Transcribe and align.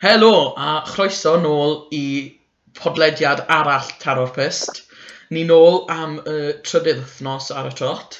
Helo, 0.00 0.54
a 0.56 0.80
chroeso 0.88 1.34
nôl 1.36 1.74
i 1.92 2.32
podlediad 2.72 3.42
arall 3.52 3.90
Taro'r 4.00 4.30
Pist. 4.32 4.86
Ni 5.28 5.42
nôl 5.44 5.82
am 5.92 6.14
y 6.22 6.22
uh, 6.24 6.54
trydydd 6.64 7.02
wythnos 7.02 7.50
ar 7.52 7.68
y 7.68 7.74
trot. 7.76 8.16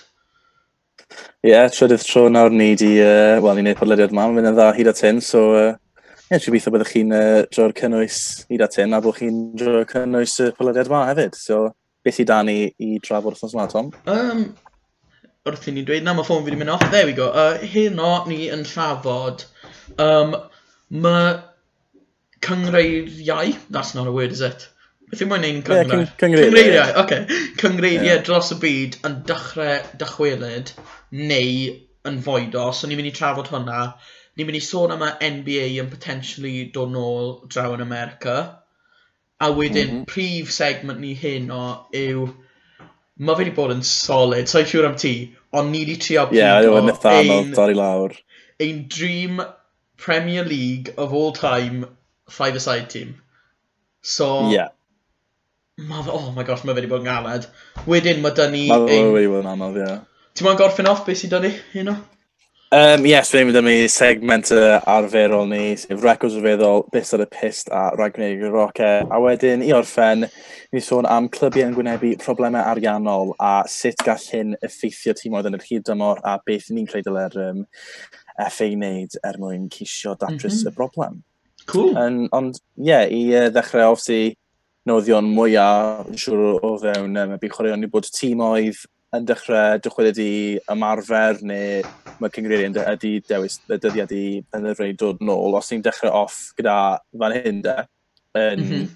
Ie, 1.41 1.55
yeah, 1.55 1.71
trydydd 1.73 2.05
tro 2.05 2.27
nawr 2.29 2.53
ni 2.53 2.75
di, 2.77 2.91
uh, 3.01 3.41
wel, 3.41 3.57
ni'n 3.57 3.71
gwneud 3.71 3.81
podlediad 3.81 4.13
yma, 4.13 4.29
mynd 4.29 4.51
yn 4.53 4.59
dda 4.61 4.69
hyd 4.77 4.93
at 4.93 5.03
hyn, 5.07 5.25
so 5.25 5.47
ie, 5.55 5.65
uh, 5.71 6.05
yeah, 6.29 6.45
gobeithio 6.45 6.77
byddwch 6.77 6.93
chi'n 6.99 7.17
uh, 7.17 7.41
dro'r 7.49 7.77
cynnwys 7.81 8.23
hyd 8.53 8.69
at 8.69 8.77
hyn, 8.83 8.93
a 8.93 9.01
bod 9.01 9.17
chi'n 9.17 9.43
dro'r 9.57 9.89
cynnwys 9.89 10.37
y 10.45 10.53
podlediad 10.61 10.93
yma 10.93 11.05
hefyd. 11.15 11.43
So, 11.49 11.65
beth 12.05 12.21
i 12.21 12.29
dan 12.29 12.53
ni 12.53 12.61
i 12.77 13.01
drafod 13.01 13.39
wrthnos 13.39 13.57
yma, 13.57 13.71
Tom? 13.73 13.89
Um, 14.05 14.51
wrth 15.49 15.71
i 15.73 15.79
ni 15.79 15.89
dweud, 15.89 16.05
na, 16.05 16.13
mae 16.13 16.29
ffôn 16.29 16.45
fi 16.45 16.53
wedi 16.53 16.61
mynd 16.61 16.77
off, 16.77 16.91
there 16.93 17.09
we 17.09 17.17
go. 17.17 17.33
Uh, 17.33 17.57
hyn 17.73 17.97
o, 18.05 18.19
ni 18.29 18.51
yn 18.53 18.69
trafod 18.69 19.49
um, 19.97 20.37
mae 20.93 21.39
cyngreiriau, 22.41 23.57
that's 23.71 23.95
not 23.95 24.07
a 24.07 24.13
word 24.13 24.33
is 24.33 24.41
it? 24.41 24.69
Beth 25.11 25.23
yw'n 25.25 25.45
ein 25.45 25.63
cyngreir? 25.67 25.89
Yeah, 25.91 26.11
cyngreiriau. 26.23 26.51
Cyngreiriau, 26.51 26.91
oce. 26.91 27.03
Okay. 27.03 27.39
Cyngreiriau 27.61 28.09
yeah. 28.15 28.23
dros 28.27 28.53
y 28.55 28.59
byd 28.63 28.99
yn 29.09 29.17
dechrau 29.27 29.81
dychwelyd 30.03 30.73
neu 31.19 31.73
yn 32.11 32.21
foedo, 32.25 32.69
so 32.73 32.89
ni'n 32.89 33.01
mynd 33.01 33.11
i 33.11 33.15
trafod 33.17 33.51
hwnna. 33.51 33.81
Ni'n 34.39 34.49
mynd 34.49 34.61
i 34.61 34.63
sôn 34.65 34.95
am 34.95 35.03
y 35.05 35.11
NBA 35.41 35.67
yn 35.83 35.91
potentially 35.93 36.55
dod 36.77 36.95
nôl 36.95 37.35
draw 37.51 37.75
yn 37.75 37.85
America. 37.85 38.37
A 39.41 39.51
wedyn, 39.51 39.91
mm 39.91 39.99
-hmm. 39.99 40.09
prif 40.15 40.55
segment 40.55 41.03
ni 41.03 41.17
hyn 41.19 41.51
o 41.55 41.65
yw... 42.05 42.29
Mae 43.21 43.37
fe 43.37 43.43
wedi 43.43 43.53
bod 43.57 43.75
yn 43.75 43.83
solid, 43.85 44.49
so'n 44.49 44.65
siŵr 44.69 44.87
am 44.89 44.95
ti, 45.01 45.15
ond 45.53 45.75
ni 45.75 45.83
wedi 45.83 45.99
trio 46.01 46.29
pigo... 46.31 46.39
Ie, 46.39 46.45
yeah, 46.47 46.81
yn 46.81 46.93
eithaf 46.95 47.19
anodd, 47.19 47.51
dorri 47.59 47.77
lawr. 47.77 48.15
Ein 48.65 48.87
dream 48.89 49.43
Premier 50.01 50.47
League 50.47 50.95
of 50.97 51.13
all 51.13 51.35
time 51.37 51.85
five-a-side 52.31 52.91
team. 52.91 53.17
So... 54.03 54.51
Yeah. 54.51 54.69
Ma 55.81 56.03
fe, 56.03 56.11
oh 56.13 56.33
my 56.37 56.45
gosh, 56.45 56.65
mae 56.65 56.75
fe 56.75 56.83
wedi 56.83 56.91
bod 56.91 57.05
yn 57.05 57.11
galed. 57.11 57.51
Wedyn 57.89 58.23
mae 58.25 58.37
dyn 58.37 58.55
ni... 58.57 58.65
Mae 58.69 58.89
fe 58.89 59.03
wedi 59.15 59.29
bod 59.33 59.45
yn 59.45 59.53
anodd, 59.55 59.79
ie. 59.81 59.99
Ti'n 60.37 60.47
mwyn 60.47 60.59
gorffen 60.61 60.89
off 60.91 61.07
beth 61.07 61.23
sy'n 61.23 61.33
dyn 61.33 61.47
ni, 61.49 61.53
you 61.77 61.85
know? 61.87 61.97
Um, 62.73 63.07
yes, 63.09 63.33
fe 63.33 63.41
wedi 63.43 63.63
ni 63.67 63.89
segment 63.91 64.53
uh, 64.55 64.77
arferol 64.87 65.49
ni, 65.51 65.75
sef 65.81 66.05
records 66.05 66.37
rhyfeddol, 66.37 66.85
bus 66.95 67.09
ar 67.17 67.25
y 67.25 67.27
pist 67.33 67.73
a 67.75 67.89
ragwneud 67.99 68.45
y 68.47 68.51
rocau. 68.53 69.09
A 69.11 69.19
wedyn 69.25 69.65
i 69.67 69.73
orffen, 69.75 70.29
ni 70.71 70.83
sôn 70.85 71.09
am 71.11 71.27
clybiau 71.35 71.67
yn 71.67 71.75
gwynebu 71.75 72.13
problemau 72.23 72.63
ariannol 72.71 73.35
a 73.43 73.65
sut 73.67 74.05
gall 74.07 74.29
hyn 74.31 74.55
effeithio 74.63 75.17
tîmoedd 75.19 75.49
yn 75.51 75.59
yr 75.59 75.67
hyd 75.67 75.89
dymor 75.89 76.23
a 76.23 76.37
beth 76.47 76.69
ni'n 76.71 76.87
creu 76.93 77.03
dyle'r 77.09 77.35
um, 77.49 77.65
FA 78.47 78.69
wneud 78.71 79.19
er 79.27 79.41
mwyn 79.43 79.67
ceisio 79.75 80.15
datrys 80.15 80.61
mm 80.61 80.61
-hmm. 80.61 80.69
y 80.69 80.71
mhm. 80.71 80.77
broblem. 80.79 81.19
Cool. 81.71 81.97
Um, 81.97 82.23
ond, 82.37 82.61
ie, 82.77 82.91
yeah, 82.91 83.05
i 83.07 83.21
uh, 83.39 83.49
ddechrau 83.55 83.93
obviously 83.93 84.37
noddion 84.89 85.29
mwyaf, 85.35 86.09
yn 86.11 86.19
siŵr 86.19 86.65
o 86.67 86.73
fewn, 86.83 87.19
um, 87.21 87.37
bu 87.41 87.51
chwaraeon 87.53 87.87
i 87.87 87.91
bod 87.93 88.09
tîm 88.17 88.43
oedd 88.45 88.81
yn 89.17 89.27
dechrau 89.27 89.79
dychwelyd 89.83 90.19
i 90.23 90.33
ymarfer 90.71 91.41
neu 91.43 91.83
mae 92.23 92.33
cyngreiriau 92.35 92.71
yn 92.71 92.77
ydy 92.93 93.17
dewis 93.27 93.59
y 93.67 93.79
dyddiad 93.83 94.15
i 94.15 94.25
penderfynu 94.55 94.97
dod 94.99 95.23
nôl. 95.27 95.57
Os 95.59 95.71
ni'n 95.73 95.83
dechrau 95.83 96.15
off 96.23 96.39
gyda 96.59 96.77
fan 97.19 97.35
hyn 97.35 97.63
de, 97.67 97.77
yn, 98.39 98.63
mm 98.63 98.71
-hmm. 98.71 98.91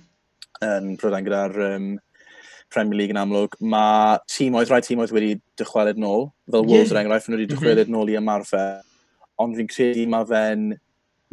yn 0.68 0.92
Prydain 1.00 1.26
gyda'r 1.26 1.58
um, 1.68 1.88
Premier 2.74 2.98
League 2.98 3.14
yn 3.14 3.20
amlwg, 3.20 3.58
mae 3.60 4.20
tîmoedd, 4.30 4.70
rhai 4.70 4.82
tîmoedd 4.86 5.14
wedi 5.14 5.34
dychwelyd 5.58 5.98
nôl, 6.00 6.28
fel 6.50 6.66
Wolves 6.66 6.90
yeah. 6.90 6.96
er 6.96 7.02
enghraifft, 7.02 7.30
nhw 7.30 7.38
wedi 7.38 7.48
mhm. 7.48 7.56
dychwelyd 7.56 7.82
mm 7.88 7.90
-hmm. 7.90 7.98
nôl 7.98 8.14
i 8.14 8.18
ymarfer, 8.22 8.80
ond 9.42 9.58
fi'n 9.58 9.70
credu 9.70 10.06
mae 10.10 10.30
fe'n 10.30 10.64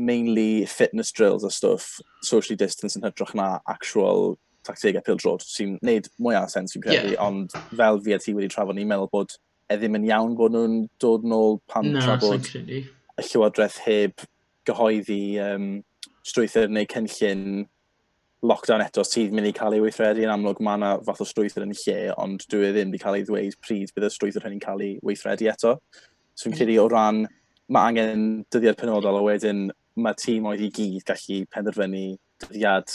mainly 0.02 0.66
fitness 0.66 1.11
drills 1.11 1.44
a 1.44 1.52
stuff, 1.52 1.99
socially 2.23 2.57
distance 2.57 2.97
yn 2.97 3.05
hytrach 3.05 3.35
na 3.38 3.59
actual 3.69 4.35
tactegau 4.67 5.03
pildrod 5.05 5.45
sy'n 5.45 5.77
neud 5.85 6.09
mwy 6.21 6.38
o 6.38 6.44
sens 6.52 6.75
fi'n 6.75 6.85
credu, 6.85 7.13
yeah. 7.16 7.23
ond 7.25 7.53
fel 7.73 8.02
fi 8.05 8.16
a 8.16 8.19
ti 8.22 8.35
wedi 8.38 8.49
trafod 8.52 8.77
ni'n 8.77 8.89
meddwl 8.89 9.09
bod 9.13 9.38
e 9.72 9.78
ddim 9.79 9.97
yn 9.97 10.07
iawn 10.09 10.35
bod 10.38 10.56
nhw'n 10.56 10.78
dod 11.01 11.25
nôl 11.28 11.59
pan 11.72 11.90
no, 11.94 12.03
trafod 12.03 12.50
y 12.61 13.25
llywodraeth 13.28 13.79
heb 13.85 14.25
gyhoeddi 14.69 15.23
um, 15.41 15.69
strwythyr 16.28 16.69
neu 16.69 16.88
cynllun 16.90 17.66
lockdown 18.45 18.81
eto 18.81 19.03
sydd 19.06 19.34
mynd 19.38 19.51
i 19.51 19.53
cael 19.57 19.75
ei 19.78 19.84
weithredu 19.84 20.23
yn 20.25 20.34
amlwg 20.34 20.61
mae 20.66 20.79
yna 20.79 20.94
fath 21.06 21.22
o 21.22 21.28
strwythyr 21.29 21.66
yn 21.66 21.75
lle, 21.78 22.00
ond 22.22 22.45
dwi 22.50 22.69
e 22.69 22.72
ddim 22.73 22.94
wedi 22.94 23.01
cael 23.03 23.19
ei 23.19 23.25
ddweud 23.28 23.57
pryd 23.66 23.94
bydd 23.95 24.07
y 24.07 24.13
strwythyr 24.13 24.47
hynny'n 24.47 24.63
cael 24.63 24.81
ei 24.85 24.95
weithredu 25.06 25.50
eto. 25.51 25.75
So 26.34 26.47
fi'n 26.47 26.57
credu 26.57 26.79
o 26.81 26.88
ran, 26.90 27.28
mae 27.69 27.91
angen 27.91 28.25
dyddiad 28.53 28.79
penodol 28.81 29.19
a 29.19 29.23
wedyn 29.25 29.69
mae 29.96 30.18
tîm 30.19 30.47
oedd 30.50 30.63
i 30.63 30.69
gyd 30.75 31.06
gallu 31.07 31.40
penderfynu 31.52 32.06
dyddiad 32.44 32.94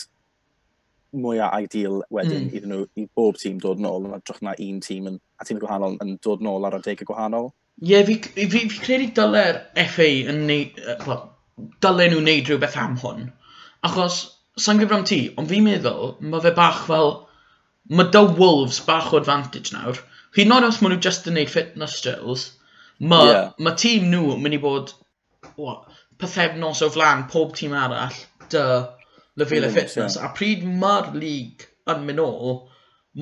mwyaf 1.16 1.54
ideal 1.62 2.02
wedyn 2.12 2.46
mm. 2.46 2.56
iddyn 2.56 2.72
nhw, 2.72 2.82
i 3.00 3.06
bob 3.18 3.38
tîm 3.40 3.60
dod 3.62 3.80
nôl, 3.82 4.08
yn 4.08 4.16
edrych 4.16 4.42
na 4.44 4.54
un 4.66 4.80
tîm 4.84 5.08
yn, 5.10 5.20
a 5.40 5.46
tîm 5.48 5.60
gwahanol 5.62 5.96
yn 6.04 6.16
dod 6.24 6.42
nôl 6.44 6.66
ar 6.68 6.76
adegau 6.78 7.08
gwahanol. 7.10 7.50
Ie, 7.82 7.92
yeah, 7.92 8.04
fi, 8.08 8.18
fi, 8.24 8.48
fi, 8.52 8.64
fi 8.72 8.82
credu 8.84 9.08
dyle'r 9.16 9.60
FA 9.92 10.08
yn 10.32 10.42
neud, 10.48 10.80
well, 11.06 11.22
dylen 11.84 12.12
nhw 12.12 12.22
wneud 12.22 12.50
rhywbeth 12.50 12.76
am 12.80 12.98
hwn. 13.02 13.30
Achos, 13.86 14.18
sa'n 14.60 14.80
gyfram 14.82 15.06
ti, 15.08 15.20
ond 15.36 15.50
fi'n 15.52 15.64
meddwl, 15.66 16.14
mae 16.24 16.44
fe 16.44 16.52
bach 16.56 16.84
fel, 16.88 17.12
mae 17.92 18.10
dy 18.12 18.24
Wolves 18.40 18.80
bach 18.86 19.12
o 19.12 19.20
advantage 19.20 19.74
nawr. 19.76 20.00
Hyd 20.36 20.50
nod 20.50 20.66
os 20.68 20.82
maen 20.82 20.96
nhw 20.96 21.02
just 21.08 21.28
yn 21.30 21.38
neud 21.38 21.52
fitness 21.52 22.00
drills, 22.04 22.48
mae 23.00 23.30
yeah. 23.30 23.52
ma 23.62 23.76
tîm 23.78 24.08
nhw 24.12 24.34
yn 24.34 24.42
mynd 24.44 24.58
i 24.58 24.62
bod, 24.62 24.92
what, 25.60 26.02
pethefnos 26.20 26.82
o 26.82 26.90
flan 26.92 27.26
pob 27.32 27.54
tîm 27.56 27.74
arall 27.76 28.16
dy 28.52 28.64
lefel 29.40 29.68
y 29.68 29.72
fitness. 29.72 30.16
A 30.16 30.32
pryd 30.36 30.64
mae'r 30.64 31.12
lig 31.20 31.66
yn 31.92 32.06
mynd 32.06 32.20
nôl, 32.20 32.56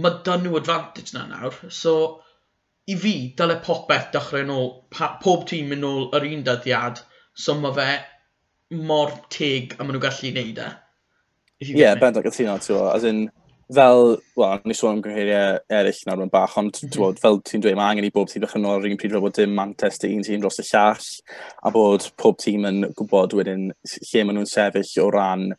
mae 0.05 0.21
dyn 0.27 0.44
nhw 0.47 0.59
advantage 0.60 1.15
na 1.16 1.25
nawr. 1.31 1.59
So, 1.75 1.94
i 2.91 2.97
fi, 3.00 3.15
dyle 3.38 3.59
popeth 3.65 4.10
dechrau 4.15 4.47
nôl, 4.49 4.71
pa, 4.94 5.15
pob 5.22 5.47
tîm 5.50 5.71
mynd 5.72 5.84
nôl 5.84 6.09
yr 6.16 6.28
un 6.31 6.44
dyddiad, 6.47 7.03
so 7.34 7.56
mae 7.59 7.77
fe 7.78 7.88
mor 8.88 9.12
teg 9.32 9.76
a 9.76 9.82
maen 9.82 9.97
nhw'n 9.97 10.05
gallu 10.06 10.34
neud 10.34 10.61
e. 10.62 10.71
Ie, 11.65 11.75
yeah, 11.78 11.94
bendag 11.99 12.26
y 12.28 12.32
thino, 12.34 12.59
as 12.91 13.05
in, 13.09 13.26
fel, 13.73 14.19
wel, 14.37 14.61
ni 14.65 14.77
sôn 14.77 14.99
am 14.99 15.03
gyngheriau 15.05 15.59
eraill 15.73 16.01
nawr 16.09 16.25
yn 16.27 16.33
bach, 16.33 16.57
ond 16.61 16.79
mm 16.83 16.91
-hmm. 16.91 17.19
Fel 17.23 17.41
ti'n 17.41 17.65
dweud, 17.65 17.77
mae 17.79 17.95
angen 17.95 18.09
i 18.09 18.13
bob 18.15 18.29
tîm 18.29 18.43
ddechrau 18.43 18.63
nôl 18.63 18.85
yr 18.85 18.91
un 18.93 18.99
pryd 19.01 19.13
fel 19.15 19.25
bod 19.25 19.37
dim 19.39 19.55
Manchester 19.57 20.11
un 20.11 20.25
tîm 20.27 20.41
dros 20.41 20.61
y 20.61 20.65
llall, 20.71 21.11
a 21.63 21.71
bod 21.71 22.09
pob 22.17 22.37
tîm 22.39 22.67
yn 22.69 22.81
gwybod 22.99 23.37
wedyn 23.39 23.71
lle 23.73 24.25
maen 24.25 24.37
nhw'n 24.37 24.51
sefyll 24.51 25.05
o 25.05 25.11
ran 25.11 25.53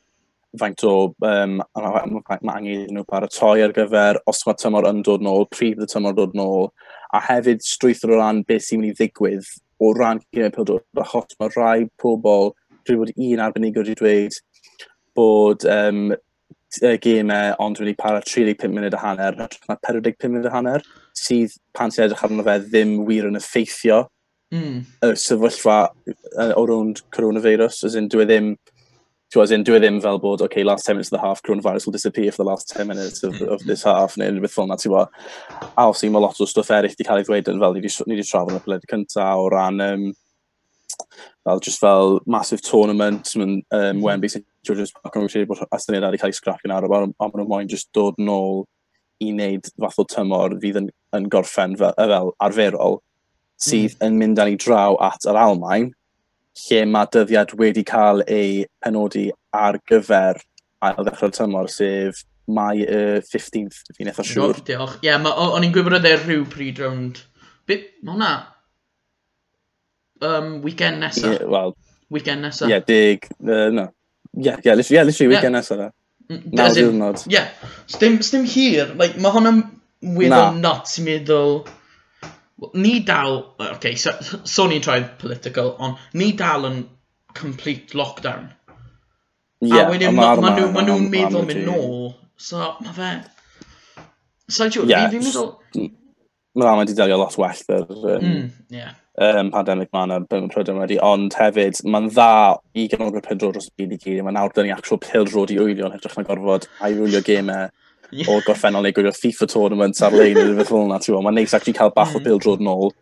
faint 0.59 0.83
o, 0.83 1.13
um, 1.19 1.61
mae 1.75 2.55
angen 2.55 2.87
nhw 2.93 3.03
paratoi 3.09 3.63
ar 3.63 3.73
gyfer 3.75 4.19
os 4.31 4.45
mae 4.47 4.59
tymor 4.61 4.87
yn 4.89 5.01
dod 5.03 5.23
nôl, 5.25 5.47
pryd 5.51 5.81
y 5.81 5.87
tymor 5.91 6.15
dod 6.15 6.35
nôl, 6.37 6.69
a 7.13 7.21
hefyd 7.29 7.63
strwythur 7.65 8.15
o 8.15 8.19
ran 8.19 8.43
beth 8.47 8.67
sy'n 8.67 8.81
mynd 8.81 8.93
i 8.93 8.97
ddigwydd 8.99 9.49
o 9.79 9.91
ran 9.97 10.21
gyda'r 10.33 10.53
pildod, 10.55 10.85
achos 11.01 11.35
mae 11.39 11.51
rhai 11.55 11.87
pobl, 12.01 12.53
dwi 12.85 12.99
bod 13.01 13.11
un 13.15 13.43
arbenigwr 13.45 13.83
wedi 13.83 13.99
dweud 13.99 14.39
bod 15.17 15.65
um, 15.71 16.13
uh, 16.81 16.95
gemau, 17.01 17.55
ond 17.63 17.79
wedi 17.81 17.95
para 17.97 18.21
35 18.25 18.73
munud 18.73 18.97
a 18.97 19.01
hanner, 19.03 19.39
mae 19.69 19.81
45 19.87 20.31
munud 20.31 20.49
a 20.49 20.53
hanner, 20.53 20.85
sydd 21.15 21.55
pan 21.77 21.93
sy'n 21.93 22.07
edrych 22.07 22.23
arno 22.27 22.45
fe 22.45 22.59
ddim 22.65 22.97
wir 23.07 23.29
yn 23.29 23.39
effeithio 23.39 24.05
mm. 24.53 24.79
y 25.07 25.11
sefyllfa 25.19 25.81
uh, 25.87 26.53
o 26.55 26.65
rownd 26.67 27.03
coronavirus, 27.15 27.83
as 27.89 27.99
in, 27.99 28.09
dwi 28.11 28.25
e 28.25 28.31
ddim 28.31 28.55
So 29.33 29.41
as 29.41 29.51
in, 29.51 29.65
dwi 29.65 29.75
e 29.75 29.79
ddim 29.81 29.97
fel 29.99 30.19
bod, 30.21 30.41
okay, 30.45 30.63
last 30.63 30.85
10 30.85 30.95
minutes 30.95 31.09
of 31.11 31.19
the 31.19 31.27
half, 31.27 31.41
coronavirus 31.43 31.85
will 31.85 31.91
disappear 31.91 32.31
for 32.31 32.43
the 32.43 32.49
last 32.49 32.69
10 32.69 32.87
minutes 32.87 33.23
of, 33.23 33.41
of 33.41 33.63
this 33.65 33.83
half, 33.83 34.15
neu 34.15 34.29
rhywbeth 34.31 34.53
fel 34.53 34.69
yna, 34.69 34.77
ti'n 34.79 34.93
bo. 34.93 35.01
A 35.75 35.87
os 35.89 36.03
i, 36.05 36.09
mae 36.13 36.23
lot 36.23 36.39
o 36.39 36.47
stwff 36.47 36.69
eraill 36.71 36.93
wedi 36.93 37.07
cael 37.07 37.19
ei 37.19 37.25
ddweud 37.27 37.49
yn 37.51 37.59
fel, 37.63 37.75
ni 37.75 38.15
wedi 38.15 38.27
trafod 38.29 38.53
yn 38.53 38.61
y 38.61 38.63
pled 38.63 38.85
cyntaf 38.91 39.41
o 39.41 39.49
ran 39.51 39.83
um, 39.83 40.05
fel 41.45 41.61
just 41.63 41.81
fel 41.81 42.19
massive 42.25 42.63
tournament 42.65 43.33
yn 43.35 43.43
um, 43.43 43.57
mhm. 43.79 44.03
Wembley 44.03 44.31
St 44.31 44.45
George's 44.65 44.93
Park 44.95 45.17
yn 45.17 45.27
rwy'n 45.27 45.49
bod 45.49 45.65
astyniad 45.75 46.07
ar 46.07 46.15
i 46.17 46.21
cael 46.21 46.33
ei 46.33 46.39
scrapio'n 46.39 46.75
ar 46.75 46.87
a 46.87 46.91
maen 46.91 47.13
nhw'n 47.19 47.49
moyn 47.51 47.71
just 47.71 47.91
dod 47.97 48.17
nôl 48.21 48.63
i 49.23 49.31
wneud 49.31 49.69
fath 49.79 49.99
o 50.01 50.07
tymor 50.11 50.57
fydd 50.61 50.81
yn, 50.81 50.89
yn 51.15 51.29
gorffen 51.31 51.77
fel, 51.79 51.93
fel 51.95 52.33
arferol 52.43 52.99
sydd 53.61 53.95
mm. 53.95 54.07
yn 54.07 54.17
mynd 54.21 54.41
â 54.41 54.49
ni 54.49 54.57
draw 54.59 54.97
at 55.03 55.27
yr 55.29 55.39
Almain 55.39 55.91
lle 56.65 56.81
mae 56.87 57.11
dyddiad 57.11 57.53
wedi 57.59 57.83
cael 57.87 58.23
ei 58.31 58.63
penodi 58.83 59.27
ar 59.55 59.79
gyfer 59.89 60.39
ail 60.85 61.03
ddechrau'r 61.03 61.35
tymor 61.35 61.71
sef 61.71 62.23
mai 62.47 62.83
y 62.83 62.85
uh, 62.85 63.21
15th 63.25 63.95
fi'n 63.97 64.11
eitha 64.11 64.23
siŵr. 64.23 64.59
No, 64.59 64.65
diolch. 64.67 64.97
Ie, 65.01 65.09
yeah, 65.09 65.23
o'n 65.25 65.65
i'n 65.65 65.73
gwybod 65.73 65.97
oedd 65.97 66.09
e 66.09 66.13
rhyw 66.19 66.43
pryd 66.51 66.81
rownd. 66.83 67.23
Be, 67.65 67.79
mae 68.05 68.13
hwnna 68.13 68.33
um, 70.21 70.61
weekend 70.61 71.03
nesa. 71.03 71.33
Yeah, 71.33 71.45
well, 71.49 71.75
weekend 72.09 72.45
nesa. 72.45 72.67
Ie, 72.67 72.75
yeah, 72.75 72.83
dig, 72.85 73.27
uh, 73.43 73.69
no. 73.69 73.89
Ie, 74.35 74.43
yeah, 74.45 74.59
yeah, 74.63 74.75
literally, 74.75 74.97
yeah, 74.97 75.03
literally 75.03 75.33
yeah. 75.33 75.39
weekend 75.39 75.55
nesa 75.55 75.77
da. 75.77 75.89
Mm, 76.29 76.43
Naw 76.57 76.69
diwrnod. 76.73 77.23
Ie, 77.27 77.33
yeah. 77.37 77.49
sdim, 77.87 78.45
hir, 78.49 78.93
like, 78.99 79.17
mae 79.21 79.33
hwnna'n 79.35 79.63
weddol 80.15 80.53
nah. 80.53 80.61
nuts 80.69 80.99
i 81.01 81.07
meddwl... 81.07 81.59
Ni 82.79 83.01
dal, 83.03 83.41
okay, 83.59 83.97
so, 83.99 84.13
so 84.47 84.63
ni'n 84.71 84.79
troi 84.81 85.01
political, 85.19 85.73
ond 85.83 85.99
ni 86.15 86.29
dal 86.39 86.63
yn 86.69 86.77
complete 87.35 87.91
lockdown. 87.99 88.47
Ie, 89.59 89.73
yeah, 89.73 89.83
a 89.83 89.91
wedyn 89.91 90.15
ma, 90.15 90.31
ma, 90.39 90.53
ma, 90.55 90.69
ma 90.71 90.83
nhw'n 90.87 91.09
meddwl 91.11 91.43
mynd 91.49 91.65
nôl, 91.67 92.13
so 92.39 92.71
mae 92.79 92.95
fe... 92.95 93.09
Sa'n 94.55 94.71
siŵr, 94.71 94.87
yeah, 94.87 95.09
fi'n 95.11 95.25
meddwl... 95.25 95.51
Mae 96.55 96.63
ma 96.63 96.77
wedi 96.79 96.95
delio 96.95 97.19
lot 97.19 97.35
well, 97.41 97.65
yr... 97.75 97.83
Um, 97.91 98.23
mm, 98.23 98.47
yeah 98.71 98.95
um, 99.21 99.49
pandemig 99.53 99.89
ma'n 99.95 100.13
a 100.13 100.19
byw'n 100.25 100.49
prydain 100.51 100.79
wedi, 100.81 100.97
ond 101.03 101.35
hefyd 101.39 101.81
mae'n 101.87 102.09
dda 102.11 102.29
i 102.75 102.87
gefnogwyr 102.91 103.23
pildro 103.25 103.51
dros 103.55 103.69
y 103.69 103.73
byd 103.79 103.95
i 103.95 103.99
gyd, 104.01 104.21
mae'n 104.27 104.39
awdur 104.41 104.67
ni 104.67 104.73
actual 104.75 105.01
pildro 105.03 105.45
i 105.47 105.59
wylio 105.59 105.89
yn 105.89 105.95
hytrach 105.95 106.17
na 106.19 106.27
gorfod 106.27 106.67
a'i 106.83 106.97
wylio 106.99 107.21
gemau 107.25 107.69
yeah. 108.11 108.29
o'r 108.31 108.45
gorffennol 108.47 108.85
neu 108.85 108.95
gwylio 108.95 109.13
FIFA 109.15 109.49
tournament 109.51 110.01
ar-lein 110.05 110.35
neu 110.37 110.49
rhywbeth 110.49 110.71
fel 110.71 110.87
yna, 110.87 111.01
ti'n 111.03 111.19
Mae'n 111.25 111.39
neis 111.39 111.55
actually 111.57 111.77
cael 111.77 111.93
bach 111.95 112.15
o 112.15 112.19
mm. 112.19 112.27
pildro 112.27 112.55
yn 112.59 112.71
ôl, 112.71 112.95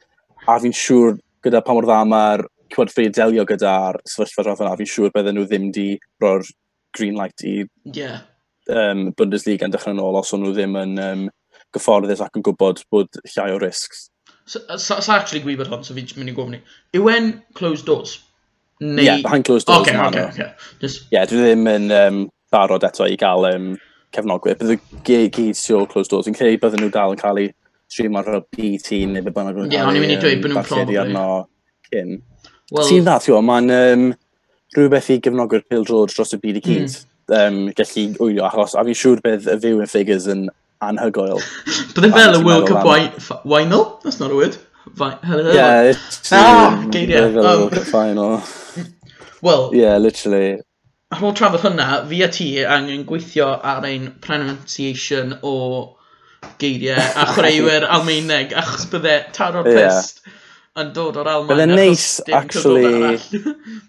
a 0.48 0.58
fi'n 0.62 0.76
siŵr 0.78 1.18
gyda 1.44 1.64
pa 1.66 1.76
mor 1.76 1.88
dda 1.88 2.02
mae'r 2.10 2.46
cywed 2.74 2.94
ffrif 2.94 3.14
delio 3.16 3.46
gyda'r 3.50 4.00
sefyllfa 4.10 4.46
draf 4.48 4.64
yna, 4.64 4.76
fi'n 4.80 4.92
siŵr 4.94 5.14
bydden 5.16 5.38
nhw 5.38 5.48
ddim 5.50 5.70
di 5.76 5.88
roi'r 6.24 6.46
green 6.98 7.18
light 7.18 7.46
i 7.46 7.64
yeah. 7.98 8.22
um, 8.70 9.10
Bundesliga 9.18 9.68
yn 9.68 9.74
dechrau 9.74 9.96
yn 9.96 10.04
ôl 10.04 10.20
os 10.22 10.34
o'n 10.36 10.46
nhw 10.46 10.54
ddim 10.56 10.78
yn 10.82 10.98
um, 11.04 11.28
gyfforddus 11.74 12.22
ac 12.24 12.38
yn 12.38 12.46
gwybod 12.46 12.84
bod 12.94 13.22
llai 13.34 13.52
o 13.54 13.60
risgs. 13.62 14.08
Sa, 14.46 14.60
sa, 14.78 15.00
sa 15.00 15.16
actually 15.16 15.44
gwybod 15.44 15.72
hwn, 15.72 15.86
so 15.88 15.96
fi'n 15.96 16.14
mynd 16.20 16.34
i 16.34 16.36
gofyn 16.36 16.58
i. 16.58 16.62
Yw 17.00 17.10
e'n 17.14 17.32
closed 17.58 17.88
doors? 17.88 18.18
Neu... 18.84 19.04
Yeah, 19.06 19.22
behind 19.24 19.46
closed 19.48 19.68
doors. 19.68 19.88
Okay, 19.88 19.98
okay, 19.98 20.28
okay. 20.28 20.54
Just... 20.82 21.08
Yeah, 21.14 21.26
dwi 21.30 21.46
ddim 21.46 21.68
yn 21.72 21.92
um, 21.96 22.22
barod 22.52 22.84
eto 22.84 23.08
i 23.08 23.16
gael 23.20 23.48
um, 23.50 23.74
cefnogwyr. 24.16 24.60
Bydd 24.60 24.76
y 24.76 24.80
gyd 25.08 25.60
sy'n 25.60 25.88
closed 25.92 26.12
doors. 26.12 26.28
Yn 26.30 26.38
credu 26.38 26.60
bydden 26.62 26.84
nhw 26.84 26.92
dal 26.94 27.16
yn 27.16 27.22
cael 27.22 27.40
eu 27.46 27.54
stream 27.94 28.18
ar 28.20 28.28
fel 28.28 28.44
BT 28.58 29.06
neu 29.12 29.24
beth 29.24 29.38
bynnag. 29.38 29.64
Ie, 29.70 29.82
o'n 29.86 29.98
i'n 29.98 30.04
mynd 30.04 30.16
i 30.16 30.20
dweud 30.22 30.44
bod 30.44 30.56
nhw'n 30.56 30.68
probably. 30.68 31.00
Arno 31.02 31.26
cyn. 31.90 32.20
Well, 32.74 32.88
Ti'n 32.90 33.06
dda, 33.06 33.18
ti'n 33.22 33.48
mae'n 33.48 33.74
um, 33.78 34.06
rhywbeth 34.76 35.12
i 35.14 35.20
gefnogwyr 35.24 35.66
Pil 35.70 35.86
George 35.88 36.16
dros 36.16 36.34
y 36.36 36.40
byd 36.42 36.60
i 36.60 36.64
gyd 36.66 36.88
mm. 36.90 37.00
um, 37.38 37.60
gallu 37.78 38.06
wylio, 38.20 38.48
achos 38.50 38.76
a 38.76 38.86
fi'n 38.88 39.00
siŵr 39.00 39.24
bydd 39.26 39.50
y 39.54 39.58
fyw 39.66 39.84
yn 39.84 39.92
figures 39.92 40.30
yn 40.34 40.48
anhygoel. 40.90 41.42
But 41.94 42.02
then 42.02 42.14
fel 42.14 42.40
y 42.40 42.44
World 42.44 42.68
Cup 42.68 42.84
final? 42.84 44.00
that's 44.04 44.20
not 44.20 44.32
a 44.32 44.36
word. 44.36 44.58
Vi 44.86 45.10
Hello. 45.24 45.52
Yeah, 45.54 45.92
it's 45.92 46.32
ah, 46.32 46.84
geiriau. 46.90 47.30
Um, 47.30 47.36
World 47.36 47.74
Cup 47.74 47.84
final. 47.84 48.42
Well, 49.44 49.72
yeah, 49.76 49.98
literally. 49.98 50.62
Ar 51.12 51.20
ôl 51.20 51.34
trafod 51.36 51.66
hynna, 51.66 51.88
fi 52.08 52.22
a 52.24 52.30
ti 52.32 52.46
angen 52.64 53.02
gweithio 53.04 53.50
ar 53.60 53.84
ein 53.84 54.06
pronunciation 54.24 55.34
o 55.44 55.56
geiriau 56.62 56.96
a 56.96 57.26
chwaraewyr 57.34 57.84
Almeineg, 57.98 58.56
achos 58.62 58.88
bydde 58.94 59.18
taro'r 59.36 59.68
yeah. 59.68 59.90
pest 59.92 60.24
yn 60.80 60.94
dod 60.96 61.20
o'r 61.22 61.30
Almaen. 61.34 61.52
Bydde'n 61.52 61.76
neis, 61.78 62.06
actually... 62.34 63.20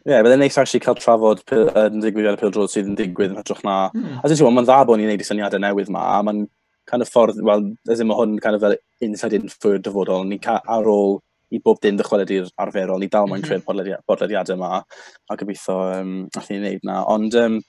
yeah, 0.05 0.21
byddai'n 0.27 0.43
neis, 0.43 0.59
actually, 0.61 0.83
cael 0.85 0.99
trafod 0.99 1.41
yn 1.55 2.03
digwydd 2.03 2.33
ar 2.33 2.37
y 2.37 2.43
pildrod 2.43 2.75
sydd 2.75 2.91
yn 2.91 2.99
digwydd 2.99 3.33
yn 3.33 3.41
hytrach 3.41 3.63
na. 3.65 3.79
Hmm. 3.95 4.19
A 4.19 4.27
dwi'n 4.27 4.37
teimlo, 4.41 4.53
mae'n 4.59 4.69
dda 4.69 4.83
bod 4.91 5.01
ni'n 5.01 5.15
neud 5.15 5.23
i 5.23 5.29
syniadau 5.31 5.63
newydd 5.63 5.95
ma, 5.95 6.05
a 6.19 6.21
mae'n 6.27 6.45
kind 6.91 7.03
of 7.03 7.11
ffordd, 7.11 7.41
wel, 7.43 7.71
as 7.91 8.01
in 8.01 8.09
mae 8.11 8.19
hwn 8.19 8.41
kind 8.43 8.59
of 8.59 8.65
fel 8.65 8.77
inside 9.05 9.39
info 9.39 9.77
dyfodol, 9.79 10.27
ni 10.29 10.41
ar 10.49 10.91
ôl 10.91 11.19
i 11.55 11.61
bob 11.65 11.81
dim 11.83 11.99
dychweledi'r 11.99 12.51
arferol, 12.61 13.01
ni 13.01 13.09
dal 13.09 13.29
mae'n 13.29 13.45
mm 13.45 13.51
-hmm. 13.51 13.65
creu'r 13.67 14.03
bodlediadau 14.09 14.57
yma, 14.59 14.83
a 15.31 15.37
gobeithio 15.37 15.77
um, 16.01 16.15
allan 16.37 16.51
ni 16.51 16.61
wneud 16.63 16.89
na. 16.89 17.03
Ond, 17.15 17.37
um, 17.41 17.61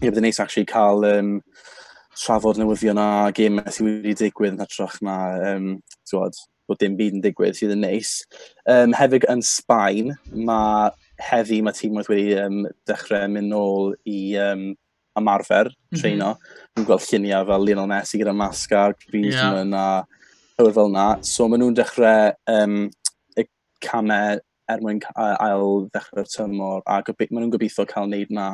ie, 0.00 0.08
bydd 0.08 0.22
neis 0.24 0.40
actually 0.42 0.66
cael 0.66 1.04
um, 1.08 1.34
trafod 2.20 2.58
newyddion 2.60 3.00
a 3.00 3.30
gemau 3.36 3.74
sydd 3.74 3.86
wedi 3.88 4.16
digwydd 4.24 4.56
yn 4.56 4.64
hytrach 4.64 4.98
na, 5.06 5.18
um, 5.52 5.68
twod, 6.10 6.36
bod 6.68 6.80
dim 6.82 6.96
byd 6.98 7.18
yn 7.18 7.24
digwydd 7.24 7.58
sydd 7.58 7.74
yn 7.76 7.84
neis. 7.86 8.16
Um, 8.66 8.96
hefyd 8.98 9.28
yn 9.32 9.44
Sbaen, 9.46 10.14
mae 10.48 10.90
heddi 11.30 11.60
mae 11.62 11.76
tîm 11.76 11.98
wedi 12.00 12.34
um, 12.40 12.62
dechrau 12.88 13.30
mynd 13.30 13.52
nôl 13.54 13.94
i 14.08 14.20
um, 14.42 14.70
ymarfer, 15.18 15.70
mhm. 15.70 16.00
treino. 16.00 16.30
Mm 16.34 16.38
-hmm. 16.38 16.70
Dwi'n 16.76 16.86
gweld 16.86 17.06
lluniau 17.08 17.46
fel 17.46 17.66
Lionel 17.66 17.90
Messi 17.90 18.20
gyda 18.20 18.34
mascar, 18.36 18.94
Griezmann 19.06 19.72
yeah. 19.72 20.04
a 20.04 20.62
hwyr 20.62 20.74
fel 20.74 20.90
yna. 20.92 21.08
So 21.24 21.48
maen 21.48 21.62
nhw'n 21.64 21.76
dechrau 21.78 22.32
um, 22.46 22.78
y 23.36 23.46
camau 23.84 24.38
er 24.70 24.80
mwyn 24.84 25.02
ail 25.16 25.88
ddechrau'r 25.90 26.30
tymor 26.30 26.82
a 26.86 27.00
maen 27.02 27.28
nhw'n 27.42 27.52
gobeithio 27.56 27.86
cael 27.90 28.08
wneud 28.08 28.30
na 28.30 28.46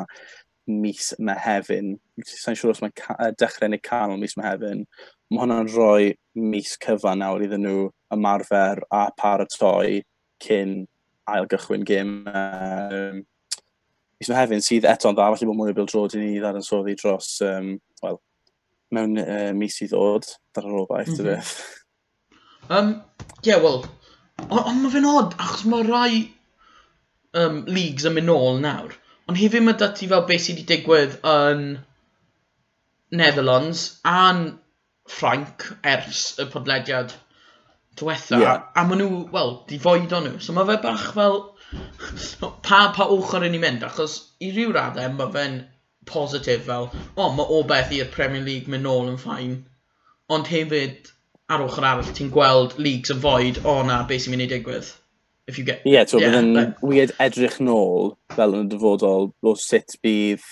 mis 0.67 1.13
mehefin. 1.23 1.95
Sa'n 2.27 2.59
siŵr 2.59 2.75
os 2.75 2.83
mae 2.83 3.31
dechrau 3.39 3.71
neu 3.71 3.83
canol 3.83 4.21
mis 4.21 4.37
mehefin. 4.39 4.85
Mae 5.31 5.45
hwnna'n 5.45 5.71
rhoi 5.71 6.15
mis 6.35 6.75
cyfan 6.83 7.23
nawr 7.23 7.45
iddyn 7.47 7.65
nhw 7.67 7.87
ymarfer 8.15 8.83
a 8.95 9.07
paratoi 9.21 10.03
cyn 10.43 10.85
ail 11.31 11.49
gychwyn 11.51 11.87
gym. 11.87 12.19
Um, 12.27 13.25
mis 14.21 14.31
Mehefin 14.33 14.65
sydd 14.65 14.87
eto'n 14.89 15.17
dda, 15.17 15.33
felly 15.35 15.51
bod 15.51 15.59
mwy 15.59 15.73
o 15.73 15.77
bil 15.77 15.89
drod 15.91 16.17
i 16.17 16.23
ni 16.23 16.39
ddadansoddi 16.41 16.97
dros, 17.01 17.35
um, 17.47 17.75
wel, 18.05 18.21
mewn 18.97 19.21
uh, 19.23 19.51
mis 19.57 19.77
i 19.85 19.91
ddod, 19.91 20.29
dar 20.57 20.69
yr 20.69 20.81
obaith, 20.85 21.13
mm 21.17 21.27
-hmm. 21.27 21.75
Um, 22.69 22.89
Ie, 23.45 23.53
yeah, 23.53 23.61
wel, 23.63 23.85
ond 24.49 24.65
on 24.67 24.81
mae 24.83 24.91
fe'n 24.91 25.05
od, 25.07 25.35
achos 25.39 25.67
mae 25.71 25.85
rai 25.87 26.13
um, 27.39 27.61
leagues 27.71 28.07
yn 28.09 28.17
mynd 28.17 28.27
nôl 28.27 28.59
nawr, 28.63 28.97
ond 29.31 29.39
hefyd 29.39 29.63
mae 29.63 29.79
dati 29.79 30.09
fel 30.11 30.25
beth 30.27 30.43
sydd 30.43 30.59
wedi 30.59 30.67
digwydd 30.73 31.19
yn 31.31 31.63
Netherlands 33.21 33.85
a'n 34.11 34.49
Ffranc 35.07 35.69
ers 35.87 36.23
y 36.43 36.49
podlediad 36.51 37.15
diwetha, 37.97 38.41
yeah. 38.43 38.65
a 38.75 38.83
maen 38.89 38.99
nhw, 39.05 39.21
wel, 39.31 39.53
di 39.71 39.79
foed 39.83 40.13
o'n 40.17 40.27
nhw, 40.27 40.41
so 40.43 40.57
mae 40.57 40.67
fe 40.73 40.81
bach 40.83 41.07
fel, 41.15 41.39
pa, 42.67 42.81
pa 42.97 43.09
ochr 43.15 43.47
yn 43.47 43.55
ni'n 43.55 43.65
mynd, 43.65 43.87
achos 43.87 44.19
i 44.43 44.53
ryw 44.55 44.75
raddau 44.77 45.13
mae 45.15 45.33
fe'n 45.35 45.57
positif 46.07 46.67
fel, 46.69 46.91
o, 47.17 47.31
mae 47.35 47.47
o 47.47 47.63
beth 47.67 47.95
i'r 47.95 48.13
Premier 48.15 48.45
League 48.45 48.71
mynd 48.71 48.87
nôl 48.87 49.11
yn 49.11 49.19
ffain, 49.21 49.57
ond 50.33 50.51
hefyd, 50.51 51.11
ar 51.53 51.65
ochr 51.65 51.87
arall, 51.87 52.13
ti'n 52.15 52.31
gweld 52.35 52.77
leagues 52.83 53.15
yn 53.15 53.23
void, 53.23 53.63
o 53.65 53.81
na, 53.87 54.03
beth 54.09 54.27
sy'n 54.27 54.37
mynd 54.37 54.47
i 54.47 54.51
digwydd. 54.55 54.93
If 55.47 55.59
you 55.59 55.65
get... 55.65 55.83
Ie, 55.87 55.95
yeah, 55.95 56.07
so 56.11 56.19
yeah, 56.19 56.35
bydd 56.35 56.41
yn 56.43 56.71
weird 56.83 57.15
edrych 57.23 57.61
nôl, 57.63 58.15
fel 58.35 58.55
yn 58.57 58.67
y 58.67 58.71
dyfodol, 58.73 59.31
o 59.47 59.57
sut 59.63 59.99
bydd 60.03 60.47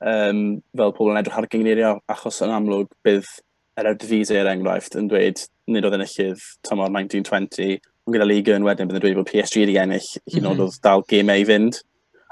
um, 0.00 0.44
fel 0.76 0.94
pobl 0.96 1.12
yn 1.12 1.20
edrych 1.20 1.40
ar 1.40 1.48
gyngeiriau, 1.52 2.00
achos 2.12 2.40
yn 2.44 2.54
amlwg 2.56 2.92
bydd 3.04 3.28
yr 3.72 3.86
er 3.86 3.90
Eredivisie 3.92 4.36
er 4.36 4.50
enghraifft 4.50 4.96
yn 5.00 5.08
dweud 5.08 5.40
nid 5.72 5.86
oedd 5.86 5.96
enillydd 5.96 6.42
tymor 6.66 6.90
1920, 6.92 7.78
Ond 8.02 8.16
gyda 8.16 8.26
Liga 8.26 8.54
yn 8.58 8.64
wedyn, 8.66 8.88
byddwn 8.90 8.98
yn 8.98 9.04
dweud 9.04 9.18
bod 9.20 9.28
PSG 9.30 9.60
wedi 9.62 9.76
ennill, 9.78 10.06
hyd 10.26 10.40
yn 10.40 10.48
oed 10.50 10.62
oedd 10.64 10.78
dal 10.82 11.04
gemau 11.10 11.38
i 11.38 11.44
fynd. 11.46 11.78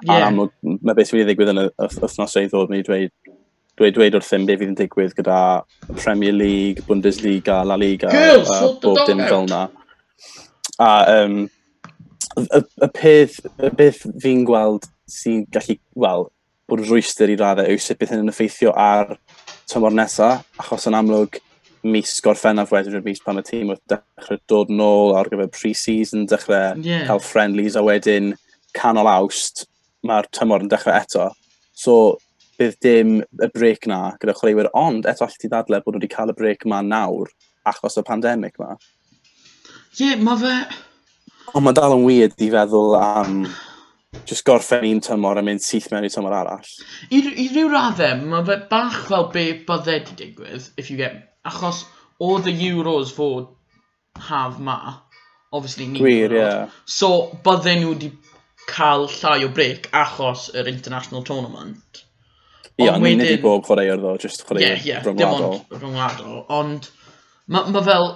Yeah. 0.02 0.16
A 0.16 0.30
amlwg, 0.30 0.54
mae 0.66 0.96
beth 0.98 1.12
wedi 1.14 1.28
ddigwydd 1.28 1.52
yn 1.52 1.62
y 1.62 1.66
wythnos 1.78 2.34
oedd 2.40 2.50
ddod, 2.50 2.72
mae'n 2.72 2.86
dweud, 2.88 3.12
dweud, 3.78 3.94
dweud 3.98 4.16
wrthym 4.18 4.48
beth 4.48 4.58
fydd 4.62 4.72
yn 4.72 4.78
digwydd 4.80 5.14
gyda 5.18 5.38
Premier 6.00 6.34
League, 6.34 6.82
Bundesliga, 6.88 7.60
La 7.68 7.76
Liga, 7.78 8.10
Girls, 8.10 8.50
uh, 8.56 8.72
bob 8.82 8.98
dim 9.06 9.22
fel 9.26 9.46
yna. 9.46 9.62
A 10.80 10.90
um, 11.20 11.36
y, 12.40 12.62
y, 12.62 12.90
peth, 12.96 13.38
y 13.60 13.70
peth 13.76 14.02
fi'n 14.24 14.42
gweld 14.48 14.88
sy'n 15.10 15.44
gallu, 15.54 15.76
wel, 16.02 16.26
bod 16.70 16.82
rwyster 16.86 17.30
i 17.30 17.36
raddau 17.38 17.70
yw 17.70 17.82
sut 17.82 18.00
bydd 18.00 18.14
hyn 18.14 18.24
yn 18.24 18.32
effeithio 18.32 18.74
ar 18.74 19.14
tymor 19.70 19.94
nesaf, 19.94 20.46
achos 20.62 20.88
yn 20.90 20.98
amlwg, 20.98 21.38
mis 21.86 22.18
gorffennaf 22.24 22.72
wedyn 22.74 22.98
yr 22.98 23.04
mis 23.04 23.22
pan 23.24 23.40
y 23.40 23.44
tîm 23.46 23.72
oedd 23.72 23.82
dechrau 23.90 24.40
dod 24.50 24.72
nôl 24.72 25.14
ar 25.16 25.30
gyfer 25.32 25.50
pre-season, 25.54 26.26
dechrau 26.28 26.76
yeah. 26.84 27.06
cael 27.08 27.22
friendlies 27.24 27.78
a 27.78 27.84
wedyn 27.84 28.34
canol 28.76 29.08
awst, 29.10 29.64
mae'r 30.06 30.28
tymor 30.36 30.64
yn 30.64 30.72
dechrau 30.72 30.96
eto. 30.98 31.30
So, 31.76 31.94
bydd 32.60 32.76
dim 32.84 33.14
y 33.24 33.48
brec 33.54 33.88
na 33.88 34.02
gyda 34.20 34.36
chwaraewyr, 34.36 34.68
ond 34.76 35.08
eto 35.08 35.24
allai 35.24 35.40
ti 35.40 35.48
ddadle 35.48 35.80
bod 35.80 35.96
nhw 35.96 36.02
wedi 36.02 36.12
cael 36.12 36.34
y 36.34 36.36
brec 36.36 36.68
ma 36.68 36.82
nawr 36.84 37.32
achos 37.70 37.96
y 38.00 38.04
pandemig 38.04 38.60
ma. 38.60 38.74
Ie, 39.96 40.12
yeah, 40.12 40.20
mae 40.20 40.40
fe... 40.40 40.54
Ond 41.56 41.64
mae 41.66 41.74
dal 41.74 41.96
yn 41.96 42.04
weird 42.04 42.36
i 42.44 42.50
feddwl 42.52 42.94
am 43.00 43.40
just 44.28 44.44
gorffen 44.46 44.84
un 44.86 45.00
tymor 45.02 45.40
a 45.40 45.42
mynd 45.42 45.64
syth 45.64 45.88
mewn 45.90 46.06
i 46.06 46.12
tymor 46.12 46.36
arall. 46.36 46.68
I, 47.08 47.22
i 47.24 47.48
ryw 47.50 47.72
raddau, 47.72 48.20
mae 48.28 48.44
fe 48.46 48.60
bach 48.70 49.00
fel 49.08 49.30
be 49.32 49.48
byddai 49.66 49.98
wedi 50.02 50.16
digwydd, 50.20 50.70
if 50.76 50.92
you 50.92 51.00
get 51.00 51.29
achos 51.46 51.84
oedd 52.20 52.48
y 52.50 52.56
Euros 52.68 53.12
fod 53.16 53.48
haf 54.26 54.58
ma, 54.58 54.78
obviously 55.52 55.86
ni. 55.88 56.00
Gwir, 56.02 56.34
ie. 56.34 56.40
Yeah. 56.40 56.78
So, 56.84 57.30
bydden 57.44 57.80
nhw 57.80 57.94
wedi 57.94 58.10
cael 58.70 59.06
llai 59.10 59.44
o 59.46 59.50
brec 59.54 59.88
achos 59.96 60.48
yr 60.54 60.68
international 60.70 61.24
tournament. 61.26 62.02
Ie, 62.76 62.86
yeah, 62.86 62.96
ond 62.96 63.04
wedyn... 63.06 63.22
nid 63.24 63.38
i 63.38 63.42
bob 63.42 63.64
chwaraewr 63.66 64.00
ddo, 64.00 64.16
jyst 64.22 64.44
chwaraewr 64.46 64.66
yeah, 64.66 64.84
yeah, 64.86 65.04
rhyngwladol. 65.04 65.60
Ie, 65.60 65.78
rhyngwladol, 65.78 66.42
ond 66.60 66.90
mae 67.50 67.72
ma 67.76 67.84
fel... 67.86 68.10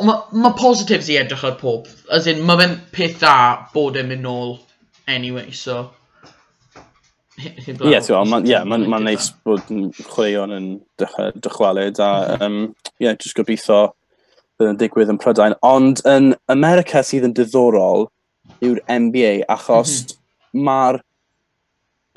Mae 0.00 0.40
ma 0.40 0.54
positives 0.56 1.10
i 1.12 1.18
edrych 1.20 1.42
ar 1.44 1.58
pob. 1.60 1.88
As 2.12 2.28
in, 2.30 2.40
mae 2.48 2.60
fe'n 2.60 2.76
peth 2.94 3.18
dda 3.20 3.34
bod 3.74 3.98
e'n 4.00 4.08
mynd 4.12 4.24
nôl 4.28 4.54
anyway, 5.08 5.50
so... 5.56 5.82
Ie, 7.40 7.52
ti'n 7.64 7.78
gweld, 7.80 8.28
ma'n 8.30 8.46
yeah, 8.48 8.64
ma 8.68 8.78
ma 8.78 9.00
neis 9.02 9.30
bod 9.46 9.66
chwaraeon 9.68 10.54
yn 10.56 10.68
dychwelyd 11.00 12.00
a 12.04 12.10
um, 12.40 12.62
yeah, 13.02 13.16
jyst 13.16 13.36
gobeithio 13.38 13.82
bydd 14.60 14.72
yn 14.74 14.80
digwydd 14.80 15.12
yn 15.12 15.20
Prydain. 15.20 15.56
Ond 15.66 16.02
yn 16.08 16.34
America 16.52 17.04
sydd 17.06 17.28
yn 17.30 17.36
diddorol 17.36 18.08
yw'r 18.64 18.82
NBA 18.92 19.46
achos 19.52 20.16
mae'r 20.52 21.00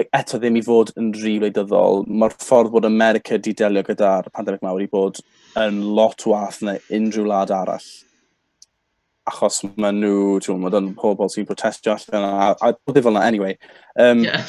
eto 0.03 0.39
ddim 0.42 0.58
i 0.58 0.63
fod 0.65 0.92
yn 1.00 1.12
rhi 1.15 1.38
wleidyddol, 1.39 2.03
mae'r 2.10 2.34
ffordd 2.42 2.74
bod 2.74 2.88
America 2.89 3.38
di 3.38 3.53
delio 3.58 3.86
gyda'r 3.86 4.32
pandemig 4.34 4.63
mawr 4.65 4.82
i 4.84 4.89
bod 4.92 5.22
yn 5.62 5.84
lot 5.96 6.25
wath 6.27 6.63
na 6.65 6.80
unrhyw 6.89 7.27
wlad 7.27 7.53
arall 7.53 7.92
achos 9.30 9.62
mae 9.80 9.94
nhw, 9.96 10.39
ti'n 10.44 10.58
gwybod, 10.58 10.74
maen 10.75 10.96
pobl 11.00 11.30
sy'n 11.32 11.48
protestio 11.48 11.94
allan 11.96 12.25
a, 12.27 12.50
a, 12.51 12.72
a 12.74 12.96
fel 12.98 13.13
yna, 13.13 13.24
anyway. 13.24 13.56
Um, 13.96 14.25
yeah. 14.25 14.44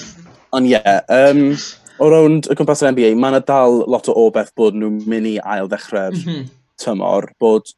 Ond 0.54 0.68
ie, 0.68 0.76
yeah, 0.76 1.00
um, 1.10 1.56
o 1.98 2.08
rownd 2.10 2.46
y 2.50 2.54
cwmpas 2.54 2.82
yr 2.84 2.92
NBA, 2.94 3.14
mae 3.18 3.32
yna 3.34 3.40
dal 3.46 3.80
lot 3.90 4.06
o 4.10 4.14
obeth 4.26 4.52
bod 4.58 4.76
nhw'n 4.78 5.00
mynd 5.10 5.30
i 5.30 5.36
ail 5.42 5.70
ddechrau'r 5.70 6.14
mm 6.14 6.24
-hmm. 6.24 6.50
tymor, 6.82 7.26
bod 7.42 7.70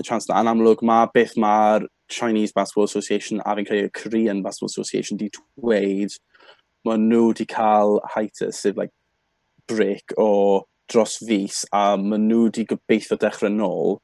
y 0.00 0.06
chance 0.06 0.26
na, 0.26 0.40
yn 0.42 0.50
amlwg 0.50 0.82
mae 0.82 1.10
beth 1.14 1.36
mae'r 1.38 1.86
Chinese 2.10 2.54
Basketball 2.56 2.88
Association 2.88 3.42
a 3.44 3.54
fi'n 3.54 3.68
credu 3.68 3.88
y 3.88 3.92
Korean 3.94 4.42
Basketball 4.42 4.72
Association 4.72 5.18
di 5.20 5.30
dweud, 5.36 6.16
mae 6.84 7.00
nhw 7.00 7.28
wedi 7.30 7.46
cael 7.50 8.00
hiatus, 8.14 8.60
sef 8.60 8.76
like, 8.76 8.92
break 9.70 10.14
o 10.18 10.64
dros 10.90 11.18
fus, 11.22 11.64
a 11.72 11.96
mae 11.96 12.18
nhw 12.20 12.48
wedi 12.48 12.66
gobeithio 12.70 13.18
dechrau 13.20 13.52
nôl, 13.52 13.98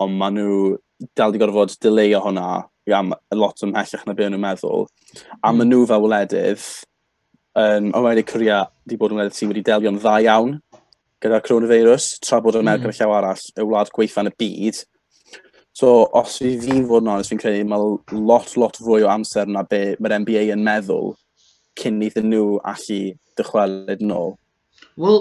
ond 0.00 0.18
mae 0.20 0.34
nhw 0.36 0.76
dal 1.16 1.32
wedi 1.32 1.40
gorfod 1.42 1.76
dileu 1.80 2.18
o 2.18 2.22
hwnna 2.26 2.50
am 2.96 3.14
lot 3.34 3.64
ymhellach 3.64 4.04
na 4.06 4.14
beth 4.14 4.30
nhw'n 4.30 4.44
meddwl. 4.44 4.86
A 5.42 5.50
mm. 5.50 5.56
maen 5.58 5.72
nhw 5.72 5.88
fel 5.90 6.04
wledydd 6.04 6.68
um, 7.56 7.92
a 7.96 8.02
wedi 8.04 8.26
Cwria 8.28 8.64
wedi 8.84 8.98
bod 9.00 9.14
yn 9.14 9.20
wneud 9.20 9.36
sy'n 9.36 9.50
wedi 9.52 9.64
delio'n 9.66 10.00
dda 10.00 10.18
iawn 10.26 10.58
gyda'r 11.24 11.44
coronavirus, 11.44 12.10
tra 12.24 12.40
bod 12.44 12.58
America 12.60 12.90
mm. 12.90 12.96
llaw 12.98 13.14
arall 13.16 13.44
y 13.56 13.64
wlad 13.64 13.92
gweithan 13.94 14.30
y 14.30 14.34
byd. 14.36 14.82
So, 15.76 16.06
os 16.16 16.38
fi 16.40 16.54
fi'n 16.60 16.84
fod 16.88 17.04
yn 17.04 17.12
onest, 17.12 17.32
fi'n 17.32 17.40
credu 17.40 17.64
mae 17.68 17.96
lot, 18.28 18.52
lot 18.60 18.78
fwy 18.80 19.04
o 19.04 19.10
amser 19.12 19.48
na 19.48 19.64
be 19.68 19.80
mae'r 20.00 20.18
NBA 20.22 20.46
yn 20.54 20.64
meddwl 20.64 21.14
cyn 21.80 22.00
iddyn 22.04 22.30
nhw 22.32 22.60
allu 22.72 23.00
dychwelyd 23.36 24.04
yn 24.04 24.14
ôl. 24.16 24.36
Wel, 25.00 25.18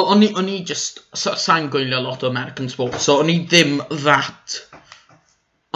o'n 0.00 0.24
i, 0.24 0.30
on 0.40 0.48
i 0.48 0.62
just, 0.68 1.02
sa'n 1.16 1.68
gwylio 1.72 2.00
lot 2.04 2.24
o 2.24 2.32
American 2.32 2.70
sports, 2.72 3.04
so 3.04 3.18
o'n 3.20 3.32
i 3.32 3.42
ddim 3.44 3.76
that 4.06 4.58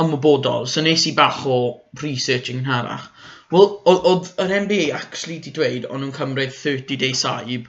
ymwybodol, 0.00 0.68
so 0.71 0.85
nes 0.85 1.04
i 1.11 1.12
bach 1.16 1.45
o 1.49 1.59
researching 2.00 2.62
yn 2.62 2.71
harach. 2.71 3.11
Wel, 3.52 3.68
oedd 3.88 4.32
yr 4.44 4.50
NBA 4.64 4.88
actually 4.96 5.38
di 5.44 5.50
dweud 5.56 5.86
o'n 5.88 6.02
nhw'n 6.04 6.16
cymryd 6.16 6.50
30 6.56 6.98
day 7.02 7.14
saib 7.20 7.68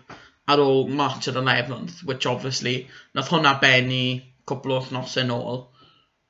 ar 0.53 0.59
ôl 0.63 0.89
March 1.01 1.29
yr 1.31 1.37
11th, 1.41 2.01
which 2.09 2.27
obviously, 2.31 2.73
nath 3.15 3.29
hwnna 3.31 3.53
benni 3.61 4.03
cwbl 4.51 4.75
o 4.77 4.79
thnos 4.87 5.15
yn 5.21 5.31
ôl. 5.35 5.61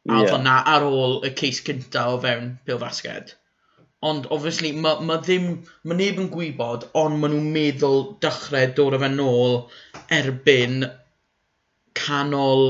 A 0.09 0.19
yeah. 0.19 0.29
hwnna 0.33 0.57
ar 0.73 0.85
ôl 0.85 1.17
y 1.25 1.31
ceis 1.39 1.63
cynta 1.65 2.05
o 2.11 2.19
fewn 2.25 2.51
pil 2.67 2.81
fasged. 2.83 3.33
Ond, 4.09 4.29
obviously, 4.37 4.71
mae 4.83 5.01
ma 5.07 5.17
ddim, 5.23 5.49
mae 5.83 5.97
neb 5.99 6.21
yn 6.23 6.29
gwybod, 6.35 6.85
ond 7.01 7.17
maen 7.19 7.33
nhw'n 7.35 7.49
meddwl 7.55 8.05
dechrau 8.25 8.69
dod 8.77 8.99
o 8.99 9.01
fe 9.01 9.09
nôl 9.15 9.57
erbyn 10.19 10.85
canol 12.03 12.65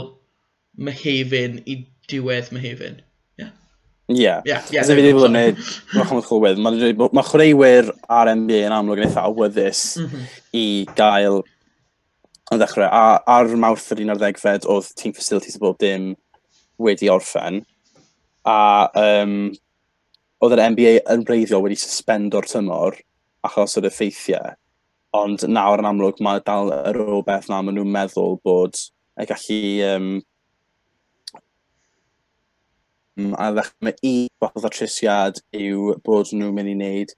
Mehefin 0.88 1.60
i 1.68 1.82
diwedd 2.10 2.54
Mehefin. 2.56 3.02
Ie. 4.10 4.34
Ie. 4.50 4.58
Fi 4.66 4.98
wedi 4.98 5.14
bod 5.14 5.28
yn 5.28 5.36
gwneud 5.36 5.60
gwahanol 5.94 6.26
chlywedd. 6.26 6.62
Mae 6.66 6.94
ma 7.14 7.24
chwaraewyr 7.28 7.92
ar 8.10 8.32
NBA 8.34 8.66
yn 8.66 8.76
amlwg 8.76 9.04
yn 9.04 9.10
eitha 9.10 9.26
awyddus 9.30 9.84
mm 10.00 10.08
-hmm. 10.10 10.30
i 10.58 10.68
gael 10.98 11.42
yn 12.50 12.62
ddechrau. 12.62 12.90
A 12.90 13.20
ar 13.38 13.52
mawrth 13.54 13.92
yr 13.94 14.02
un 14.06 14.16
ar 14.16 14.22
ddegfed 14.22 14.66
oedd 14.66 14.90
team 14.98 15.14
facilities 15.14 15.60
y 15.60 15.62
bob 15.62 15.78
dim 15.82 16.16
wedi 16.82 17.12
orffen. 17.14 17.62
A 18.50 18.90
um, 18.98 19.52
oedd 20.42 20.56
yr 20.56 20.64
NBA 20.74 20.96
yn 21.14 21.28
breiddiol 21.28 21.66
wedi 21.66 21.78
suspend 21.78 22.34
o'r 22.38 22.48
tymor 22.50 22.98
achos 23.46 23.78
o'r 23.78 23.90
effeithiau. 23.92 24.56
Ond 25.20 25.46
nawr 25.50 25.82
yn 25.82 25.90
amlwg 25.90 26.22
mae 26.24 26.42
dal 26.46 26.74
yr 26.74 27.02
o 27.02 27.22
beth 27.26 27.50
na 27.50 27.62
maen 27.62 27.78
nhw'n 27.78 27.94
meddwl 27.94 28.40
bod 28.46 28.78
y 29.20 29.26
gallu 29.30 29.62
um, 29.90 30.12
Um, 33.20 33.36
a 33.36 33.50
ddechrau 33.52 33.84
mae 33.84 33.96
un 34.08 34.28
fath 34.40 34.66
o 34.66 34.70
trisiad 34.72 35.40
yw 35.56 35.96
bod 36.06 36.30
nhw'n 36.32 36.54
mynd 36.56 36.72
i 36.72 36.76
wneud 36.78 37.10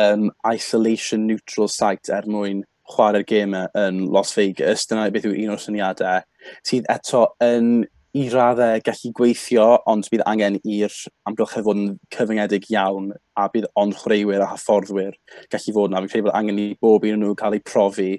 um, 0.00 0.30
isolation 0.50 1.28
neutral 1.28 1.68
site 1.70 2.10
er 2.14 2.26
mwyn 2.26 2.64
chwarae'r 2.90 3.26
gemau 3.28 3.68
yn 3.78 4.00
Las 4.12 4.34
Vegas. 4.34 4.86
Dyna 4.90 5.06
beth 5.14 5.28
yw 5.28 5.36
un 5.44 5.52
o'r 5.54 5.62
syniadau. 5.62 6.24
Sydd 6.66 6.88
eto 6.92 7.26
yn 7.44 7.84
i 8.14 8.24
raddau 8.30 8.82
gallu 8.86 9.12
gweithio, 9.18 9.68
ond 9.90 10.06
bydd 10.10 10.24
angen 10.30 10.58
i'r 10.60 10.98
amgylchedd 11.28 11.66
fod 11.66 11.80
yn 11.80 11.94
cyfyngedig 12.14 12.68
iawn, 12.74 13.12
a 13.38 13.48
bydd 13.50 13.70
ond 13.80 13.96
chwaraewyr 13.98 14.44
a 14.44 14.50
hyfforddwyr 14.52 15.16
gallu 15.54 15.76
fod 15.78 15.90
yna. 15.90 16.02
Fi'n 16.04 16.12
credu 16.12 16.28
bod 16.28 16.38
angen 16.38 16.60
i 16.62 16.68
bob 16.82 17.06
un 17.10 17.22
nhw 17.24 17.34
cael 17.38 17.58
eu 17.58 17.64
profi 17.66 18.10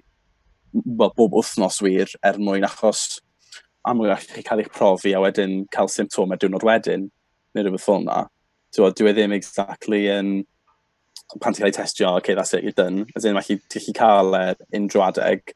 well, 0.73 1.13
bob 1.15 1.35
wythnos 1.35 1.81
wir 1.83 2.11
er 2.23 2.39
mwyn 2.39 2.67
achos 2.67 3.21
am 3.87 4.01
mwyn 4.01 4.15
gallu 4.15 4.47
cael 4.49 4.63
eich 4.65 4.73
profi 4.75 5.15
a 5.15 5.21
wedyn 5.23 5.61
cael 5.75 5.91
symptomau 5.91 6.39
diwrnod 6.39 6.67
wedyn 6.67 7.07
neu 7.55 7.65
rhywbeth 7.65 7.85
fel 7.85 8.03
yna, 8.03 8.19
tywod, 8.75 8.97
dwi 8.99 9.11
e 9.11 9.15
ddim 9.17 9.35
exactly 9.37 10.05
yn... 10.11 10.35
Pan 11.41 11.55
ti'n 11.55 11.63
cael 11.63 11.71
ei 11.71 11.73
testio, 11.73 12.11
okay, 12.19 12.35
that's 12.37 12.53
it, 12.53 12.63
you're 12.63 12.75
done. 12.75 13.07
As 13.17 13.25
in, 13.25 13.33
mae 13.33 13.43
chi, 13.43 13.57
chi 13.71 13.93
cael 13.97 14.35
e 14.37 14.43
unrhyw 14.77 15.07
adeg. 15.07 15.55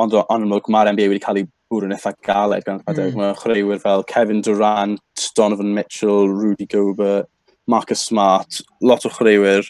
Ond 0.00 0.14
o'n 0.16 0.30
amlwg, 0.32 0.70
mae'r 0.72 0.94
NBA 0.94 1.10
wedi 1.12 1.20
cael 1.26 1.42
ei 1.42 1.48
bwrw'n 1.68 1.92
eitha 1.92 2.14
galed 2.24 2.64
gan 2.64 2.80
adeg. 2.88 3.12
Mm. 3.12 3.20
Mae 3.20 3.36
chwaraewyr 3.36 3.82
fel 3.82 4.04
Kevin 4.08 4.40
Durant, 4.46 5.28
Donovan 5.36 5.74
Mitchell, 5.76 6.30
Rudy 6.32 6.66
Gobert, 6.66 7.28
Marcus 7.68 8.06
Smart, 8.08 8.62
lot 8.80 9.04
o 9.04 9.12
chwaraewyr. 9.12 9.68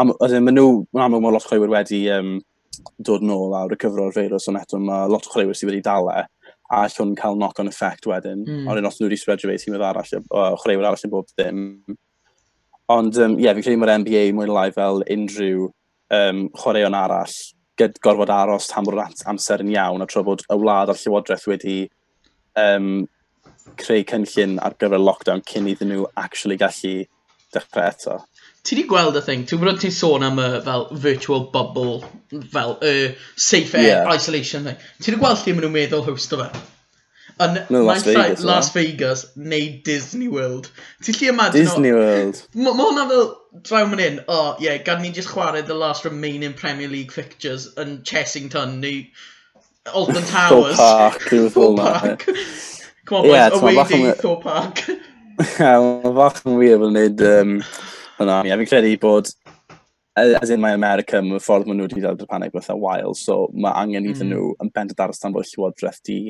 Am, 0.00 0.14
ydyn, 0.24 0.46
maen 0.46 0.56
nhw, 0.56 0.70
maen 0.96 1.10
amlwg 1.10 1.26
mae 1.26 1.36
lot 1.36 1.44
o 1.44 1.50
chwaraewyr 1.50 1.74
wedi 1.74 2.00
um, 2.14 2.38
dod 3.02 3.24
nôl 3.26 3.54
a 3.56 3.66
recovero'r 3.68 4.14
feirws 4.14 4.48
ond 4.50 4.60
eto 4.62 4.80
mae 4.80 5.10
lot 5.12 5.26
o 5.26 5.34
chwaraewyr 5.34 5.58
sydd 5.58 5.72
wedi 5.72 5.84
dal 5.84 6.08
e 6.14 6.24
a 6.70 6.82
all 6.82 6.96
hwn 6.98 7.14
cael 7.18 7.38
knock-on 7.38 7.70
effect 7.70 8.08
wedyn. 8.10 8.44
Mm. 8.46 8.68
Ond 8.70 8.90
os 8.90 9.00
nhw 9.00 9.08
wedi 9.08 9.20
spreadio 9.20 9.50
fe 9.50 9.58
tîm 9.62 9.78
arall, 9.78 10.12
o 10.30 10.46
chwaraewyr 10.62 10.88
arall 10.90 11.06
yn 11.06 11.12
bob 11.12 11.28
ddim. 11.32 11.64
Ond 12.92 13.18
ie, 13.18 13.24
um, 13.24 13.36
yeah, 13.42 13.54
fi'n 13.54 13.66
credu 13.66 13.82
mae'r 13.82 13.98
NBA 14.02 14.24
mwy 14.36 14.48
lai 14.50 14.70
fel 14.74 15.02
unrhyw 15.10 15.68
um, 16.14 16.46
chwaraeon 16.54 16.98
arall 16.98 17.36
gyd 17.76 17.98
gorfod 18.04 18.32
aros 18.32 18.70
tam 18.70 18.88
o'r 18.88 19.02
amser 19.04 19.62
yn 19.64 19.74
iawn 19.74 20.04
a 20.04 20.08
tro 20.08 20.22
bod 20.24 20.44
y 20.48 20.56
wlad 20.56 20.92
a'r 20.92 21.00
llywodraeth 21.00 21.46
wedi 21.50 21.76
um, 22.60 23.04
creu 23.80 24.04
cynllun 24.08 24.56
ar 24.64 24.76
gyfer 24.80 25.02
lockdown 25.02 25.42
cyn 25.50 25.68
iddyn 25.72 25.92
nhw 25.92 26.06
actually 26.22 26.56
gallu 26.60 26.94
dechrau 27.54 27.90
eto 27.90 28.16
ti 28.66 28.74
di 28.74 28.86
gweld 28.90 29.18
y 29.18 29.22
thing, 29.22 29.44
ti'n 29.46 29.60
gwybod 29.60 29.82
ti'n 29.82 29.94
sôn 29.94 30.24
am 30.26 30.40
y 30.42 30.46
fel 30.66 30.88
virtual 31.06 31.44
bubble, 31.52 32.00
fel 32.52 32.78
y 32.82 32.94
uh, 33.04 33.12
safe 33.38 33.76
air 33.78 34.02
yeah. 34.02 34.08
isolation 34.10 34.66
thing. 34.66 34.80
Ti 35.02 35.14
di 35.14 35.20
gweld 35.20 35.44
lle 35.44 35.54
maen 35.54 35.68
nhw'n 35.68 35.76
meddwl 35.76 36.02
host 36.08 36.34
o 36.34 36.40
fe? 36.42 36.64
Yn 37.36 37.58
no, 37.68 37.82
Las, 37.84 38.02
Vegas, 38.06 38.42
Las 38.48 38.70
Vegas 38.72 39.24
neu 39.36 39.68
Disney 39.84 40.28
World. 40.32 40.70
Ti'n 41.04 41.18
lle 41.18 41.30
imagine... 41.34 41.62
Disney 41.62 41.92
o, 41.92 42.00
World. 42.00 42.42
Mae 42.56 42.74
hwnna 42.80 43.06
fel 43.12 43.26
draw 43.68 43.86
man 43.86 44.02
in, 44.02 44.20
o 44.24 44.34
oh, 44.34 44.50
ie, 44.58 44.66
yeah, 44.66 44.82
gan 44.82 45.02
ni 45.04 45.12
just 45.14 45.30
chwarae 45.30 45.62
the 45.66 45.76
last 45.76 46.08
remaining 46.08 46.56
Premier 46.56 46.88
League 46.88 47.12
fixtures 47.12 47.68
yn 47.78 48.00
Chessington 48.08 48.80
neu 48.82 49.04
Alton 49.92 50.24
Towers. 50.32 50.76
Thorpe 50.76 50.76
Park. 50.76 51.22
Thorpe 51.54 51.76
Park. 51.76 52.26
Come 53.04 53.18
on, 53.18 53.26
yeah, 53.26 53.50
boys, 53.50 53.62
away 53.62 53.84
day, 53.84 54.12
Thorpe 54.18 54.42
Park. 54.42 54.82
Mae 55.36 56.14
fach 56.16 56.40
yn 56.48 56.56
wir 56.58 56.80
fel 56.80 56.88
wneud 56.88 57.20
um, 57.28 57.58
Yna, 58.22 58.40
ie, 58.48 58.56
fi'n 58.56 58.68
credu 58.70 58.96
bod, 59.02 59.28
as 60.16 60.50
in 60.52 60.62
mae 60.62 60.76
America, 60.76 61.20
mae'r 61.20 61.42
ffordd 61.44 61.68
maen 61.68 61.82
nhw 61.82 61.88
wedi 61.90 62.04
dal 62.04 62.16
Japaneg 62.16 62.54
fatha 62.54 62.76
wael, 62.80 63.12
so 63.18 63.42
mae 63.52 63.74
angen 63.82 64.08
iddyn 64.08 64.30
mm. 64.30 64.32
nhw 64.32 64.54
yn 64.64 64.72
bendant 64.72 65.02
ar 65.04 65.12
ystan 65.12 65.34
bod 65.34 65.48
Llywodraeth 65.50 66.00
di 66.08 66.20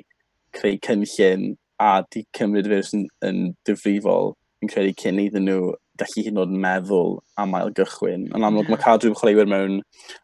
creu 0.56 0.80
cynllun 0.82 1.52
a 1.82 2.00
di 2.10 2.24
cymryd 2.34 2.70
fe 2.72 2.80
yn, 2.96 3.06
yn 3.28 3.40
difrifol, 3.68 4.34
fi'n 4.58 4.72
credu 4.72 4.96
cyn 5.04 5.22
iddyn 5.28 5.46
nhw 5.46 5.74
gallu 6.00 6.26
hyn 6.26 6.34
yn 6.34 6.42
oed 6.42 6.58
meddwl 6.66 7.14
am 7.40 7.54
ail 7.56 7.70
gychwyn. 7.76 8.26
Yn 8.34 8.48
amlwg, 8.48 8.66
yeah. 8.66 8.74
mae 8.74 8.82
cadw 8.82 9.14
chwaraewyr 9.14 9.50
mewn 9.52 9.78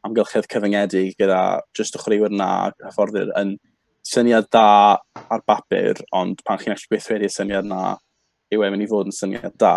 amgylchedd 0.09 0.51
cyfyngedig 0.53 1.15
gyda 1.21 1.41
jyst 1.79 1.97
y 1.97 2.03
chwaraewyr 2.03 2.35
na 2.35 2.51
hyfforddir 2.83 3.31
yn 3.39 3.57
syniad 4.03 4.51
da 4.53 4.67
ar 5.23 5.47
bapur, 5.47 6.03
ond 6.11 6.43
pan 6.47 6.61
chi'n 6.61 6.75
eich 6.75 6.89
gweithredu'r 6.91 7.33
syniad 7.33 7.69
na, 7.71 7.97
yw 8.53 8.67
e'n 8.67 8.75
mynd 8.75 8.89
i 8.89 8.91
fod 8.91 9.09
yn 9.13 9.17
syniad 9.17 9.55
da. 9.63 9.77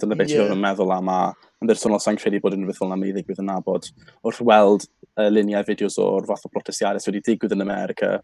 Dyna 0.00 0.16
beth 0.16 0.32
yeah. 0.32 0.48
ti'n 0.48 0.62
meddwl 0.62 0.92
am 0.94 1.10
a 1.12 1.20
yn 1.60 1.68
bersonol 1.68 2.00
sa'n 2.00 2.18
credu 2.20 2.40
bod 2.42 2.56
unrhyw 2.56 2.70
beth 2.70 2.80
fel 2.80 2.90
na 2.92 2.98
mi 2.98 3.12
ddigwydd 3.12 3.42
yna 3.42 3.58
bod 3.64 3.88
Wrth 4.24 4.40
weld 4.48 4.86
uh, 5.18 5.28
luniau 5.28 5.66
fideos 5.68 5.98
o'r 6.00 6.28
fath 6.28 6.46
o 6.48 6.52
protestiadau 6.54 7.02
sydd 7.02 7.14
wedi 7.18 7.34
digwydd 7.34 7.56
yn 7.56 7.64
America, 7.66 8.16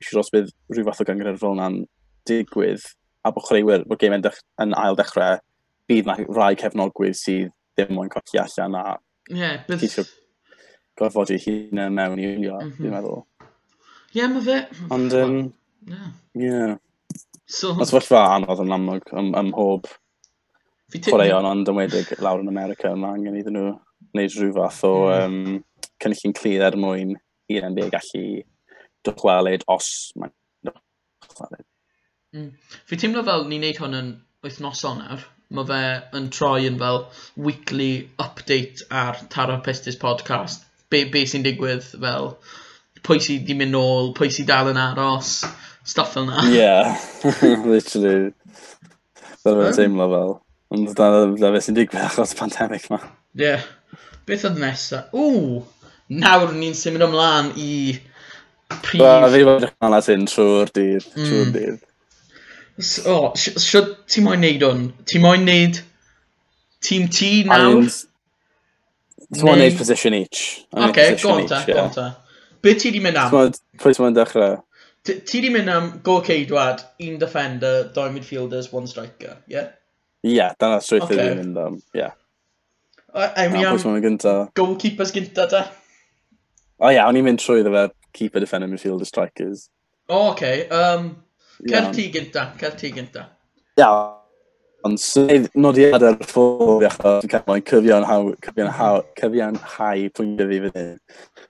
eisiau 0.00 0.10
siwr 0.10 0.22
os 0.24 0.32
bydd 0.34 0.50
rhyw 0.74 0.88
fath 0.88 1.04
o 1.04 1.08
gyngryd 1.08 1.38
fel 1.42 1.56
yna'n 1.56 1.78
digwydd, 2.28 2.84
a 3.22 3.32
bod 3.34 3.46
chreuwyr 3.46 3.86
bod 3.88 4.02
game 4.02 4.18
yn, 4.18 4.26
yn 4.64 4.76
ail 4.82 4.98
dechrau, 4.98 5.38
bydd 5.90 6.10
na 6.10 6.18
rai 6.26 6.52
cefnogwyr 6.58 7.14
sydd 7.18 7.52
ddim 7.76 7.94
moyn 7.96 8.10
colli 8.12 8.42
allan 8.42 8.78
a 8.80 8.84
yeah, 9.30 9.62
bydd... 9.68 10.02
gorfod 10.98 11.32
i 11.32 11.38
hun 11.40 11.86
yn 11.86 11.94
mewn 11.96 12.20
i 12.20 12.28
wylio, 12.28 12.58
mm 12.58 12.68
-hmm. 12.68 12.78
dwi'n 12.80 12.96
meddwl. 12.98 13.22
Ie, 14.12 14.18
yeah, 14.18 14.32
mae 14.32 14.42
fe... 14.44 14.58
Ond, 14.92 15.14
um, 15.16 15.38
yeah. 15.88 16.08
yeah. 16.36 16.74
So... 17.48 17.72
Mae 17.78 17.88
sefyllfa 17.88 18.20
anodd 18.34 18.60
yn 18.64 18.74
amlwg 18.76 19.12
ym, 19.16 19.30
ym 19.38 19.48
mhob 19.52 19.88
chwaraeon, 20.92 21.48
ond 21.48 21.70
yn 21.72 21.78
wedig 21.78 22.12
lawr 22.22 22.42
yn 22.42 22.50
America, 22.52 22.92
mae 22.96 23.16
angen 23.16 23.38
iddyn 23.40 23.56
nhw 23.58 23.74
wneud 24.12 24.36
rhyw 24.36 24.54
fath 24.56 24.80
o 24.88 24.94
um, 25.14 25.36
cynllun 26.02 26.36
clir 26.36 26.64
er 26.68 26.78
mwyn 26.80 27.14
i'r 27.52 27.68
NBA 27.68 27.90
gallu 27.94 28.24
dychwelyd 29.06 29.66
os 29.72 29.90
mae'n 30.20 30.34
dychwelyd. 30.68 31.66
Mm. 32.32 32.50
Fi 32.88 32.98
teimlo 33.00 33.24
fel 33.26 33.46
ni'n 33.48 33.64
neud 33.66 33.80
hwn 33.82 33.98
yn 33.98 34.10
wythnosol 34.44 34.98
nawr. 34.98 35.24
Mae 35.52 35.68
fe 35.68 35.80
yn 36.18 36.28
troi 36.32 36.66
yn 36.68 36.78
fel 36.80 37.02
weekly 37.46 37.90
update 38.22 38.86
ar 39.02 39.20
Taro 39.32 39.58
Pistis 39.64 39.98
podcast. 40.00 40.64
Be, 40.88 41.04
be 41.12 41.26
sy'n 41.28 41.44
digwydd 41.44 41.84
fel 41.92 42.32
pwy 43.04 43.20
sy'n 43.22 43.44
di 43.46 43.56
mynd 43.58 43.74
nôl, 43.74 44.12
pwy 44.16 44.30
sy'n 44.32 44.48
dal 44.48 44.70
yn 44.70 44.80
aros, 44.80 45.42
stuff 45.84 46.14
fel 46.14 46.28
na. 46.28 46.44
Yeah, 46.48 46.96
literally. 47.66 48.32
Dyna 49.42 49.68
fe'n 49.68 49.76
teimlo 49.76 50.08
fel. 50.14 50.34
Ond 50.72 50.94
dyna 50.96 51.52
beth 51.52 51.66
sy'n 51.66 51.76
digwydd 51.76 52.06
achos 52.06 52.32
pandemig 52.38 52.88
ma. 52.92 52.98
Ie. 53.36 53.44
Yeah. 53.44 53.64
Beth 54.28 54.46
oedd 54.48 54.60
nesa? 54.62 55.04
Ww! 55.12 55.62
Nawr 56.22 56.52
ni'n 56.56 56.76
symud 56.76 57.04
ymlaen 57.04 57.50
i 57.60 57.72
prif... 58.72 59.00
Wel, 59.02 59.26
fi 59.26 59.42
wedi 59.42 59.56
edrych 59.56 59.74
ymlaen 59.74 59.96
at 59.98 60.08
hyn 60.12 60.28
trwy'r 60.30 60.72
dydd. 60.78 61.08
Mm. 61.12 61.26
Trwy'r 61.26 61.50
dydd. 61.56 61.82
O, 63.04 63.16
oh, 63.16 63.26
sio 63.36 63.82
ti 64.08 64.24
moyn 64.24 64.40
neud 64.40 64.64
hwn? 64.64 64.86
Ti 65.08 65.20
moyn 65.22 65.44
neud 65.48 65.82
tîm 66.82 67.10
ti 67.12 67.30
nawr? 67.48 67.90
Ti'n 69.28 69.46
moyn 69.48 69.60
neud 69.60 69.76
position 69.76 70.16
each. 70.16 70.62
OK, 70.72 71.02
go 71.20 71.36
on 71.36 71.46
ta, 71.50 71.60
go 71.68 71.78
on 71.84 71.92
ta. 71.92 72.08
Be 72.64 72.76
ti 72.78 72.94
di 72.94 73.02
mynd 73.04 73.20
am? 73.20 73.34
Pwy 73.82 73.92
ti'n 73.92 74.06
moyn 74.06 74.16
dechrau? 74.16 74.56
Ti 75.04 75.44
di 75.44 75.52
mynd 75.52 75.68
am 75.68 75.92
go 76.06 76.20
ceidwad, 76.24 76.86
un 77.04 77.20
defender, 77.20 77.90
dau 77.94 78.08
midfielders, 78.14 78.72
one 78.72 78.88
striker, 78.88 79.36
yeah? 79.50 79.72
Ie, 80.22 80.36
yeah, 80.36 80.54
dyna 80.60 80.78
strwyth 80.82 81.08
okay. 81.08 81.18
dwi'n 81.18 81.40
mynd 81.40 81.58
am, 81.58 81.78
ie. 81.98 82.08
Ewn 83.12 83.32
I 83.36 83.48
mean, 83.52 83.66
am 83.66 84.00
gynta. 84.04 84.34
goalkeepers 84.56 85.12
gynta, 85.12 85.48
da? 85.50 85.66
O 86.78 86.86
oh, 86.86 86.92
ie, 86.94 87.00
o'n 87.02 87.18
i'n 87.18 87.26
mynd 87.26 87.42
trwy 87.42 87.64
ddefa 87.66 87.88
keeper, 88.14 88.44
defender, 88.44 88.70
midfielder, 88.70 89.08
strikers. 89.08 89.68
O, 90.08 90.14
oh, 90.14 90.30
okay. 90.32 90.68
Um, 90.68 91.10
cer 91.68 91.90
ti 91.94 92.08
gynta, 92.14 92.52
cer 92.60 92.76
ti 92.78 92.92
gynta. 92.94 93.26
Ia, 93.80 93.90
ond 94.86 95.00
sydd 95.02 95.50
nodiad 95.58 96.02
ar 96.06 96.18
ffwrdd 96.26 96.88
achos 96.88 97.22
dwi'n 97.22 97.32
cael 97.34 97.46
mae'n 97.48 97.66
cyfiawn 97.70 98.06
haw, 98.08 98.30
cyfiawn 98.46 98.72
haw, 98.78 99.02
cyfiawn 99.18 99.58
hau 99.74 100.08
pwyntio 100.18 100.48
fi 100.50 100.62
fydd 100.66 100.78
hyn. 100.80 100.94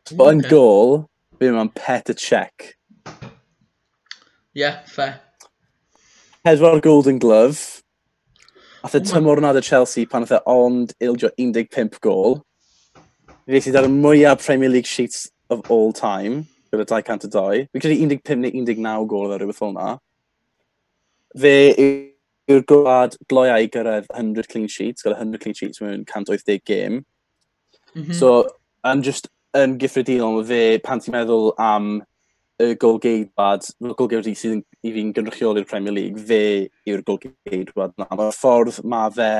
So, 0.08 0.16
okay. 0.16 0.32
yn 0.32 0.42
gol, 0.48 0.98
fi 1.38 1.52
pet 1.52 1.74
Petr 1.82 2.18
check. 2.18 2.72
Ie, 4.52 4.64
yeah, 4.64 4.82
fair. 4.86 5.20
Pedwar 6.44 6.80
Golden 6.80 7.18
Glove. 7.18 7.81
Ath 8.82 8.94
y 8.94 8.98
e 8.98 9.04
tymor 9.06 9.40
nad 9.40 9.56
y 9.56 9.62
Chelsea 9.62 10.06
pan 10.06 10.24
ath 10.26 10.32
e 10.34 10.40
ond 10.50 10.90
ildio 10.98 11.30
15 11.38 12.00
gol. 12.02 12.40
Fe 13.46 13.60
sydd 13.62 13.78
ar 13.78 13.86
y 13.86 13.90
mwyaf 13.92 14.42
Premier 14.42 14.72
League 14.72 14.90
sheets 14.90 15.28
of 15.54 15.70
all 15.70 15.92
time, 15.94 16.48
gyda 16.72 16.86
202. 16.90 17.68
Fi 17.70 17.82
credu 17.84 18.00
15 18.00 18.42
neu 18.42 18.50
19 18.50 19.06
gol 19.06 19.28
dda 19.28 19.38
e 19.38 19.42
rhywbeth 19.42 19.60
fel 19.62 19.76
na. 19.76 19.92
Fe 21.38 21.54
yw'r 22.50 22.66
gwlad 22.72 23.14
gloiau 23.30 23.70
gyrraedd 23.76 24.10
100 24.10 24.50
clean 24.50 24.66
sheets, 24.66 25.06
gyda 25.06 25.20
100 25.20 25.44
clean 25.44 25.54
sheets 25.54 25.84
mewn 25.84 26.02
180 26.02 26.58
game. 26.66 27.04
Mm 27.94 28.02
-hmm. 28.02 28.18
So, 28.18 28.48
yn 28.82 29.06
just 29.06 29.30
yn 29.54 29.78
gyffredinol, 29.78 30.42
fe 30.48 30.80
pan 30.82 30.98
ti'n 30.98 31.14
meddwl 31.14 31.52
am 31.60 32.00
y 32.60 32.74
golgeidwad, 32.80 33.66
y 33.80 33.94
golgeidwad 33.96 34.38
sydd 34.38 34.62
i 34.84 34.92
fi'n 34.94 35.12
gynrychioli'r 35.16 35.68
Premier 35.68 35.94
League, 35.94 36.20
fe 36.28 36.68
yw'r 36.88 37.04
golgeidwad 37.08 37.94
na. 38.00 38.08
Mae'r 38.10 38.36
ffordd 38.36 38.82
mae 38.84 39.12
fe 39.16 39.32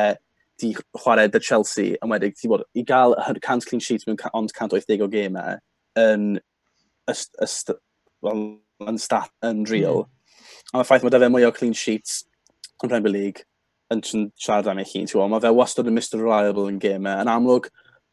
di 0.62 0.72
chwarae 0.96 1.30
dy 1.32 1.40
Chelsea, 1.42 1.98
yn 2.02 2.12
wedig, 2.12 2.36
ti 2.38 2.50
bod, 2.50 2.64
i 2.78 2.84
gael 2.86 3.16
yr 3.26 3.40
cant 3.44 3.66
clean 3.68 3.82
sheets 3.82 4.08
mewn 4.08 4.20
ond 4.32 4.52
180 4.54 5.04
o 5.04 5.08
gemau, 5.12 5.60
yn, 5.98 6.26
yst, 7.10 7.32
yst, 7.42 7.74
well, 8.24 8.44
yn 8.88 9.00
stat 9.00 9.32
yn 9.46 9.64
real. 9.70 10.04
Mm. 10.04 10.18
A 10.72 10.76
mae'r 10.78 10.88
ffaith 10.88 11.06
mae 11.06 11.14
dy 11.14 11.22
fe 11.22 11.30
mwy 11.32 11.46
o 11.46 11.54
clean 11.54 11.74
sheets 11.76 12.22
yn 12.82 12.90
Premier 12.90 13.12
League, 13.14 13.46
yn 13.92 14.02
siarad 14.06 14.70
am 14.70 14.80
ei 14.80 14.88
hun, 14.88 15.06
ti'n 15.06 15.18
gwybod, 15.18 15.32
mae 15.34 15.44
fe 15.44 15.52
wastad 15.54 15.90
yn 15.90 15.98
Mr 15.98 16.20
Reliable 16.20 16.68
yn 16.70 16.80
gemau. 16.82 17.20
Yn 17.22 17.30
amlwg, 17.30 17.68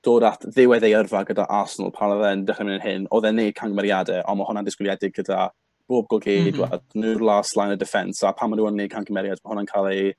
dod 0.06 0.24
at 0.24 0.46
ddiwedd 0.48 0.86
ei 0.88 0.96
yrfa 0.96 1.26
gyda 1.28 1.46
Arsenal 1.52 1.92
pan 1.96 2.14
oedd 2.16 2.28
e'n 2.30 2.46
dechrau 2.48 2.68
mynd 2.68 2.80
yn 2.80 2.86
hyn, 2.86 3.08
oedd 3.16 3.28
e'n 3.28 3.38
neud 3.40 3.56
cangymeriadau, 3.58 4.22
ond 4.32 4.40
mae 4.40 4.48
hwnna'n 4.48 4.68
disgwyliedig 4.68 5.16
gyda 5.18 5.50
bob 5.90 6.08
goged, 6.12 6.56
mm 6.56 6.64
-hmm. 6.64 6.84
nhw'r 7.02 7.24
last 7.26 7.58
line 7.58 7.74
of 7.76 7.80
defence, 7.82 8.24
a 8.24 8.32
pan 8.34 8.52
maen 8.52 8.62
nhw'n 8.62 8.78
neud 8.80 8.94
cangymeriad, 8.94 9.42
mae 9.44 9.54
hwnna'n 9.54 9.72
cael 9.72 9.90
ei 9.92 10.14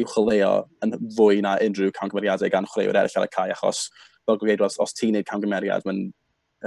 uwchleo 0.00 0.52
yn 0.84 0.94
fwy 1.16 1.42
na 1.44 1.56
unrhyw 1.66 1.92
cangymeriadau 1.96 2.52
gan 2.52 2.68
chwaraewyr 2.70 3.00
eraill 3.00 3.18
ar 3.20 3.28
y 3.28 3.32
cae, 3.34 3.52
achos 3.52 3.86
fel 4.26 4.40
goged, 4.40 4.64
os, 4.64 4.78
os 4.82 4.96
ti'n 4.96 5.16
neud 5.16 5.28
cangymeriad, 5.28 5.84
mae'n 5.84 6.08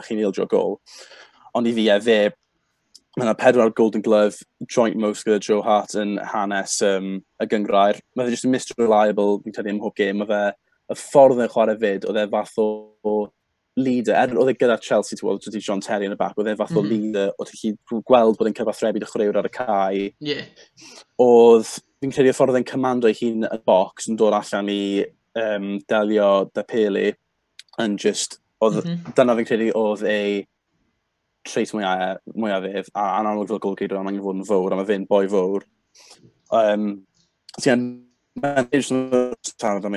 chi'n 0.05 0.21
ildio 0.21 0.45
gol. 0.49 0.77
Ond 1.57 1.67
i 1.69 1.73
fi, 1.73 1.87
e, 1.89 1.99
fe, 2.05 2.19
mae 3.17 3.25
yna 3.25 3.35
pedwar 3.37 3.73
Golden 3.75 4.05
Glove 4.05 4.45
joint 4.69 4.97
most 5.01 5.25
gyda 5.25 5.41
Joe 5.41 5.63
Hart 5.65 5.95
yn 5.97 6.17
hanes 6.33 6.77
um, 6.85 7.15
y 7.41 7.47
gyngrair. 7.49 8.01
Mae 8.15 8.27
fe 8.27 8.35
jyst 8.35 8.45
yn 8.47 8.53
misreliable, 8.53 9.39
fi'n 9.43 9.55
tydi, 9.55 9.73
ym 9.73 9.79
mhob 9.81 9.97
game, 9.97 10.21
Mae 10.21 10.29
fe 10.29 10.43
y 10.89 10.97
ffordd 10.97 11.43
yn 11.43 11.51
chwarae 11.51 11.77
fyd, 11.79 12.07
oedd 12.09 12.21
e 12.21 12.25
fath 12.31 12.57
o, 12.61 12.69
o 13.05 13.13
leader, 13.79 14.15
er 14.17 14.33
oedd 14.37 14.51
e 14.51 14.55
gyda 14.59 14.79
Chelsea, 14.83 15.17
ti'n 15.17 15.27
gweld, 15.27 15.45
wedi 15.47 15.61
John 15.63 15.83
Terry 15.85 16.09
yn 16.09 16.15
y 16.15 16.19
bac, 16.19 16.37
oedd 16.37 16.49
e 16.51 16.57
fath 16.59 16.73
mm. 16.73 16.81
o 16.81 16.83
leader, 16.85 17.31
oedd 17.37 17.53
e 17.53 17.59
chi 17.59 17.73
gweld 18.09 18.39
bod 18.39 18.49
e'n 18.49 18.57
cyfathrebu 18.57 19.01
dy 19.01 19.09
chwaraewr 19.09 19.39
ar 19.41 19.49
y 19.49 19.53
cae. 19.55 20.03
Yeah. 20.25 20.45
Oedd, 21.23 21.73
fi'n 22.01 22.13
credu 22.15 22.33
y 22.33 22.35
ffordd 22.35 22.53
oedd 22.53 22.61
e'n 22.61 22.69
comando 22.69 23.09
ei 23.09 23.17
hun 23.21 23.47
y 23.47 23.59
box 23.69 24.09
yn 24.11 24.19
dod 24.19 24.37
allan 24.37 24.71
i 24.73 24.81
um, 25.39 25.71
delio 25.91 26.29
dy 26.55 26.65
peli, 26.69 27.07
yn 27.79 27.97
just, 28.01 28.39
oedd, 28.63 28.81
mm 28.81 28.89
-hmm. 28.89 29.17
dyna 29.19 29.37
fi'n 29.39 29.51
credu 29.51 29.69
oedd 29.79 30.05
ei 30.09 30.39
trait 31.47 31.71
mwyaf, 31.73 32.19
mwyafif, 32.35 32.89
a 32.97 33.05
anamlwg 33.19 33.53
fel 33.53 33.63
golgyd 33.63 33.95
o'n 33.95 34.09
angen 34.09 34.25
fod 34.25 34.41
yn 34.41 34.49
fawr, 34.49 34.73
a 34.73 34.79
mae 34.79 34.89
fe'n 34.89 35.07
boi 35.09 35.23
fawr. 35.31 35.65
Um, 36.55 36.91
Ti'n 37.59 37.81
mynd 38.39 38.75
i'n 38.75 38.83
siarad 38.85 39.87
am 39.87 39.95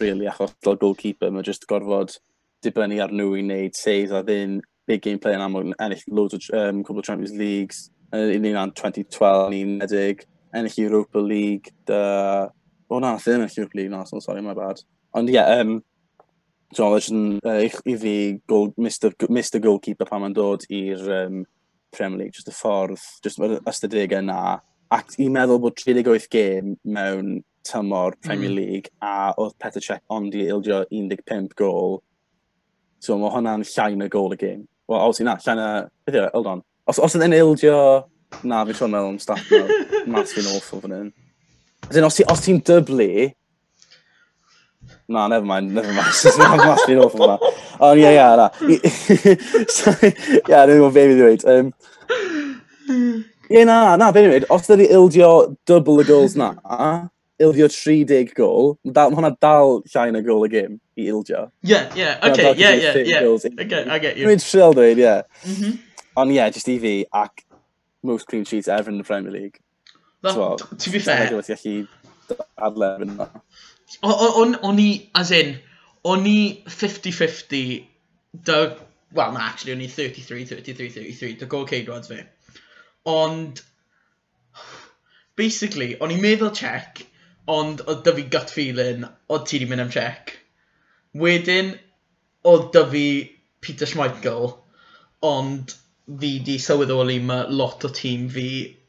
really, 0.00 0.26
achos 0.26 0.54
fel 0.64 0.78
goalkeeper, 0.80 1.30
mae 1.32 1.46
just 1.46 1.66
gorfod 1.70 2.16
dibynnu 2.64 2.98
ar 3.02 3.14
nhw 3.14 3.36
i 3.38 3.44
wneud 3.44 3.76
saves 3.78 4.14
a 4.14 4.22
ddyn 4.26 4.58
big 4.88 5.02
game 5.04 5.20
play 5.22 5.36
yn 5.36 5.44
amlwg, 5.44 5.74
ennill 5.84 6.04
loads 6.16 6.38
o 6.38 6.58
um, 6.58 6.82
couple 6.82 7.02
of 7.02 7.06
Champions 7.06 7.34
Leagues, 7.36 7.88
yn 8.16 8.46
un 8.48 8.56
o'n 8.62 8.72
2012, 8.78 9.58
unedig, 9.64 10.24
ennill 10.56 10.80
Europa 10.86 11.20
League, 11.20 11.74
da... 11.86 12.48
O 12.88 12.96
oh, 12.96 13.02
na, 13.04 13.12
ddim 13.20 13.42
e 13.42 13.44
ennill 13.44 13.58
Europa 13.60 13.78
League, 13.78 13.92
na, 13.92 14.04
so, 14.08 14.20
sorry, 14.24 14.42
my 14.42 14.56
bad. 14.56 14.80
Ond 15.18 15.28
ie, 15.28 15.36
yeah, 15.36 15.60
um, 15.60 15.76
so, 16.72 16.88
oedd 16.88 17.10
yn 17.12 17.36
uh, 17.44 17.60
i 17.60 17.98
fi 18.00 18.14
goal, 18.48 18.72
Mr, 18.80 19.12
Mr 19.28 19.60
Goalkeeper 19.64 20.08
pan 20.08 20.24
mae'n 20.24 20.36
dod 20.36 20.64
i'r 20.72 21.04
um, 21.20 21.44
Premier 21.92 22.22
League, 22.22 22.36
just 22.36 22.48
y 22.48 22.56
ffordd, 22.56 23.04
just 23.24 23.44
yr 23.44 23.58
ystadegau 23.68 24.24
yna, 24.24 24.58
ac 24.96 25.18
i 25.20 25.28
meddwl 25.32 25.60
bod 25.60 25.76
38 25.84 26.30
gêm 26.32 26.74
mewn 26.88 27.42
tymor 27.68 28.16
Premier 28.24 28.50
mm. 28.50 28.56
League 28.56 28.92
a 29.04 29.32
oedd 29.36 29.56
Petr 29.60 29.84
Cech 29.84 30.02
ond 30.14 30.34
i 30.34 30.46
ildio 30.48 30.82
15 30.90 31.52
gol. 31.58 31.98
So 33.04 33.18
mae 33.20 33.30
hwnna'n 33.34 33.66
llai 33.68 33.92
na 33.98 34.08
gol 34.10 34.34
y 34.34 34.40
gêm. 34.40 34.66
Wel, 34.88 35.00
obviously 35.00 35.28
na, 35.28 35.36
llai 35.44 35.56
na... 35.58 35.68
Beth 36.06 36.16
yw, 36.16 36.26
e? 36.26 36.30
hold 36.34 36.52
on. 36.54 36.62
Os, 36.88 36.98
os 36.98 37.16
ydyn 37.18 37.36
ildio... 37.36 37.76
Na, 38.48 38.62
fi'n 38.68 38.76
siŵr 38.78 38.92
meddwl 38.92 39.12
am 39.12 39.18
staff 39.22 39.50
na. 39.52 39.80
Mas 40.14 40.32
fi'n 40.36 40.48
awful 40.54 40.80
fan 40.84 40.94
hyn. 40.96 41.10
As 41.88 41.98
in, 42.00 42.06
os 42.08 42.44
ti'n 42.44 42.62
dyblu... 42.64 43.10
Na, 45.08 45.26
never 45.28 45.44
mind, 45.46 45.74
never 45.74 45.92
mind. 45.92 46.08
mas 46.68 46.84
fi'n 46.84 47.00
awful 47.00 47.22
fan 47.22 47.36
hynny. 47.36 47.52
Ond 47.84 48.00
ie, 48.00 48.08
ie, 48.08 48.24
na. 48.40 48.48
Ie, 48.64 48.80
dwi'n 50.48 50.74
gwybod 50.74 50.96
beth 50.96 51.12
i 51.12 51.18
ddweud. 51.20 51.46
Um, 51.52 51.70
Ie, 53.52 53.62
na, 53.68 53.78
na, 54.00 54.10
beth 54.12 54.24
ni'n 54.24 54.34
dweud, 54.34 54.48
os 54.56 54.68
da 54.68 54.76
ni 54.80 54.88
ildio 54.88 55.30
double 55.68 56.02
y 56.02 56.08
goals 56.08 56.36
na, 56.40 56.50
ildio 57.42 57.68
30 57.70 58.32
gol, 58.36 58.72
da, 58.84 59.06
mae 59.08 59.18
hwnna 59.20 59.32
dal 59.42 59.78
llai 59.92 60.08
na 60.14 60.22
gol 60.26 60.46
y 60.46 60.50
gym 60.54 60.78
i 60.98 61.06
ildio. 61.12 61.44
Ie, 61.66 61.82
ie, 61.98 62.08
oce, 62.26 62.48
ie, 62.50 62.72
ie, 62.82 63.04
ie. 63.04 63.20
Oce, 63.28 63.52
I 63.54 63.68
get 63.68 64.16
you. 64.16 64.26
Dwi'n 64.26 64.42
trill 64.42 64.74
dweud, 64.74 64.98
ie. 64.98 65.06
Yeah. 65.06 65.22
Mm-hmm. 65.44 65.76
Ond 66.18 66.34
ie, 66.34 66.40
yeah, 66.40 66.50
just 66.54 66.70
i 66.72 66.78
fi, 66.82 66.94
ac 67.14 67.44
most 68.02 68.26
clean 68.26 68.44
sheets 68.44 68.68
ever 68.68 68.90
in 68.90 68.98
the 68.98 69.04
Premier 69.04 69.30
League. 69.30 69.60
So, 70.22 70.56
to 70.56 70.90
be 70.90 70.98
fair. 70.98 71.28
Dwi'n 71.30 71.46
gallu 71.46 71.86
adlef 72.68 73.04
yn 73.06 73.14
yna. 73.14 73.28
O'n 74.02 74.82
i, 74.82 74.88
as 75.16 75.30
in, 75.32 75.54
o'n 76.04 76.26
i 76.28 76.38
50-50, 76.66 77.86
well, 79.14 79.32
na, 79.32 79.46
actually, 79.46 79.76
o'n 79.76 79.84
i 79.84 79.88
33-33-33, 79.88 81.38
dy 81.40 81.48
gol 81.54 81.66
Ceidwads 81.70 82.10
fi. 82.10 82.20
Ond, 83.08 83.62
basically, 85.38 85.94
o'n 86.02 86.12
i'n 86.12 86.20
meddwl 86.24 86.52
check, 86.58 87.06
ond 87.48 87.82
oedd 87.86 88.04
dy 88.06 88.14
fi 88.18 88.24
gut 88.34 88.52
feeling, 88.52 89.04
oedd 89.32 89.46
ti 89.48 89.60
di 89.60 89.68
mynd 89.68 89.86
am 89.86 89.92
check. 89.92 90.34
Wedyn, 91.22 91.74
oedd 92.52 92.70
dy 92.74 92.84
fi 92.94 93.04
Peter 93.64 93.88
Schmeichel, 93.88 94.52
ond 95.28 95.74
fi 96.20 96.32
di 96.44 96.58
sylweddoli 96.62 97.18
mae 97.30 97.48
lot 97.60 97.86
o 97.88 97.92
tîm 98.00 98.28
fi 98.32 98.48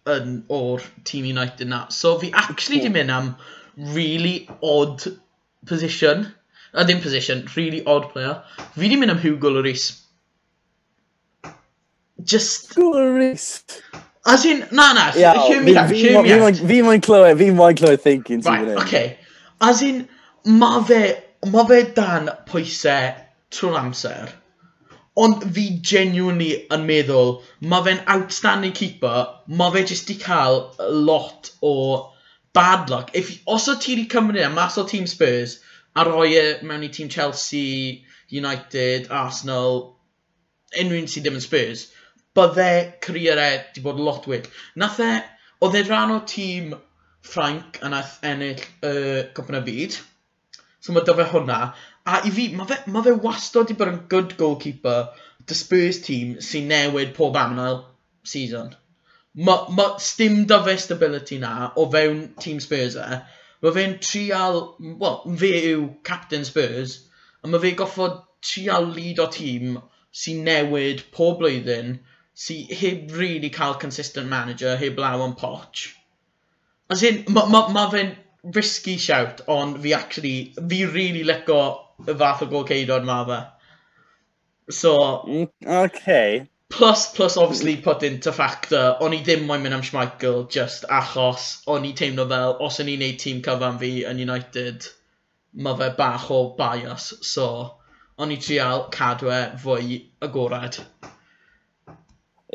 yn 0.10 0.36
o'r 0.58 0.84
Team 1.08 1.26
United 1.30 1.72
na. 1.72 1.86
So 1.94 2.18
fi 2.20 2.32
actually 2.44 2.82
di 2.84 2.92
mynd 2.94 3.14
am 3.16 3.32
really 3.96 4.48
odd 4.62 5.08
position. 5.66 6.28
A 6.74 6.86
ddim 6.86 7.02
position, 7.02 7.48
really 7.56 7.82
odd 7.86 8.12
player. 8.14 8.44
Fi 8.76 8.92
di 8.92 9.00
mynd 9.00 9.16
am 9.16 9.24
Hugo 9.24 9.52
Lloris. 9.56 9.90
Just... 12.22 12.76
Hugo 12.76 13.00
Lloris! 13.00 13.50
As 14.26 14.46
in, 14.46 14.60
na, 14.72 14.94
na, 14.94 15.12
yeah, 15.16 15.48
hear 15.48 15.62
me 15.62 15.76
out, 15.76 15.90
hear 15.92 16.22
me 16.22 16.32
out. 16.34 16.56
Fi 16.56 16.82
moyn 16.82 17.02
clywed, 17.02 17.38
fi 17.38 17.52
moyn 17.52 17.76
clywed 17.76 18.02
thinking. 18.02 18.42
Right. 18.42 18.68
Okay. 18.84 19.18
As 19.62 19.82
in, 19.82 20.08
ma 20.46 20.84
fe, 20.84 21.24
ma 21.48 21.66
fe 21.66 21.84
dan 21.96 22.30
pwysau 22.48 23.16
trwy'r 23.52 23.80
amser. 23.80 24.30
Ond 25.20 25.44
fi 25.56 25.66
genuinely 25.92 26.52
yn 26.72 26.86
meddwl, 26.88 27.40
ma 27.62 27.82
fe'n 27.84 28.04
outstanding 28.08 28.76
keeper, 28.76 29.28
ma 29.48 29.70
fe 29.72 29.84
jyst 29.88 30.12
di 30.12 30.16
cael 30.20 30.62
lot 31.08 31.52
o 31.62 32.12
bad 32.54 32.90
luck. 32.90 33.12
If, 33.14 33.32
os 33.48 33.68
o 33.68 33.76
ti 33.76 33.96
wedi 33.96 34.08
cymryd 34.12 34.44
e 34.44 34.52
mas 34.54 34.78
o 34.78 34.86
Team 34.88 35.08
Spurs, 35.08 35.60
a 35.96 36.06
roi 36.08 36.30
e 36.40 36.46
mewn 36.64 36.86
i 36.86 36.92
Team 36.94 37.10
Chelsea, 37.10 38.04
United, 38.30 39.10
Arsenal, 39.10 39.82
unrhyw 40.78 41.02
un 41.02 41.10
sydd 41.10 41.26
ddim 41.26 41.40
yn 41.40 41.46
Spurs, 41.46 41.88
bydde 42.38 42.70
career 43.02 43.40
e 43.42 43.50
di 43.74 43.82
bod 43.86 44.00
lot 44.00 44.28
wyd. 44.30 44.48
Nath 44.82 45.00
e, 45.04 45.10
oedd 45.66 45.78
e 45.80 45.84
rhan 45.88 46.14
o 46.16 46.20
tîm 46.34 46.74
Ffrainc 47.30 47.80
a 47.84 47.90
nath 47.92 48.20
ennill 48.24 48.62
y 48.62 48.90
uh, 48.90 49.24
Cwpyn 49.36 49.58
y 49.60 49.64
Byd. 49.66 49.98
So 50.80 50.94
mae 50.96 51.04
dyfa 51.08 51.26
hwnna. 51.34 51.58
A 52.10 52.22
i 52.26 52.32
fi, 52.36 52.46
mae 52.56 52.70
fe, 52.70 52.78
ma 52.94 53.04
fe 53.06 53.16
wastad 53.26 53.66
wedi 53.66 53.78
bod 53.80 53.92
yn 53.92 54.04
good 54.14 54.38
goalkeeper 54.40 55.10
dy 55.50 55.58
Spurs 55.58 56.00
tîm 56.06 56.38
sy'n 56.46 56.70
newid 56.72 57.12
pob 57.18 57.38
amnal 57.42 57.82
season. 58.34 58.72
Mae 59.50 59.76
ma, 59.76 59.90
stim 60.02 60.46
dyfa 60.50 60.78
stability 60.86 61.42
na 61.44 61.72
o 61.76 61.86
fewn 61.96 62.24
tîm 62.46 62.62
Spurs 62.64 62.96
e. 63.00 63.20
Mae 63.66 63.76
fe'n 63.76 63.98
trial, 64.06 64.62
wel, 65.04 65.20
fe 65.42 65.52
yw 65.74 65.88
captain 66.08 66.48
Spurs, 66.48 66.96
a 67.44 67.52
mae 67.52 67.66
fe 67.66 67.74
goffod 67.82 68.22
trial 68.52 68.88
lead 68.96 69.20
o 69.20 69.28
tîm 69.36 69.82
sy'n 70.24 70.46
newid 70.48 71.04
pob 71.16 71.42
blwyddyn 71.42 71.98
sy'n 72.40 72.74
heb 72.82 73.12
really 73.20 73.50
cael 73.50 73.76
consistent 73.76 74.30
manager, 74.32 74.76
heb 74.80 75.00
law 75.02 75.26
yn 75.26 75.36
poch. 75.40 75.88
As 76.90 77.04
in, 77.04 77.24
mae 77.28 77.50
ma, 77.52 77.68
ma 77.76 77.90
fe'n 77.92 78.14
risky 78.56 78.96
shout, 78.98 79.42
ond 79.48 79.82
fi 79.84 79.94
actually, 79.94 80.54
fi 80.56 80.86
really 80.86 81.26
lico 81.28 81.60
y 82.06 82.16
fath 82.22 82.46
o 82.46 82.48
golceidod 82.54 83.04
ma 83.10 83.18
fe. 83.32 83.40
So... 84.72 84.96
Mm, 85.28 85.50
okay. 85.84 86.48
Plus, 86.70 87.12
plus 87.14 87.36
obviously 87.36 87.76
put 87.78 88.04
into 88.04 88.32
factor, 88.32 88.96
o'n 89.02 89.16
i 89.18 89.24
ddim 89.26 89.48
moyn 89.50 89.64
mynd 89.66 89.76
am 89.80 89.84
Schmeichel 89.86 90.44
just 90.54 90.86
achos 91.00 91.50
o'n 91.68 91.88
i 91.90 91.96
teimlo 91.98 92.28
fel, 92.30 92.56
os 92.62 92.80
o'n 92.80 92.92
i'n 92.94 93.02
neud 93.04 93.18
tîm 93.24 93.40
cyfan 93.48 93.80
fi 93.82 93.90
yn 94.06 94.22
United, 94.22 94.86
mae 95.66 95.80
fe 95.80 95.90
bach 95.98 96.30
o 96.32 96.44
bias, 96.60 97.12
so 97.34 97.48
o'n 98.22 98.36
i 98.36 98.38
trial 98.48 98.86
cadw 98.94 99.34
e 99.34 99.40
fwy 99.64 100.04
agored. 100.30 100.78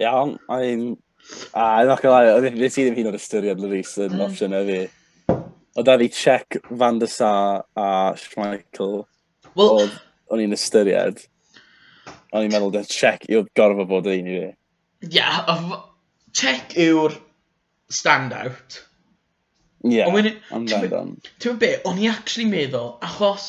Iawn, 0.00 0.38
I 0.48 0.60
mean, 0.60 0.96
a, 1.54 1.60
I'm 1.60 1.86
not 1.86 2.02
gonna 2.02 2.14
lie, 2.14 2.32
oedd 2.34 2.58
nes 2.58 2.78
i 2.78 2.86
ddim 2.86 2.96
hyn 2.98 3.10
o'r 3.10 3.18
ystyried 3.18 3.62
Lewis 3.62 3.94
yn 4.00 4.16
mm. 4.16 4.24
opsiwn 4.26 4.56
e 4.58 4.62
fi. 4.68 4.80
O 5.74 5.82
da 5.86 5.96
fi 5.98 6.08
Czech, 6.14 6.58
Van 6.70 6.98
der 7.02 7.10
Sar 7.10 7.64
a 7.78 7.86
Schmeichel. 8.18 9.04
Well, 9.54 9.78
oedd, 9.78 9.94
o'n 10.30 10.42
i'n 10.42 10.56
ystyried. 10.56 11.22
O'n 12.34 12.46
i'n 12.46 12.54
meddwl, 12.54 12.72
da 12.74 12.82
Czech 12.90 13.28
yw'r 13.30 13.46
gorfod 13.58 13.90
bod 13.90 14.10
un 14.10 14.30
i 14.30 14.40
fi. 14.40 14.50
Ie, 15.06 15.12
yeah, 15.20 15.78
Czech 16.34 16.74
yw'r 16.82 17.14
standout. 17.90 18.80
Ie, 19.84 20.00
yeah, 20.00 20.34
amdano. 20.56 21.06
Ti'n 21.42 21.58
be, 21.60 21.76
o'n 21.86 22.02
i 22.02 22.10
actually 22.10 22.48
meddwl, 22.50 22.96
achos 23.04 23.48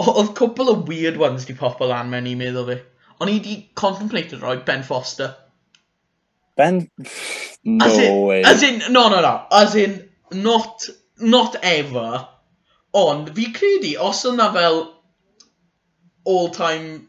oedd 0.00 0.32
cwbl 0.38 0.72
o 0.72 0.76
weird 0.88 1.20
ones 1.20 1.44
di 1.48 1.56
popol 1.58 1.92
lan 1.92 2.10
mewn 2.12 2.28
i'n 2.30 2.40
meddwl 2.40 2.70
fi. 2.70 2.80
O'n 3.20 3.30
i 3.30 3.38
wedi 3.38 3.56
contemplated 3.74 4.42
roi 4.42 4.56
Ben 4.56 4.82
Foster. 4.82 5.34
Ben... 6.56 6.88
No 7.64 7.86
as 7.86 7.98
in, 7.98 8.20
way. 8.26 8.42
As 8.42 8.62
in, 8.62 8.92
no, 8.92 9.08
no, 9.08 9.22
no. 9.22 9.46
As 9.50 9.74
in, 9.74 10.10
not, 10.32 10.86
not 11.18 11.56
ever. 11.62 12.28
Ond, 12.92 13.30
fi 13.36 13.46
credu, 13.56 13.94
os 13.98 14.20
yna 14.28 14.50
fel 14.52 14.82
all-time 16.24 17.08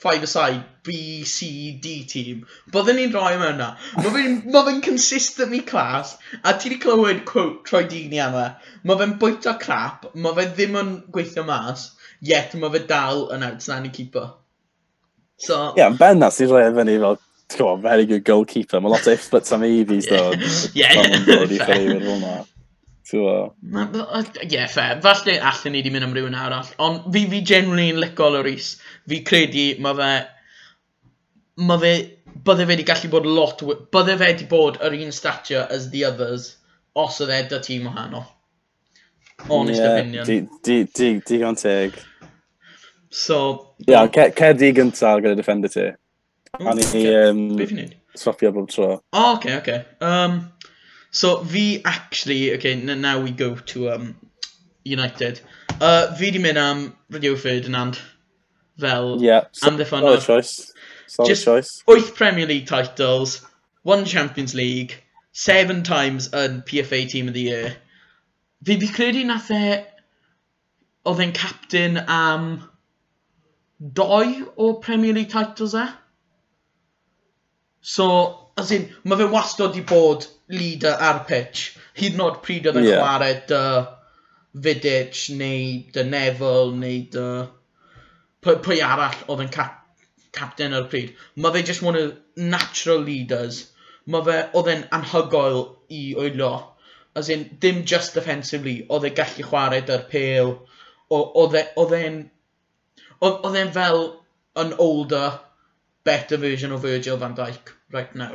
five-a-side 0.00 0.64
B, 0.82 1.24
C, 1.24 1.78
D 1.82 2.04
team, 2.08 2.46
byddwn 2.72 2.96
ni'n 2.96 3.12
rhoi 3.12 3.34
mewn 3.36 3.58
yna. 3.58 3.68
Mae 4.00 4.12
fe'n 4.14 4.38
ma 4.54 4.64
fe 4.64 4.78
consistently 4.86 5.60
class, 5.60 6.16
a 6.40 6.54
ti 6.56 6.70
wedi 6.70 6.80
clywed 6.80 7.26
quote 7.28 7.66
Troy 7.68 7.84
Dini 7.84 8.22
yma. 8.24 8.46
E, 8.48 8.76
mae 8.88 9.00
fe'n 9.02 9.18
bwyta 9.20 9.58
crap, 9.60 10.08
mae 10.14 10.38
fe 10.38 10.48
ddim 10.54 10.78
yn 10.80 10.94
gweithio 11.12 11.44
mas, 11.50 11.90
yet 12.32 12.56
mae 12.56 12.72
fe 12.72 12.86
dal 12.94 13.26
yn 13.36 13.44
outstanding 13.50 13.92
keeper. 13.92 14.30
So... 15.40 15.72
Ie, 15.72 15.80
yeah, 15.80 15.92
ben 15.96 16.20
nas 16.20 16.36
i'r 16.44 16.50
rhaid 16.52 16.74
e 16.74 16.76
fyny 16.76 16.94
fel, 17.00 17.16
ti'n 17.50 17.64
on, 17.64 17.82
very 17.82 18.04
good 18.06 18.24
goalkeeper. 18.28 18.82
Mae 18.84 18.92
lot 18.92 19.08
o 19.08 19.14
ifbits 19.16 19.54
am 19.56 19.64
eifies, 19.64 20.08
ddo. 20.10 20.34
Ie, 20.76 20.84
ie. 20.84 20.90
Ie, 23.10 24.50
yeah, 24.52 24.68
fair. 24.68 25.00
Falle 25.02 25.38
allan 25.40 25.72
ni 25.72 25.80
wedi 25.80 25.94
mynd 25.94 26.06
am 26.06 26.12
rhywun 26.14 26.36
arall. 26.36 26.68
Ond 26.84 27.08
fi, 27.14 27.24
fi 27.32 27.40
generally 27.52 27.88
yn 27.94 28.02
lico 28.04 28.28
Loris. 28.30 28.74
Fi 29.08 29.22
credu 29.26 29.66
mae 29.80 29.96
fe... 30.02 30.10
Mae 31.64 31.84
fe... 31.86 31.94
Bydde 32.44 32.64
fe 32.66 32.74
wedi 32.74 32.86
gallu 32.92 33.10
bod 33.16 33.26
lot... 33.26 33.64
Bydde 33.96 34.18
fe 34.20 34.28
wedi 34.34 34.50
bod 34.52 34.76
yr 34.84 34.98
un 35.00 35.16
stature 35.16 35.64
as 35.72 35.88
the 35.94 36.04
others 36.08 36.52
os 37.00 37.18
oedd 37.24 37.32
e 37.32 37.40
dy 37.48 37.64
tîm 37.64 37.88
wahanol. 37.88 38.28
Honest 39.48 39.80
yeah, 39.80 39.96
opinion. 39.96 40.28
Di, 40.28 40.40
di, 40.60 40.82
di, 40.84 41.10
di, 41.24 41.40
di 41.40 41.54
teg. 41.64 41.96
So... 43.10 43.74
Ie, 43.80 43.92
yeah, 43.92 44.06
cer 44.08 44.54
di 44.54 44.72
gyntaf 44.72 45.20
gyda 45.20 45.36
defender 45.36 45.68
ti. 45.68 45.90
A 46.58 46.74
ni 46.74 47.02
um, 47.14 47.58
swapio 48.16 48.52
bob 48.54 48.68
tro. 48.70 48.92
O, 48.92 49.00
oh, 49.12 49.36
okay. 49.36 49.56
Okay. 49.58 49.84
Um, 50.00 50.52
so 51.10 51.44
fi 51.44 51.82
actually, 51.84 52.54
okay, 52.54 52.76
now 52.76 53.20
we 53.20 53.32
go 53.32 53.56
to 53.56 53.90
um, 53.90 54.16
United. 54.84 55.40
Uh, 55.80 56.14
fi 56.14 56.30
di 56.30 56.38
mynd 56.38 56.56
am 56.56 56.96
Radio 57.10 57.34
Fyd 57.34 57.66
yn 57.66 57.74
and 57.74 57.98
fel... 58.78 59.20
Yeah, 59.20 59.46
so, 59.52 59.76
solid 59.76 60.20
choice. 60.20 60.72
Solid 61.06 61.28
Just 61.28 61.44
choice. 61.44 61.82
8 61.88 62.14
Premier 62.14 62.46
League 62.46 62.66
titles, 62.66 63.44
one 63.82 64.04
Champions 64.04 64.54
League, 64.54 65.02
seven 65.32 65.82
times 65.82 66.28
yn 66.30 66.62
PFA 66.62 67.08
Team 67.08 67.28
of 67.28 67.34
the 67.34 67.40
Year. 67.40 67.76
Fi 68.64 68.78
fi 68.78 68.86
credu 68.86 69.24
nath 69.26 69.50
e... 69.50 69.84
Oedd 71.06 71.22
e'n 71.26 71.32
captain 71.32 71.96
am... 72.06 72.44
Um, 72.44 72.69
doi 73.80 74.44
o 74.56 74.74
Premier 74.74 75.14
League 75.14 75.30
titles 75.30 75.74
e. 75.74 75.86
So, 77.80 78.50
as 78.58 78.70
in, 78.76 78.90
mae 79.04 79.16
fe 79.16 79.28
wastod 79.32 79.78
i 79.80 79.82
bod 79.88 80.26
leader 80.52 80.96
ar 81.00 81.24
pitch. 81.28 81.78
Hyd 81.96 82.18
yn 82.18 82.24
oed 82.26 82.42
pryd 82.44 82.68
oedd 82.68 82.80
yn 82.82 82.88
yeah. 82.90 83.00
chwarae 83.00 83.38
dy 83.48 83.62
Vidic 84.66 85.22
neu 85.40 85.64
dy 85.94 86.04
Neville 86.08 86.76
neu 86.76 87.02
dy... 87.14 87.26
Pwy, 88.44 88.56
pwy 88.64 88.80
arall 88.84 89.16
oedd 89.28 89.44
yn 89.46 89.52
cap 89.52 89.76
captain 90.36 90.76
ar 90.76 90.86
y 90.86 90.90
pryd. 90.92 91.14
Mae 91.36 91.56
fe 91.56 91.62
just 91.70 91.82
one 91.82 91.98
of 91.98 92.12
natural 92.36 93.00
leaders. 93.06 93.62
Mae 94.06 94.26
fe 94.28 94.36
oedd 94.60 94.68
e'n 94.74 94.84
anhygoel 94.96 95.62
i 95.96 96.02
oelio. 96.20 96.52
As 97.16 97.28
in, 97.32 97.48
dim 97.64 97.82
just 97.84 98.14
defensively, 98.14 98.76
oedd 98.88 99.08
e 99.08 99.14
gallu 99.16 99.46
chwarae 99.48 99.80
dy'r 99.88 100.04
pêl. 100.12 100.52
Oedd 101.16 101.96
e'n 101.98 102.20
Oedd 103.20 103.56
e'n 103.60 103.72
fel 103.74 104.02
an 104.60 104.72
older, 104.78 105.40
better 106.04 106.38
version 106.40 106.72
o 106.72 106.78
Virgil 106.80 107.18
van 107.20 107.34
Dijk 107.36 107.74
right 107.92 108.14
now. 108.14 108.32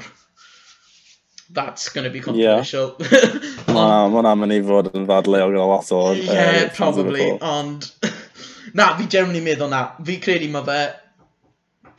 That's 1.50 1.90
going 1.90 2.06
to 2.06 2.10
be 2.10 2.20
controversial. 2.20 2.96
Yeah. 3.00 3.40
Ma, 3.74 4.06
mae 4.08 4.14
hwnna'n 4.14 4.40
mynd 4.42 4.56
i 4.56 4.62
fod 4.66 4.92
yn 4.98 5.06
ddadleol 5.10 5.54
gyda 5.54 5.66
lot 5.70 5.92
o... 5.94 6.02
Yeah, 6.18 6.70
probably, 6.74 7.28
ond... 7.38 7.90
na, 8.78 8.92
fi 8.98 9.06
generally 9.06 9.44
meddwl 9.46 9.70
na. 9.74 9.82
Fi 10.06 10.18
credu 10.24 10.50
mae 10.54 10.66
fe 10.66 10.80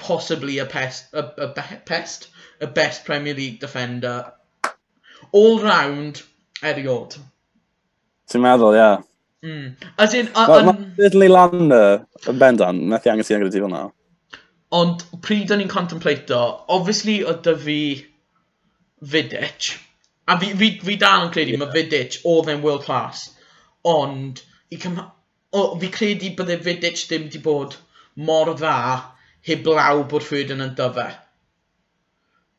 possibly 0.03 0.59
a 0.59 0.67
pest, 0.67 1.15
a, 1.15 1.27
a 1.39 1.51
be 1.55 1.79
pest, 1.87 2.29
a 2.61 2.67
best 2.67 3.05
Premier 3.05 3.35
League 3.35 3.61
defender 3.61 4.33
all 5.33 5.61
round 5.63 6.23
eriod. 6.63 7.19
Ti'n 8.31 8.43
meddwl, 8.43 8.75
ie. 8.75 8.83
Yeah. 8.83 9.05
Mm. 9.45 9.77
As 9.99 10.15
in... 10.15 10.31
Mae 10.35 10.75
Diddley 10.97 11.29
Lander 11.29 12.05
yn 12.31 12.41
bendant, 12.41 12.83
methu 12.93 13.13
angen 13.13 13.27
i 13.27 13.37
anghyda 13.37 13.53
ti 13.55 13.63
fel 13.63 13.73
na. 13.73 13.83
Ond 14.77 15.05
pryd 15.25 15.53
o'n 15.55 15.63
i'n 15.63 15.73
contemplato, 15.73 16.41
obviously 16.77 17.21
oedd 17.25 17.43
dy 17.47 17.57
fi 17.65 17.81
Vidic, 19.13 19.75
a 20.27 20.39
fi, 20.41 20.55
fi, 20.59 20.71
fi 20.83 20.97
dal 21.01 21.27
yn 21.27 21.35
credu 21.35 21.55
yeah. 21.55 21.63
mae 21.63 21.75
Vidic 21.75 22.19
oedd 22.27 22.51
e'n 22.51 22.65
world 22.65 22.87
class, 22.87 23.29
ond 23.87 24.43
i 24.73 24.81
cym... 24.83 24.99
o, 25.53 25.67
fi 25.83 25.93
credu 25.95 26.33
bydde 26.39 26.59
Vidic 26.65 27.05
ddim 27.05 27.29
wedi 27.29 27.43
bod 27.45 27.77
mor 28.17 28.51
dda 28.57 28.79
heb 29.47 29.69
law 29.71 30.03
bod 30.11 30.25
Ferdinand 30.27 30.75
dyfe. 30.81 31.07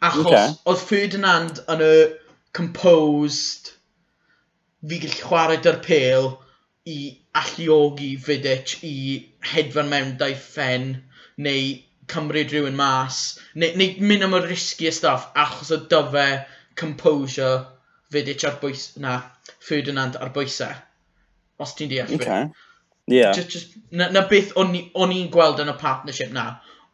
Achos 0.08 0.30
okay. 0.30 0.56
oedd 0.70 0.84
Ferdinand 0.88 1.64
yn 1.74 1.84
y 1.84 1.94
composed, 2.56 3.74
fi 4.88 5.02
gallu 5.04 5.24
chwarae 5.26 5.60
dy'r 5.66 5.82
pêl, 5.84 6.36
i 6.88 6.98
alluogi 7.42 8.12
Fidic 8.28 8.78
i 8.88 8.96
hedfan 9.52 9.92
mewn 9.94 10.16
daith 10.22 10.46
ffen 10.56 10.90
neu 11.48 11.64
cymryd 12.14 12.54
rhywun 12.54 12.78
mas 12.80 13.22
neu, 13.56 13.74
neu 13.80 13.96
mynd 14.12 14.28
am 14.28 14.38
y 14.38 14.44
risgier 14.46 14.96
stuff 14.96 15.28
achos 15.46 15.74
o 15.76 15.82
dyfe 15.94 16.28
composure 16.80 17.66
Fidic 18.14 18.46
ar 18.48 18.62
bwys 18.62 18.90
na 19.04 19.18
Ferdinand 19.70 20.16
ar 20.22 20.32
bwysau 20.36 20.78
os 21.64 21.76
ti'n 21.76 21.92
deall 21.92 22.16
okay. 22.16 22.48
fi 22.48 22.68
yeah. 23.08 23.34
just, 23.34 23.50
just, 23.50 23.78
na, 23.92 24.10
na 24.10 24.24
beth 24.28 24.54
o'n 24.56 24.76
i'n 24.78 25.30
gweld 25.34 25.62
yn 25.64 25.72
y 25.72 25.76
partnership 25.82 26.32
na 26.36 26.48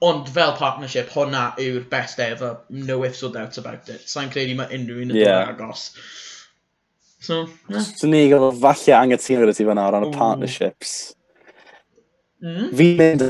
ond 0.03 0.29
fel 0.36 0.53
partnership 0.60 1.12
hwnna 1.13 1.43
yw'r 1.63 1.86
best 1.91 2.19
ever 2.23 2.58
no 2.69 2.99
ifs 3.08 3.23
or 3.23 3.32
doubts 3.36 3.62
about 3.62 3.89
it 3.93 4.10
sa'n 4.13 4.32
credu 4.34 4.58
mae 4.60 4.73
unrhyw 4.77 5.06
un 5.06 5.13
yn 5.13 5.19
yeah. 5.21 5.43
dod 5.43 5.53
agos 5.56 5.86
So. 7.23 7.47
Yeah. 7.69 7.79
So, 7.79 8.07
ni 8.07 8.27
gael 8.27 8.51
falle 8.51 8.95
angytuno 8.99 9.45
gyda 9.45 9.55
ti 9.55 9.65
fan 9.67 9.79
o 9.79 9.86
ran 9.95 10.05
y 10.09 10.12
partnerships. 10.12 10.89
Mm. 12.43 12.65
Fi'n 12.75 12.97
mynd 12.99 13.21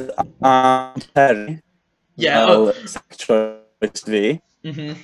am 0.50 1.04
Terry. 1.14 1.60
Yeah, 2.18 2.48
fel 2.48 2.72
oh. 2.72 2.74
choice 3.24 4.02
fi. 4.08 4.24
Mm 4.66 4.74
-hmm. 4.74 4.96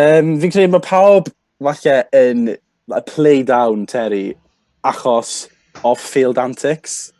um, 0.00 0.32
fi'n 0.42 0.54
credu 0.56 0.72
mae 0.74 0.82
pawb 0.88 1.30
falle 1.62 1.96
yn 2.24 2.48
like, 2.50 3.06
play 3.14 3.46
down 3.52 3.86
Terry 3.86 4.34
achos 4.82 5.46
off-field 5.84 6.38
antics. 6.38 7.12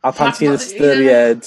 A 0.00 0.16
pan 0.16 0.32
ti'n 0.32 0.56
ystyried 0.56 1.44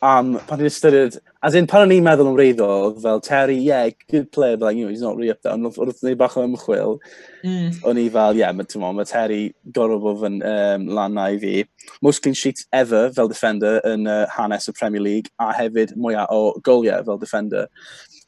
am, 0.00 0.38
pan 0.48 0.56
ti'n 0.56 0.72
ystyried 0.72 1.20
As 1.42 1.56
in, 1.58 1.66
pan 1.66 1.82
o'n 1.82 1.90
i'n 1.90 2.04
meddwl 2.06 2.28
yn 2.30 2.36
wreiddiol, 2.36 2.92
fel 3.02 3.20
Terry, 3.20 3.56
yeah, 3.58 3.88
good 4.12 4.28
player, 4.30 4.56
but 4.56 4.66
like, 4.66 4.76
you 4.76 4.84
know, 4.84 4.90
he's 4.90 5.02
not 5.02 5.16
really 5.16 5.32
up 5.32 5.40
there. 5.42 5.50
Ond 5.56 5.66
wrth 5.66 6.04
wneud 6.04 6.20
bach 6.20 6.36
o 6.38 6.44
ymchwil, 6.46 7.00
mm. 7.42 7.80
o'n 7.90 7.98
i 7.98 8.04
fel, 8.14 8.38
yeah, 8.38 8.52
mae 8.54 8.92
ma 8.94 9.06
Terry 9.10 9.40
gorau 9.74 9.98
bod 10.04 10.22
yn 10.28 10.38
um, 10.46 10.86
lan 10.86 11.18
na 11.18 11.24
i 11.34 11.40
fi. 11.42 11.64
Most 12.00 12.22
clean 12.22 12.38
sheets 12.38 12.68
ever 12.70 13.10
fel 13.16 13.32
defender 13.32 13.80
yn 13.90 14.06
uh, 14.06 14.28
hanes 14.30 14.70
y 14.70 14.76
Premier 14.78 15.02
League, 15.02 15.34
a 15.42 15.50
hefyd 15.58 15.96
mwyaf 15.98 16.30
o 16.30 16.54
goliau 16.62 17.02
fel 17.10 17.18
defender 17.18 17.66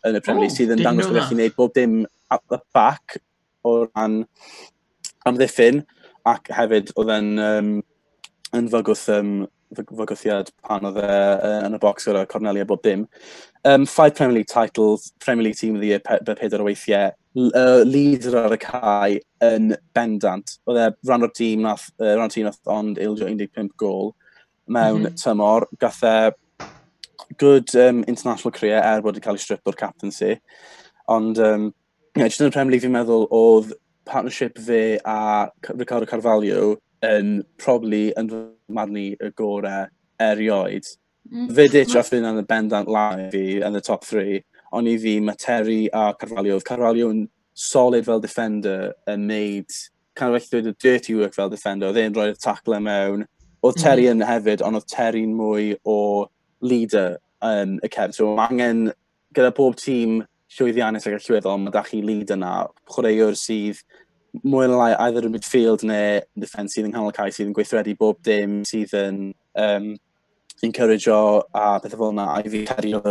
yn 0.03 0.18
y 0.18 0.24
Premier 0.24 0.48
League, 0.48 0.57
oh, 0.57 0.59
sydd 0.59 0.74
yn 0.74 0.83
dangos 0.83 1.07
bod 1.07 1.22
chi'n 1.22 1.38
gwneud 1.38 1.59
bob 1.61 1.79
dim 1.79 2.00
at 2.35 2.42
the 2.50 2.59
back 2.74 3.20
o 3.62 3.85
ran 3.85 4.24
amddiffyn, 5.31 5.85
ac 6.27 6.50
hefyd 6.59 6.90
oedd 6.98 7.14
yn, 7.20 7.35
um, 7.46 7.74
yn 8.59 8.74
fygwth 8.74 9.07
um, 9.20 9.37
fygwthiad 9.74 10.52
pan 10.66 10.87
oedd 10.88 11.00
e 11.02 11.10
yn 11.66 11.76
y 11.76 11.80
bocs 11.82 12.08
gyda 12.08 12.24
Cornelia 12.30 12.66
bob 12.68 12.82
dim. 12.84 13.06
Um, 13.64 13.87
five 13.87 14.14
Premier 14.14 14.34
League 14.38 14.50
titles, 14.50 15.12
Premier 15.24 15.44
League 15.44 15.56
Team 15.56 15.76
of 15.76 15.80
the 15.80 15.88
Year, 15.88 16.00
pe 16.00 16.18
pedair 16.24 16.60
o 16.60 16.66
weithiau, 16.68 17.12
uh, 17.37 17.82
leader 17.84 18.37
ar 18.44 18.54
y 18.54 18.60
cae 18.62 19.18
yn 19.44 19.74
bendant. 19.96 20.58
Oedd 20.68 20.80
e 20.82 20.88
rhan 21.08 21.26
o'r 21.26 21.34
tîm 21.34 21.64
nath, 21.64 21.88
uh, 22.00 22.12
rhan 22.12 22.28
o'r 22.28 22.34
tîm 22.34 22.48
nath 22.48 22.74
ond 22.76 23.00
ildio 23.00 23.30
15 23.30 23.72
gol 23.80 24.14
mewn 24.66 25.02
mm 25.02 25.06
-hmm. 25.06 25.22
tymor. 25.22 25.68
Gath 25.80 26.02
e 26.04 26.16
good 27.38 27.74
um, 27.74 28.04
international 28.04 28.52
career 28.52 28.82
er 28.82 29.02
bod 29.02 29.14
wedi 29.14 29.24
cael 29.24 29.38
ei 29.40 29.44
strip 29.46 29.66
o'r 29.66 29.80
captaincy. 29.80 30.37
Ond, 31.08 31.38
um, 31.38 31.72
yeah, 32.16 32.28
jyst 32.28 32.44
yn 32.44 32.52
y 32.52 32.54
Premier 32.54 32.76
League 32.76 32.87
fi'n 32.87 32.94
meddwl 32.94 33.26
oedd 33.34 33.74
partnership 34.04 34.58
fe 34.58 34.98
a 35.04 35.48
Ricardo 35.72 36.06
Carvalho 36.06 36.76
yn 37.05 37.38
probably 37.61 38.09
yn 38.19 38.31
fy 38.31 38.43
marn 38.75 38.99
i 38.99 39.09
y 39.21 39.31
gorau 39.37 39.88
erioed. 40.23 40.88
Mm. 41.31 41.49
Fidic 41.57 41.95
a 41.97 42.03
Finn 42.05 42.27
yn 42.29 42.43
y 42.43 42.45
bendant 42.49 42.90
lai 42.90 43.31
fi 43.33 43.61
yn 43.64 43.79
y 43.79 43.83
top 43.85 44.05
3, 44.09 44.43
ond 44.77 44.90
i 44.90 44.97
fi 45.01 45.19
Materi 45.25 45.83
a 45.93 46.11
Carvalho. 46.19 46.59
Carvalho 46.64 47.11
yn 47.12 47.25
solid 47.55 48.07
fel 48.07 48.21
defender 48.21 48.93
yn 49.11 49.29
neud, 49.31 49.79
can 50.19 50.33
rhaid 50.33 50.49
ddweud 50.51 50.71
y 50.71 50.75
dirty 50.83 51.17
work 51.19 51.35
fel 51.37 51.51
defender, 51.53 51.90
oedd 51.90 52.03
e'n 52.03 52.17
rhoi'r 52.17 52.38
tackle 52.40 52.81
mewn. 52.83 53.25
Oedd 53.64 53.81
Terry 53.81 54.09
mm. 54.09 54.19
yn 54.19 54.29
hefyd, 54.29 54.62
ond 54.67 54.79
oedd 54.79 54.90
Terry'n 54.93 55.35
mwy 55.38 55.73
o 55.88 55.99
leader 56.64 57.19
yn 57.45 57.79
y 57.85 57.90
cerdd. 57.93 58.17
So 58.17 58.35
mae 58.37 58.53
angen 58.53 58.87
gyda 59.35 59.53
bob 59.57 59.79
tîm 59.81 60.23
llwyddiannus 60.55 61.09
ac 61.09 61.19
allweddol, 61.19 61.62
mae 61.62 61.75
da 61.75 61.83
chi 61.87 62.03
leader 62.05 62.38
na, 62.38 62.55
chwaraewr 62.93 63.38
sydd 63.38 63.81
mwy 64.42 64.66
na 64.68 64.79
lai 64.81 64.92
either 65.07 65.29
yn 65.29 65.35
midfield 65.35 65.85
neu 65.87 66.18
yn 66.18 66.42
defence 66.42 66.75
sydd 66.75 66.88
yn 66.88 66.94
canol 66.97 67.14
cae 67.14 67.31
sydd 67.35 67.51
yn 67.51 67.57
gweithredu 67.57 67.94
bob 68.01 68.18
dim 68.27 68.62
sydd 68.68 68.94
yn 68.99 69.20
um, 69.61 69.92
encourage 70.66 71.11
o 71.12 71.44
a 71.55 71.79
pethau 71.83 72.01
fel 72.01 72.14
yna 72.14 72.27
a 72.33 72.40
i 72.42 72.51
fi 72.51 72.64
cario 72.68 73.03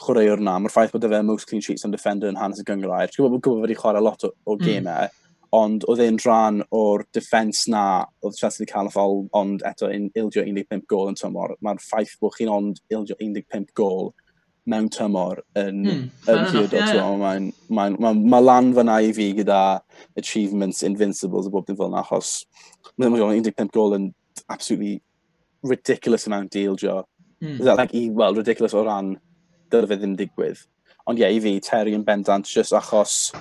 chwaraewr 0.00 0.42
na. 0.42 0.56
Mae'r 0.58 0.74
ffaith 0.74 0.94
bod 0.94 1.06
y 1.06 1.12
fe 1.12 1.22
most 1.26 1.48
clean 1.50 1.64
sheets 1.64 1.86
yn 1.86 1.94
defender 1.94 2.30
yn 2.32 2.38
hanes 2.40 2.62
y 2.62 2.66
gyngrair. 2.66 3.12
Dwi'n 3.12 3.26
gwybod 3.26 3.44
bod 3.46 3.64
wedi 3.66 3.78
chwarae 3.78 4.02
lot 4.02 4.24
o, 4.26 4.32
o 4.48 4.56
gemau, 4.60 5.06
mm. 5.06 5.16
E, 5.16 5.46
ond 5.56 5.84
oedd 5.90 6.02
e'n 6.04 6.18
rhan 6.22 6.60
o'r 6.76 7.04
defence 7.16 7.70
na 7.70 7.84
oedd 8.22 8.38
Chelsea 8.38 8.62
wedi 8.62 8.72
cael 8.72 8.90
y 8.90 8.94
ffol, 8.94 9.24
ond 9.36 9.64
eto 9.66 9.90
yn 9.90 10.08
ildio 10.18 10.44
15 10.46 10.86
gol 10.90 11.10
yn 11.10 11.18
tymor. 11.18 11.56
Mae'r 11.66 11.82
ffaith 11.84 12.16
bod 12.22 12.36
chi'n 12.38 12.52
ond 12.54 12.82
ildio 12.90 13.18
15 13.18 13.74
gol 13.78 14.12
mewn 14.70 14.88
tymor 14.94 15.42
yn, 15.58 15.82
hmm, 15.84 16.02
yn 16.30 16.40
hyd 16.54 16.70
Theodore. 16.72 16.94
Yeah. 16.94 17.12
Mae'n 17.20 17.50
ma, 17.68 17.88
ma, 18.02 18.12
ma 18.34 18.40
lan 18.42 18.72
fyna 18.76 19.00
i 19.04 19.12
fi 19.16 19.30
gyda 19.38 19.60
achievements, 20.20 20.82
invincibles 20.86 21.48
a 21.48 21.52
bob 21.54 21.68
dim 21.68 21.78
fel 21.78 21.90
yna, 21.90 22.04
achos 22.04 22.44
mae'n 23.00 23.16
15 23.46 23.72
gol 23.74 23.96
yn 23.98 24.10
absolutely 24.48 25.00
ridiculous 25.62 26.26
amount 26.26 26.50
deal, 26.50 26.76
Jo. 26.76 27.04
Mm. 27.42 27.58
Is 27.58 27.64
that 27.64 27.76
like, 27.76 27.94
i, 27.94 28.10
well, 28.10 28.34
ridiculous 28.34 28.74
o 28.74 28.84
ran 28.84 29.14
dylai 29.72 29.96
ddim 29.96 30.16
digwydd. 30.18 30.60
Ond 31.08 31.18
ie, 31.18 31.24
yeah, 31.24 31.32
i 31.32 31.40
fi, 31.40 31.54
Terry 31.64 31.94
yn 31.96 32.04
bendant, 32.04 32.46
just 32.46 32.74
achos 32.76 33.32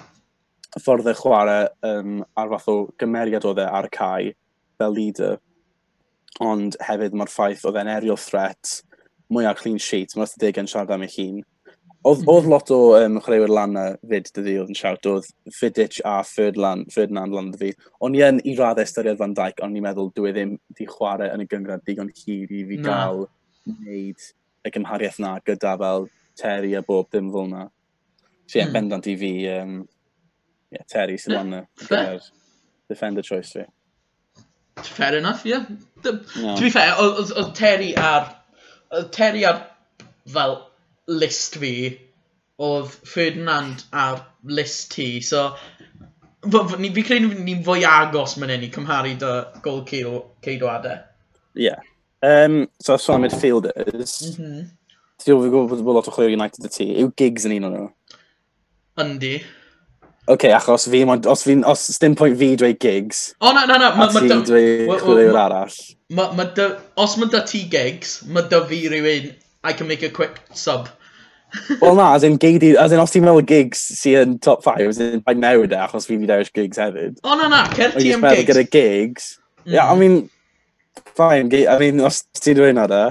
y 0.78 0.82
ffordd 0.82 1.10
e 1.10 1.16
chwarae 1.18 1.68
um, 1.88 2.20
ar 2.38 2.52
fath 2.54 2.70
o 2.72 2.78
gymeriad 3.02 3.48
oedd 3.50 3.62
e 3.64 3.66
ar 3.66 3.90
y 3.90 3.94
cae 3.96 4.34
fel 4.80 4.96
leader, 4.96 5.40
ond 6.46 6.78
hefyd 6.86 7.18
mae'r 7.18 7.34
ffaith 7.34 7.66
oedd 7.68 7.80
e'n 7.82 7.92
aerial 7.92 8.20
threat, 8.22 8.80
mwy 9.30 9.48
ar 9.48 9.58
clean 9.60 9.80
sheet, 9.82 10.16
mae'n 10.16 10.28
ystod 10.28 10.44
deg 10.44 10.60
yn 10.62 10.70
siarad 10.70 10.94
am 10.96 11.06
ei 11.06 11.14
hun. 11.16 11.40
Oedd, 12.00 12.22
mm. 12.22 12.30
oedd 12.32 12.46
hmm. 12.46 12.54
lot 12.54 12.70
o 12.72 12.80
um, 12.96 13.18
chwaraewyr 13.20 13.52
na 13.74 13.82
fyd 14.08 14.30
dyddi 14.36 14.56
oedd 14.62 14.72
yn 14.72 14.78
siarad, 14.80 15.10
oedd 15.12 15.28
Fidic 15.56 16.00
a 16.08 16.20
Ferdlan, 16.24 16.86
Ferdinand 16.94 17.36
Lan 17.36 17.50
dy 17.52 17.60
fi. 17.60 17.90
O'n 18.06 18.16
i 18.16 18.24
yn 18.24 18.40
i 18.48 18.56
raddau 18.56 18.88
ystyried 18.88 19.20
fan 19.20 19.36
Dijk, 19.38 19.60
ond 19.66 19.76
i'n 19.76 19.84
meddwl 19.84 20.14
dwi 20.16 20.32
e 20.32 20.36
ddim 20.38 20.54
di 20.78 20.88
chwarae 20.88 21.34
yn 21.34 21.44
y 21.44 21.50
gyngrad 21.52 21.84
digon 21.88 22.14
hir 22.22 22.48
i 22.48 22.64
fi 22.70 22.80
na. 22.80 22.86
gael 22.88 23.26
wneud 23.68 24.30
y 24.64 24.74
gymhariaeth 24.78 25.20
na 25.26 25.36
gyda 25.46 25.76
fel 25.84 26.08
Terry 26.40 26.74
a 26.80 26.84
bob 26.88 27.12
dim 27.12 27.34
fel 27.36 27.52
na. 27.52 27.68
So 28.48 28.58
ie, 28.58 28.62
yeah, 28.62 28.70
mm. 28.70 28.78
bendant 28.80 29.12
i 29.12 29.18
fi, 29.20 29.34
um, 29.58 29.76
yeah, 30.72 30.88
Terry 30.88 31.20
sy'n 31.20 31.36
sydd 31.84 31.92
yn 32.00 32.32
defender 32.90 33.28
choice 33.28 33.52
fi. 33.60 33.68
Fair 34.88 35.20
enough, 35.20 35.44
ie. 35.46 35.52
Yeah. 35.52 35.66
No. 36.40 36.56
To 36.56 36.62
be 36.64 36.72
fair, 36.72 36.96
oedd 36.96 37.52
Terry 37.60 37.92
a'r 38.00 38.39
oedd 38.94 39.12
Terry 39.16 39.46
ar 39.48 39.64
fel 40.30 40.58
list 41.10 41.58
fi 41.62 41.74
oedd 42.60 42.96
Ferdinand 43.08 43.86
ar 43.96 44.24
list 44.44 44.92
ti, 44.96 45.22
so 45.22 45.50
ni, 46.80 46.92
fi 46.96 47.04
credu 47.08 47.32
ni'n 47.44 47.64
fwy 47.68 47.86
agos 47.88 48.36
mewn 48.40 48.58
ni 48.60 48.72
cymharu 48.74 49.16
dy 49.22 49.32
gol 49.66 49.86
ceidwadau. 49.88 51.00
Ie. 51.56 51.70
Yeah. 51.70 51.86
Um, 52.22 52.68
so, 52.84 52.94
os 52.94 53.08
am 53.10 53.22
midfielders, 53.24 54.16
mm 54.38 54.46
-hmm. 54.46 54.66
ti'n 55.24 55.40
gwybod 55.40 55.84
bod 55.84 55.96
lot 55.96 56.08
o 56.08 56.12
chwer 56.12 56.34
United 56.36 56.66
y 56.68 56.72
ti, 56.74 56.88
yw 57.00 57.14
gigs 57.16 57.48
yn 57.48 57.56
un 57.56 57.68
o'n 57.70 57.76
nhw? 57.78 57.88
Yndi. 59.00 59.38
Oce, 60.30 60.36
okay, 60.36 60.52
achos 60.54 60.88
fi, 60.88 61.04
os, 61.06 61.44
fi, 61.44 61.56
os 61.66 61.98
dim 61.98 62.14
pwynt 62.16 62.38
fi 62.38 62.56
dweud 62.56 62.78
gigs, 62.80 63.34
o, 63.42 63.52
na, 63.52 63.66
na, 63.66 63.80
na, 63.82 63.88
a 63.90 63.96
ma, 63.98 64.08
ti 64.14 64.28
ma, 64.30 64.36
dweud 64.46 65.02
chwilwyr 65.02 65.38
arall. 65.42 65.78
Ma, 66.14 66.28
ma 66.38 66.44
da, 66.54 66.68
os 67.02 67.16
mae 67.18 67.32
da 67.34 67.42
ti 67.50 67.64
gigs, 67.72 68.20
mae 68.30 68.46
da 68.52 68.60
fi 68.70 68.84
rhywun, 68.92 69.32
I 69.64 69.74
can 69.74 69.88
make 69.88 70.04
a 70.04 70.10
quick 70.10 70.38
sub. 70.54 70.88
Wel 71.82 71.96
na, 71.98 72.14
as 72.14 72.24
in, 72.24 72.38
geidi, 72.38 72.76
as 72.78 72.94
in 72.94 73.02
os 73.02 73.16
ti'n 73.16 73.26
meddwl 73.26 73.42
gigs 73.50 73.82
sy'n 73.98 74.20
yn 74.22 74.36
top 74.46 74.62
5, 74.68 74.86
as 74.92 75.02
in, 75.02 75.24
pa'n 75.26 75.42
newid 75.42 75.74
e, 75.74 75.82
achos 75.82 76.06
fi 76.06 76.20
fi 76.22 76.30
dewis 76.30 76.54
gigs 76.54 76.78
hefyd. 76.78 77.18
O 77.26 77.38
na 77.40 77.50
na, 77.50 77.64
cer 77.74 77.98
ti 77.98 78.14
am 78.14 78.28
gigs. 78.30 78.52
Gyda 78.52 78.66
gigs, 78.70 79.32
mm. 79.64 79.74
yeah, 79.80 79.90
I 79.90 79.98
mean, 79.98 80.22
fine, 81.18 81.50
I 81.50 81.80
mean, 81.82 82.06
os 82.06 82.22
ti'n 82.38 82.62
dweud 82.62 82.78
na 82.78 82.86
da, 82.92 83.04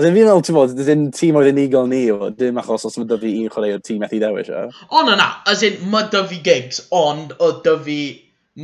Oedd 0.00 0.06
yn 0.08 0.14
fi'n 0.16 0.24
meddwl, 0.24 0.42
ti'n 0.46 0.56
bod, 0.56 0.70
dyn 0.80 1.00
tîm 1.12 1.36
oedd 1.36 1.50
unigol 1.50 1.88
ni, 1.90 1.98
o, 2.08 2.30
dim 2.32 2.56
achos 2.56 2.86
os 2.88 2.94
mae 2.96 3.08
dy 3.10 3.18
fi 3.20 3.32
un 3.42 3.50
chwaraewr 3.52 3.82
tîm 3.84 3.98
methu 4.00 4.20
dewis, 4.22 4.48
o? 4.48 4.62
O, 4.88 5.02
na, 5.04 5.12
na, 5.20 5.26
as 5.50 5.60
in, 5.66 5.74
mae 5.92 6.06
dy 6.08 6.22
fi 6.30 6.38
gigs, 6.46 6.78
ond 6.96 7.34
oedd 7.36 7.58
dy 7.66 7.74
fi, 7.84 7.96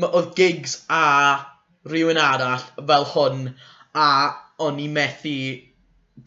oedd 0.07 0.31
gigs 0.38 0.79
a 0.88 1.03
rhywun 1.92 2.20
arall 2.22 2.64
fel 2.79 3.05
hwn, 3.11 3.42
a 3.92 4.07
o'n 4.64 4.81
i 4.81 4.87
methu 4.94 5.35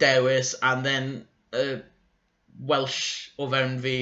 dewis, 0.03 0.53
and 0.61 0.85
then 0.85 1.09
uh, 1.57 1.79
Welsh 2.69 3.31
o 3.41 3.49
fewn 3.49 3.79
fi 3.81 3.97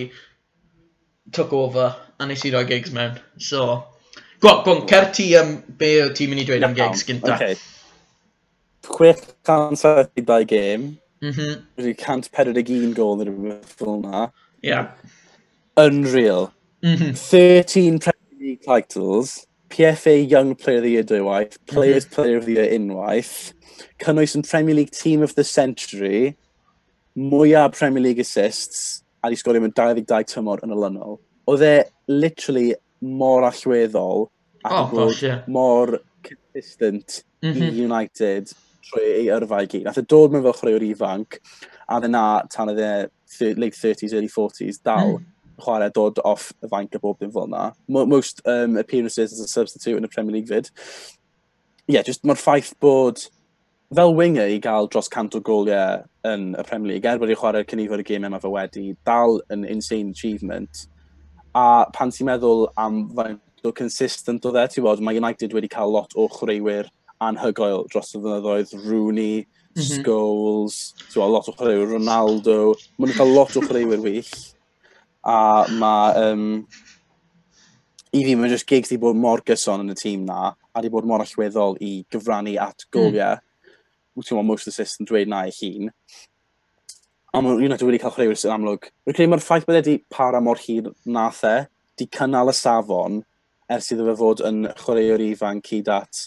took 1.31 1.55
over, 1.55 1.93
a 2.19 2.27
nes 2.27 2.43
i 2.43 2.51
roi 2.51 2.65
gigs 2.67 2.91
mewn, 2.91 3.15
so... 3.39 3.69
Gwan, 4.43 4.59
gwan, 4.67 4.83
cer 4.91 5.07
ti 5.15 5.31
um, 5.39 5.55
be 5.79 5.95
o 6.03 6.11
ti'n 6.11 6.35
mynd 6.35 6.43
i 6.43 6.49
dweud 6.51 6.67
am 6.67 6.75
gigs 6.75 7.07
gynta. 7.07 7.39
Okay. 7.39 7.55
Chwech 8.91 9.23
172 9.47 10.45
game. 10.45 10.99
Mm 11.21 11.31
-hmm. 11.31 11.63
141 11.77 12.93
gol 12.93 13.21
yn 13.21 13.31
rhywbeth 13.31 13.73
fel 13.79 13.95
yna. 13.97 14.31
Yeah. 14.61 14.91
Unreal. 15.77 16.51
Mm-hmm. 16.83 17.09
Mm 17.09 17.15
13 17.15 17.99
Premier 17.99 18.39
League 18.39 18.61
titles. 18.65 19.47
PFA 19.69 20.29
Young 20.29 20.55
Player 20.55 20.77
of 20.77 20.83
the 20.83 20.91
Year 20.91 21.03
dwywaith. 21.03 21.57
Players 21.65 22.05
mm 22.05 22.09
-hmm. 22.09 22.15
Player 22.15 22.37
of 22.37 22.45
the 22.45 22.51
Year 22.51 22.69
unwaith. 22.77 23.53
Cynnwys 24.03 24.35
yn 24.35 24.43
Premier 24.43 24.75
League 24.75 24.91
Team 24.91 25.23
of 25.23 25.33
the 25.33 25.43
Century. 25.43 26.35
Mwyaf 27.15 27.79
Premier 27.79 28.03
League 28.03 28.21
assists. 28.21 29.03
A 29.23 29.29
di 29.29 29.35
sgorio 29.35 29.61
mewn 29.61 29.73
22 29.73 30.23
tymor 30.33 30.61
yn 30.63 30.75
y 30.75 30.77
lynol. 30.77 31.17
Oedd 31.49 31.65
e 31.65 31.75
literally 32.07 32.75
mor 33.01 33.43
allweddol. 33.43 34.29
Ac 34.63 34.73
oh, 34.73 34.87
gosh, 34.91 35.23
yeah. 35.23 35.41
mor 35.47 35.99
consistent 36.21 37.23
mm 37.41 37.51
-hmm. 37.51 37.57
i 37.57 37.69
mm-hmm. 37.71 37.91
United 37.91 38.53
trwy 38.87 39.07
ei 39.21 39.31
yrfa 39.33 39.63
i 39.63 39.69
gyd. 39.71 39.85
Nath 39.87 40.01
e 40.01 40.05
dod 40.07 40.33
mewn 40.33 40.45
fel 40.45 40.57
chwaraewr 40.57 40.85
ifanc, 40.89 41.39
a 41.87 41.99
dde 42.01 42.11
na 42.11 42.25
tan 42.53 42.71
oedd 42.73 42.83
e 42.83 43.53
late 43.59 43.77
30s, 43.77 44.13
early 44.13 44.31
40s, 44.31 44.81
dal 44.83 45.17
mm. 45.17 45.25
chwarae 45.63 45.93
dod 45.93 46.19
off 46.25 46.51
y 46.63 46.69
fainc 46.71 46.95
a 46.95 47.01
bob 47.03 47.19
dim 47.19 47.31
fel 47.31 47.47
na. 47.51 47.71
Most 47.87 48.41
um, 48.45 48.77
appearances 48.77 49.33
as 49.33 49.39
a 49.39 49.47
substitute 49.47 49.95
in 49.95 50.03
the 50.03 50.11
Premier 50.13 50.35
League 50.35 50.49
fyd. 50.49 50.71
Ie, 51.87 51.95
yeah, 51.95 52.03
just 52.03 52.25
mae'r 52.27 52.39
ffaith 52.39 52.73
bod 52.83 53.23
fel 53.95 54.13
winger 54.15 54.49
i 54.51 54.59
gael 54.59 54.89
dros 54.91 55.07
cant 55.07 55.35
o 55.37 55.39
goliau 55.39 56.03
yn 56.27 56.51
y 56.59 56.63
Premier 56.67 56.93
League, 56.93 57.07
er 57.07 57.19
bod 57.21 57.31
i 57.31 57.37
chwarae'r 57.39 57.67
cynnifer 57.69 58.03
y 58.03 58.07
gym 58.07 58.27
yma 58.27 58.41
fe 58.43 58.51
wedi, 58.51 58.89
dal 59.07 59.39
yn 59.53 59.63
insane 59.63 60.11
achievement. 60.11 60.87
A 61.55 61.87
pan 61.95 62.11
ti'n 62.11 62.27
meddwl 62.27 62.67
am 62.77 63.05
faint 63.15 63.65
o 63.65 63.71
consistent 63.75 64.45
o 64.45 64.51
dde, 64.51 64.67
ti'n 64.73 64.85
bod, 64.85 65.03
mae 65.03 65.19
United 65.19 65.55
wedi 65.55 65.71
cael 65.71 65.95
lot 65.95 66.15
o 66.19 66.27
chwaraewyr 66.33 66.91
anhygoel 67.23 67.85
dros 67.91 68.13
y 68.15 68.21
fynyddoedd, 68.21 68.73
Rooney, 68.85 69.45
mm 69.45 69.81
-hmm. 69.81 70.01
Scholes, 70.01 70.93
a 71.15 71.27
lot 71.27 71.49
o 71.49 71.53
chwaraewyr, 71.53 71.93
Ronaldo, 71.95 72.75
maen 72.97 73.13
cael 73.13 73.33
lot 73.33 73.55
o 73.57 73.61
chwaraewyr 73.61 74.03
wyll. 74.03 74.33
A 75.23 75.65
mae, 75.69 76.31
um, 76.31 76.67
i 78.13 78.23
fi, 78.23 78.35
mae'n 78.35 78.51
just 78.51 78.67
gigs 78.67 78.89
di 78.89 78.97
bod 78.97 79.15
mor 79.15 79.41
gyson 79.45 79.83
yn 79.83 79.91
y 79.91 79.97
tîm 79.97 80.25
na, 80.25 80.53
a 80.73 80.81
di 80.81 80.89
bod 80.89 81.05
mor 81.05 81.23
allweddol 81.25 81.77
i 81.81 82.05
gyfrannu 82.11 82.57
at 82.61 82.85
hmm. 82.85 82.93
goliau. 82.93 83.35
Mm. 83.35 83.43
Ti'n 84.23 84.45
most 84.45 84.67
of 84.67 84.73
the 84.73 84.83
system 84.83 85.05
dweud 85.05 85.27
na 85.27 85.43
i 85.45 85.51
hun. 85.53 85.91
A 87.33 87.41
mae 87.41 87.59
United 87.61 87.85
wedi 87.85 87.99
cael 88.01 88.13
chwaraewyr 88.15 88.39
sy'n 88.39 88.55
amlwg. 88.55 88.89
Rwy'n 89.05 89.17
credu 89.17 89.29
mae'r 89.29 89.43
ffaith 89.45 89.67
bod 89.67 89.77
wedi 89.77 89.99
para 90.09 90.41
mor 90.41 90.57
hir 90.57 90.89
nath 91.05 91.43
e, 91.45 91.67
di 91.97 92.07
cynnal 92.17 92.49
y 92.49 92.55
safon, 92.57 93.21
ers 93.69 93.91
iddo 93.91 94.07
fe 94.07 94.15
fod 94.17 94.41
yn 94.47 94.63
chwaraewr 94.79 95.21
ifanc 95.27 95.69
hyd 95.73 95.91
at 95.91 96.23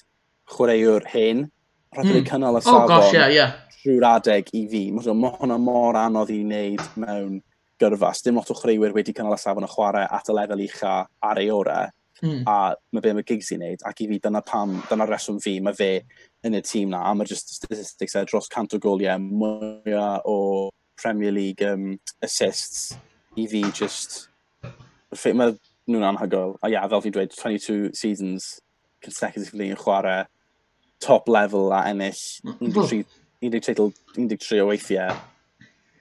chwaraewr 0.50 1.06
hen, 1.12 1.46
rhaid 1.94 2.10
mm. 2.10 2.26
cynnal 2.28 2.58
y 2.58 2.64
safon 2.64 2.84
oh, 2.84 2.88
gosh, 2.88 3.14
yeah, 3.14 3.30
yeah. 3.34 3.54
trwy'r 3.80 4.08
adeg 4.14 4.50
i 4.56 4.66
fi. 4.70 4.82
Mae 4.94 5.06
hwnna 5.06 5.58
mor 5.62 5.98
anodd 5.98 6.32
i 6.34 6.40
wneud 6.44 6.82
mewn 7.00 7.38
gyrfa. 7.80 8.12
Dim 8.24 8.40
lot 8.40 8.50
o 8.52 8.58
chwaraewyr 8.58 8.94
wedi 8.96 9.14
cynnal 9.16 9.36
y 9.36 9.40
safon 9.40 9.66
y 9.66 9.70
chwarae 9.70 10.06
at 10.18 10.30
y 10.30 10.36
lefel 10.36 10.64
ucha 10.66 10.94
ar 11.30 11.40
ei 11.42 11.50
ore. 11.54 11.80
Mm. 12.20 12.42
A 12.50 12.74
mae 12.92 13.04
be 13.04 13.14
mae 13.16 13.24
gigs 13.24 13.48
i'n 13.54 13.62
wneud, 13.62 13.86
ac 13.88 14.02
i 14.04 14.08
fi 14.10 14.18
dyna 14.20 14.42
pam, 14.44 14.74
dyna 14.90 15.06
reswm 15.08 15.38
fi, 15.40 15.54
mae 15.64 15.76
fe 15.76 15.92
yn 16.44 16.58
y 16.58 16.60
tîm 16.66 16.90
na, 16.92 17.00
a 17.08 17.14
mae 17.16 17.28
just 17.28 17.54
statistics 17.56 18.16
e 18.18 18.24
dros 18.28 18.50
cant 18.52 18.76
o 18.76 18.80
goliau 18.82 19.22
mwyaf 19.22 20.28
o 20.28 20.36
Premier 21.00 21.32
League 21.32 21.64
um, 21.64 21.94
assists 22.22 22.98
i 23.40 23.46
fi 23.48 23.64
just... 23.72 24.26
Mae 24.60 25.56
nhw'n 25.90 26.04
anhygoel. 26.06 26.52
A 26.60 26.68
ia, 26.68 26.76
yeah, 26.76 26.90
fel 26.92 27.02
fi'n 27.02 27.16
dweud, 27.16 27.32
22 27.34 27.96
seasons 27.96 28.52
consecutively 29.02 29.70
yn 29.72 29.80
chwarae 29.80 30.26
top 31.00 31.28
level 31.28 31.72
a 31.72 31.84
ennill 31.90 32.20
13, 32.60 33.04
13 33.40 33.92
13 34.16 34.60
o 34.60 34.68
weithiau, 34.68 35.16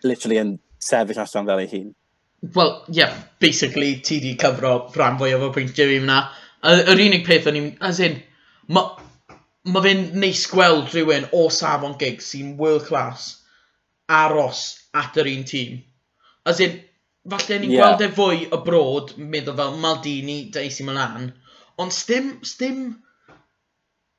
literally 0.04 0.40
yn 0.42 0.58
sefyll 0.84 1.22
allan 1.24 1.50
fel 1.50 1.64
ei 1.64 1.72
hun. 1.74 1.90
Wel, 2.56 2.72
ie, 2.88 3.02
yeah, 3.02 3.16
basically, 3.44 3.98
ti 4.06 4.20
di 4.24 4.36
cyfro 4.40 4.74
rhan 4.96 5.20
fwy 5.20 5.34
o 5.36 5.52
bwyntiau 5.52 5.92
fi 5.92 6.00
fyna. 6.00 6.20
Yr 6.70 7.04
unig 7.08 7.26
peth 7.28 7.48
o'n 7.52 7.60
i'n, 7.60 7.70
as 7.90 8.00
in, 8.04 8.20
mae 8.72 9.08
ma 9.70 9.84
fe'n 9.84 10.06
neis 10.20 10.46
gweld 10.52 10.94
rhywun 10.94 11.28
o 11.36 11.48
safon 11.54 11.98
gig 12.00 12.24
sy'n 12.24 12.56
world 12.60 12.86
class 12.88 13.34
aros 14.10 14.62
at 14.96 15.20
yr 15.20 15.30
un 15.32 15.44
tîm. 15.48 15.82
As 16.48 16.62
in, 16.64 16.80
falle 17.30 17.60
ni'n 17.60 17.76
yeah. 17.76 17.84
gweld 17.84 18.06
e 18.08 18.10
fwy 18.16 18.48
o 18.56 18.62
brod, 18.66 19.14
meddwl 19.20 19.58
fel 19.60 19.78
Maldini, 19.84 20.40
Daisy 20.54 20.88
Milan, 20.88 21.30
ond 21.80 21.96
stym, 21.96 22.38
stym 22.48 22.82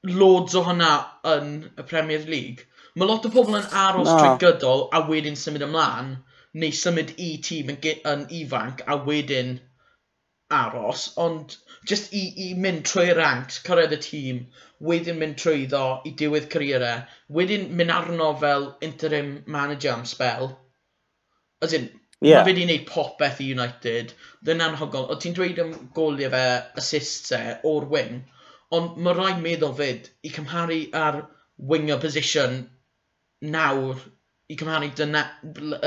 loads 0.09 0.55
o 0.57 0.65
hwnna 0.65 0.91
yn 1.35 1.49
y 1.77 1.87
Premier 1.89 2.25
League. 2.27 2.67
Mae 2.97 3.09
lot 3.09 3.27
o 3.29 3.31
pobl 3.33 3.59
yn 3.59 3.67
aros 3.85 4.09
no. 4.09 4.17
trwy 4.17 4.39
gydol 4.43 4.87
a 4.97 5.03
wedyn 5.09 5.37
symud 5.39 5.65
ymlaen, 5.67 6.15
neu 6.63 6.73
symud 6.75 7.13
i 7.23 7.35
tîm 7.47 7.71
yn, 7.75 7.83
yn 8.13 8.25
ifanc 8.41 8.81
a 8.87 8.97
wedyn 9.07 9.59
aros, 10.51 11.05
ond 11.25 11.55
just 11.87 12.15
i, 12.17 12.23
i 12.47 12.49
mynd 12.59 12.83
trwy 12.89 13.13
ranks, 13.17 13.61
cyrraedd 13.67 13.95
y 13.95 14.01
tîm, 14.07 14.41
wedyn 14.91 15.21
mynd 15.21 15.39
trwyddo 15.39 15.85
i 16.09 16.15
diwedd 16.23 16.49
cyrraedd, 16.53 16.97
wedyn 17.39 17.69
mynd 17.79 17.95
arno 17.95 18.33
fel 18.41 18.67
interim 18.89 19.31
manager 19.47 19.93
am 19.95 20.05
spel. 20.09 20.51
As 21.63 21.77
in, 21.77 21.89
yeah. 22.21 22.41
mae 22.41 22.49
fe 22.49 22.55
wedi 22.55 22.67
gwneud 22.67 22.89
popeth 22.89 23.41
i 23.45 23.53
United, 23.55 24.17
dyn 24.49 24.65
anhygol. 24.65 25.07
O 25.13 25.21
ti'n 25.21 25.37
dweud 25.37 25.63
am 25.63 25.73
goliau 25.97 26.33
fe, 26.35 26.45
assists 26.83 27.37
e, 27.37 27.43
o'r 27.71 27.87
wing, 27.95 28.23
Ond 28.79 28.99
mae 29.05 29.17
rhaid 29.19 29.39
meddwl 29.45 29.73
fyd 29.79 30.09
i 30.27 30.31
cymharu 30.35 30.81
ar 31.05 31.17
winger 31.71 31.99
position 32.03 32.59
nawr 33.55 34.03
i 34.51 34.57
cymharu 34.61 34.91
dy, 35.01 35.07
na, 35.15 35.23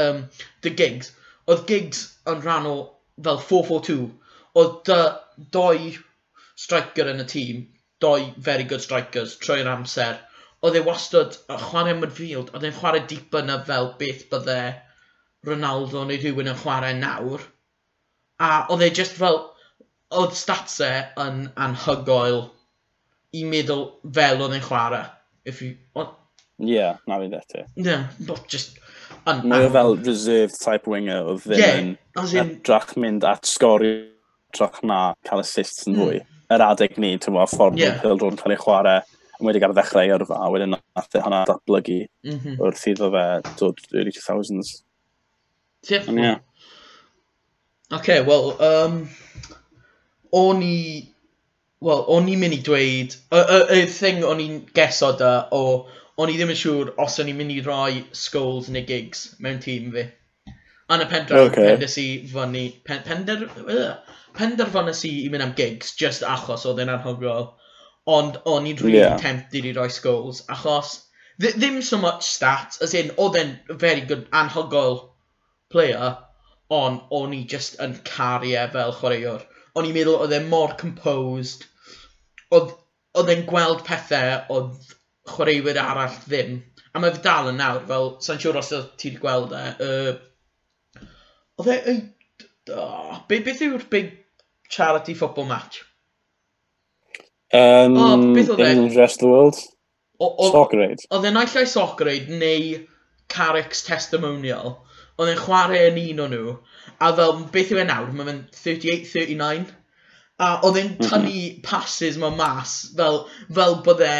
um, 0.05 0.23
dy 0.65 0.71
gigs. 0.81 1.11
Oedd 1.47 1.63
gigs 1.69 2.01
yn 2.31 2.41
rhan 2.43 2.67
o 2.67 2.73
fel 3.27 3.39
4-4-2. 3.51 3.95
Oedd 4.59 4.73
dy 4.89 4.99
doi 5.55 5.93
striker 6.65 7.11
yn 7.13 7.23
y 7.23 7.27
tîm, 7.33 7.61
doi 8.03 8.33
very 8.49 8.67
good 8.71 8.83
strikers 8.83 9.37
trwy'r 9.45 9.69
amser. 9.73 10.19
Oedd 10.63 10.79
e 10.79 10.83
wastad 10.87 11.37
y 11.51 11.59
chwarae 11.61 11.95
midfield, 11.99 12.51
oedd 12.53 12.67
e'n 12.67 12.75
chwarae 12.81 13.05
deep 13.13 13.37
yna 13.39 13.61
fel 13.69 13.93
beth 14.01 14.25
bydde 14.33 14.59
Ronaldo 15.47 16.03
neu 16.07 16.19
rhywun 16.19 16.51
yn 16.51 16.59
chwarae 16.65 16.91
nawr. 16.99 17.47
A 18.43 18.51
oedd 18.75 18.85
e 18.85 18.91
just 18.99 19.15
fel, 19.23 19.39
oedd 20.21 20.35
stats 20.39 20.77
e 20.83 20.91
yn 21.27 21.47
anhygoel 21.67 22.43
i 23.33 23.43
meddwl 23.49 23.85
fel 24.15 24.43
oedd 24.45 24.55
e'n 24.57 24.65
chwarae. 24.65 25.05
If 25.45 25.61
you... 25.61 25.75
Ie, 26.63 26.69
yeah, 26.69 26.99
na 27.09 27.17
fi 27.19 27.29
ddeti. 27.31 27.65
Ie, 27.65 27.87
yeah, 27.87 28.07
but 28.27 28.47
just... 28.51 28.79
An, 29.27 29.43
Mae 29.47 29.67
o 29.67 29.71
fel 29.71 29.95
reserved 30.03 30.55
type 30.59 30.89
winger 30.89 31.27
o 31.31 31.37
ddim 31.39 31.59
yeah, 31.59 31.77
yn 31.79 32.39
in... 32.39 32.53
drach 32.65 32.93
mynd 32.99 33.23
at 33.27 33.47
sgori 33.47 33.93
drach 34.53 34.81
na 34.83 35.13
cael 35.27 35.43
assists 35.43 35.87
yn 35.89 35.97
fwy. 35.97 36.21
Mm. 36.21 36.39
Yr 36.53 36.63
adeg 36.65 36.97
ni, 37.01 37.13
ti'n 37.17 37.35
fawr, 37.35 37.51
ffordd 37.51 37.79
yeah. 37.79 37.99
Hill 38.03 38.19
Road 38.21 38.35
yn 38.35 38.41
cael 38.41 38.55
ei 38.55 38.61
chwarae, 38.61 39.03
yn 39.39 39.47
wedi 39.47 39.61
gael 39.63 39.75
ddechrau 39.75 40.15
ar 40.15 40.25
fa, 40.29 40.39
wedyn 40.53 40.75
nath 40.75 41.17
e 41.17 41.23
hwnna 41.23 41.43
datblygu 41.49 41.99
mm 42.03 42.35
-hmm. 42.35 42.57
wrth 42.61 42.87
iddo 42.91 43.09
fe 43.15 43.25
dod 43.61 43.79
early 43.93 44.13
2000s. 44.13 44.73
Definitely. 45.87 46.27
Yeah. 46.29 46.39
Okay, 47.93 48.21
well, 48.25 48.55
um, 48.63 49.09
o'n 50.33 50.61
i 50.65 50.77
Wel, 51.83 52.05
o'n 52.15 52.29
i'n 52.31 52.39
mynd 52.39 52.55
i 52.55 52.61
dweud... 52.63 53.15
Y, 53.35 53.39
y, 53.41 53.59
y 53.75 53.85
thing 53.91 54.23
o'n 54.23 54.39
i'n 54.39 54.59
geso 54.77 55.11
da, 55.19 55.33
o... 55.51 55.83
O'n 56.21 56.29
i 56.29 56.35
ddim 56.37 56.51
yn 56.53 56.59
siŵr 56.59 56.91
os 57.01 57.17
o'n 57.19 57.31
i'n 57.31 57.39
mynd 57.39 57.51
i 57.51 57.61
roi 57.65 58.03
Scholes 58.15 58.69
neu 58.71 58.85
gigs 58.87 59.23
mewn 59.43 59.57
tîm 59.63 59.89
fi. 59.95 60.03
Yn 60.93 61.01
y 61.03 61.07
penderfynu 61.09 61.49
okay. 61.49 61.71
pendes 61.73 61.97
i 61.99 62.05
fyny... 62.29 62.63
Pen, 62.87 63.01
pender, 63.07 63.47
uh, 63.65 63.95
i 64.37 65.29
mynd 65.33 65.45
am 65.47 65.55
gigs, 65.57 65.91
just 65.99 66.23
achos 66.23 66.63
oedd 66.69 66.79
e'n 66.85 66.93
anhygoel. 66.93 67.49
Ond 68.15 68.39
o'n 68.53 68.69
i'n 68.69 68.79
really 68.83 69.01
yeah. 69.01 69.17
tempted 69.19 69.67
i 69.67 69.73
roi 69.75 69.89
Scholes, 69.91 70.43
achos... 70.53 71.01
Th 71.41 71.57
ddim 71.57 71.81
so 71.81 71.97
much 71.97 72.29
stats, 72.29 72.79
as 72.85 72.93
in, 72.93 73.11
oedd 73.17 73.35
e'n 73.41 73.57
very 73.83 74.05
good 74.13 74.29
anhygoel 74.31 74.99
player, 75.73 76.13
ond 76.69 77.03
o'n 77.11 77.35
i 77.35 77.43
just 77.55 77.79
yn 77.83 77.97
caru 78.07 78.53
e 78.53 78.65
fel 78.77 78.95
chwaraewr. 79.01 79.43
O'n 79.75 79.89
i'n 79.89 79.95
meddwl 79.97 80.21
oedd 80.21 80.35
e'n 80.37 80.51
mor 80.51 80.77
composed, 80.79 81.65
oedd, 82.57 82.73
oedd 83.19 83.31
e'n 83.33 83.45
gweld 83.49 83.83
pethau 83.87 84.37
oedd 84.55 84.93
chwaraewyr 85.33 85.79
arall 85.81 86.17
ddim. 86.25 86.59
A 86.93 87.01
mae 87.01 87.13
fe 87.15 87.23
dal 87.25 87.49
yn 87.51 87.59
nawr, 87.61 87.81
fel, 87.89 88.11
sa'n 88.23 88.41
siŵr 88.41 88.59
os 88.61 88.71
oedd 88.75 88.91
ti 89.01 89.13
wedi 89.13 89.21
gweld 89.23 89.55
e. 89.57 89.63
Uh, 89.87 91.07
oedd 91.61 91.73
e... 91.73 91.95
Oh, 92.73 93.17
be, 93.27 93.41
beth 93.43 93.63
yw'r 93.65 93.83
big 93.91 94.13
charity 94.71 95.15
football 95.19 95.49
match? 95.49 95.81
Um, 97.53 97.97
oh, 97.99 98.15
beth 98.35 98.53
oedd 98.53 98.63
e? 98.63 98.71
In 98.71 98.87
the 98.87 98.99
rest 98.99 99.21
of 99.21 99.27
the 99.27 99.31
world? 99.33 99.59
O, 100.23 100.51
soccer 100.53 100.83
aid. 100.85 101.03
Oedd 101.11 101.27
e'n 101.27 101.39
allai 101.41 101.65
soccer 101.67 102.09
aid 102.13 102.29
neu 102.31 102.77
Carrick's 103.33 103.83
testimonial. 103.87 104.77
Oedd 105.17 105.33
e'n 105.33 105.41
chwarae 105.41 105.87
yn 105.89 105.99
un 106.03 106.23
o 106.23 106.27
nhw. 106.31 106.57
A 107.03 107.11
fel, 107.17 107.35
beth 107.53 107.73
yw 107.73 107.81
e 107.81 107.87
nawr? 107.89 108.13
Mae'n 108.15 108.45
38-39. 108.55 109.73
A 110.43 110.47
oedd 110.67 110.79
e'n 110.81 110.93
tynnu 110.99 111.41
passes 111.65 112.17
ma 112.21 112.29
mas, 112.35 112.75
fel, 112.97 113.19
fel 113.57 113.77
bod 113.85 114.01
e 114.03 114.15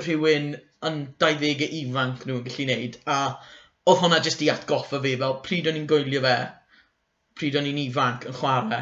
rhywun 0.00 0.54
yn 0.88 1.00
20 1.22 1.66
ifanc 1.80 2.24
nhw'n 2.26 2.44
gallu 2.46 2.66
wneud. 2.66 2.96
A 3.06 3.18
oedd 3.90 4.00
hwnna 4.02 4.22
jyst 4.24 4.42
i 4.46 4.50
atgoffa 4.52 5.00
fi, 5.04 5.16
fel 5.20 5.36
pryd 5.46 5.68
o'n 5.70 5.78
i'n 5.80 5.86
gwylio 5.90 6.22
fe, 6.24 6.36
pryd 7.38 7.58
o'n 7.60 7.68
i'n 7.70 7.82
ifanc 7.84 8.26
yn 8.30 8.36
chwarae, 8.40 8.80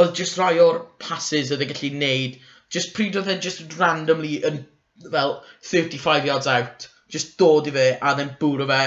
oedd 0.00 0.16
jyst 0.18 0.40
rai 0.40 0.54
o'r 0.64 0.80
passes 1.04 1.52
oedd 1.54 1.64
e'n 1.64 1.72
gallu 1.72 1.92
wneud, 1.94 2.38
jyst 2.74 2.94
pryd 2.96 3.18
oedd 3.20 3.30
e 3.30 3.38
just 3.46 3.78
randomly 3.78 4.36
yn 4.48 4.62
fel 5.10 5.36
35 5.70 6.28
yards 6.30 6.50
out, 6.50 6.88
just 7.10 7.36
dod 7.40 7.70
i 7.70 7.74
fe 7.76 7.86
a 8.00 8.14
then 8.18 8.34
bwrw 8.40 8.68
fe, 8.70 8.82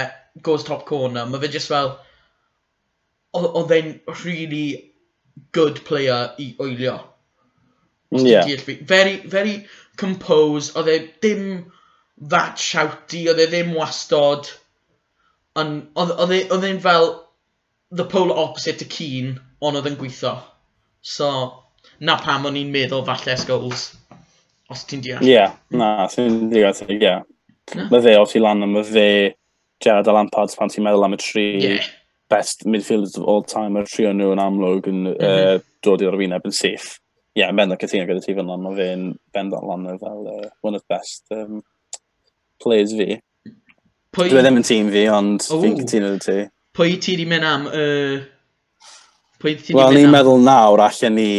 goes 0.48 0.66
top 0.68 0.84
corner, 0.90 1.26
mae 1.26 1.42
fe 1.44 1.52
just 1.56 1.72
fel, 1.72 1.94
oedd 3.38 3.76
e'n 3.78 3.94
really 4.24 4.66
good 5.52 5.84
player 5.88 6.34
i 6.42 6.50
oelio. 6.64 6.98
Yeah. 8.10 8.46
Very, 8.82 9.16
very 9.26 9.66
composed, 9.96 10.76
oedd 10.76 10.88
e 10.88 10.98
dim 11.20 11.72
that 12.30 12.58
shouty, 12.58 13.26
oedd 13.28 13.42
e 13.42 13.48
ddim 13.50 13.74
wastod, 13.76 14.48
e- 15.58 16.46
oedd 16.48 16.68
e'n 16.70 16.80
fel 16.80 17.10
the 17.90 18.04
polar 18.04 18.38
opposite 18.38 18.78
to 18.78 18.88
Keen, 18.88 19.36
ond 19.60 19.76
oedd 19.76 19.90
e'n 19.90 19.98
gweithio. 20.00 20.36
So, 21.04 21.30
na 22.00 22.16
pam 22.22 22.46
o'n 22.48 22.56
i'n 22.58 22.72
meddwl 22.72 23.04
falle 23.06 23.36
Skulls, 23.40 23.90
os 24.72 24.84
ti'n 24.88 25.02
deall. 25.04 25.24
Ie, 25.24 25.34
yeah, 25.34 25.56
na, 25.74 26.06
ti'n 26.12 26.48
deall, 26.52 26.84
ie. 26.88 27.00
Yeah. 27.02 27.26
Mae 27.90 28.00
fe, 28.04 28.16
os 28.16 28.32
i 28.36 28.40
lan, 28.40 28.64
mae 28.72 28.86
fe 28.86 29.08
Gerard 29.84 30.08
a 30.08 30.14
Lampard 30.16 30.54
pan 30.58 30.72
ti'n 30.72 30.86
meddwl 30.86 31.04
am 31.06 31.14
y 31.14 31.20
tri 31.22 31.46
yeah. 31.62 31.90
best 32.32 32.64
midfielders 32.66 33.18
of 33.18 33.28
all 33.28 33.44
time, 33.44 33.76
mae'r 33.76 33.90
tri 33.90 34.08
o'n 34.08 34.18
nhw 34.18 34.32
yn 34.34 34.42
amlwg 34.42 34.88
yn 34.90 35.04
mm 35.04 35.12
-hmm. 35.12 35.58
uh, 35.58 35.66
dod 35.84 36.02
i'r 36.02 36.16
arwyneb 36.16 36.48
yn 36.48 36.56
syth 36.56 36.96
ie, 37.38 37.44
yeah, 37.44 37.52
yn 37.52 37.58
bendant 37.60 37.78
cytuno 37.78 38.08
gyda 38.08 38.24
ti 38.24 38.34
fan 38.34 38.48
lan, 38.50 38.64
mae 38.64 38.74
fe'n 38.74 39.02
bendant 39.36 39.66
lan 39.68 39.86
fel 40.00 40.24
uh, 40.26 40.48
one 40.66 40.74
of 40.74 40.82
the 40.82 40.90
best 40.90 41.22
um, 41.30 41.60
players 42.58 42.96
fi. 42.98 43.20
Pwy... 44.16 44.32
Dwi 44.32 44.42
ddim 44.42 44.58
yn 44.58 44.66
tîm 44.66 44.90
fi, 44.90 45.04
ond 45.14 45.46
fi'n 45.46 45.78
cytuno 45.78 46.10
gyda 46.16 46.24
ti. 46.24 46.38
Pwy 46.74 46.98
ti 47.04 47.14
di 47.20 47.28
mynd 47.30 47.46
am... 47.46 47.70
Uh... 47.70 48.18
Pwy 49.38 49.54
ti 49.54 49.70
wedi 49.70 49.78
well, 49.78 49.94
mynd 49.94 49.94
am... 49.94 49.94
Wel, 49.94 50.02
ni'n 50.02 50.14
meddwl 50.16 50.44
nawr 50.48 50.82
allan 50.88 51.18
ni 51.20 51.30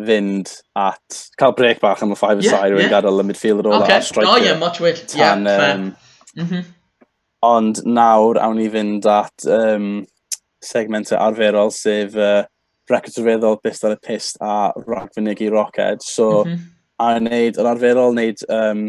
fynd 0.00 0.54
at 0.78 1.18
cael 1.36 1.52
break 1.58 1.82
bach 1.82 2.00
am 2.02 2.14
y 2.14 2.16
5-a-side 2.16 2.72
yeah, 2.72 2.80
yeah. 2.80 2.92
gadael 2.96 3.20
y 3.20 3.26
midfielder 3.28 3.68
ola 3.68 3.82
okay. 3.84 3.98
a 3.98 4.06
striker. 4.06 4.30
Oh 4.30 4.40
yeah, 4.40 4.56
much 4.58 4.80
will. 4.80 4.96
Tan, 5.06 5.44
yeah, 5.44 5.74
um, 5.74 5.84
mm 6.36 6.46
-hmm. 6.46 6.64
Ond 7.42 7.82
nawr 7.84 8.38
awn 8.38 8.56
ni 8.56 8.70
fynd 8.70 9.06
at 9.10 9.46
um, 9.50 10.06
segmentau 10.62 11.18
arferol 11.18 11.72
sef 11.74 12.16
uh, 12.16 12.44
records 12.90 13.18
rhyfeddol, 13.18 13.58
bist 13.62 13.84
ar 13.84 13.96
y 13.96 13.98
pist 14.02 14.38
a 14.40 14.72
ragfynigu 14.86 15.50
roced. 15.52 16.02
So, 16.02 16.44
mm 16.44 16.52
-hmm. 16.52 16.70
a 16.98 17.10
wneud, 17.18 17.58
yr 17.58 17.68
arferol 17.72 18.14
wneud 18.14 18.44
um, 18.48 18.86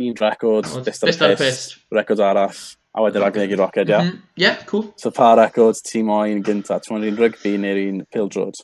un 0.00 0.14
record, 0.20 0.68
oh, 0.70 0.84
bist 0.84 1.04
ar 1.04 1.10
y 1.10 1.16
pist, 1.16 1.42
pist, 1.42 1.76
record 1.90 2.20
arall, 2.20 2.62
a 2.94 3.02
wedyn 3.02 3.24
ragfynigu 3.24 3.58
roced, 3.58 3.88
ia. 3.88 3.96
Yeah. 3.96 4.04
Mm 4.04 4.10
-hmm. 4.10 4.22
yeah, 4.36 4.64
cool. 4.66 4.92
So, 4.96 5.10
pa 5.10 5.34
record 5.34 5.82
ti 5.84 6.02
moyn 6.02 6.42
gynta? 6.42 6.78
gyntaf? 6.78 6.90
moyn 6.90 7.08
un 7.08 7.16
rygbi 7.16 7.56
neu'r 7.58 7.82
un 7.88 8.06
pildrod? 8.12 8.62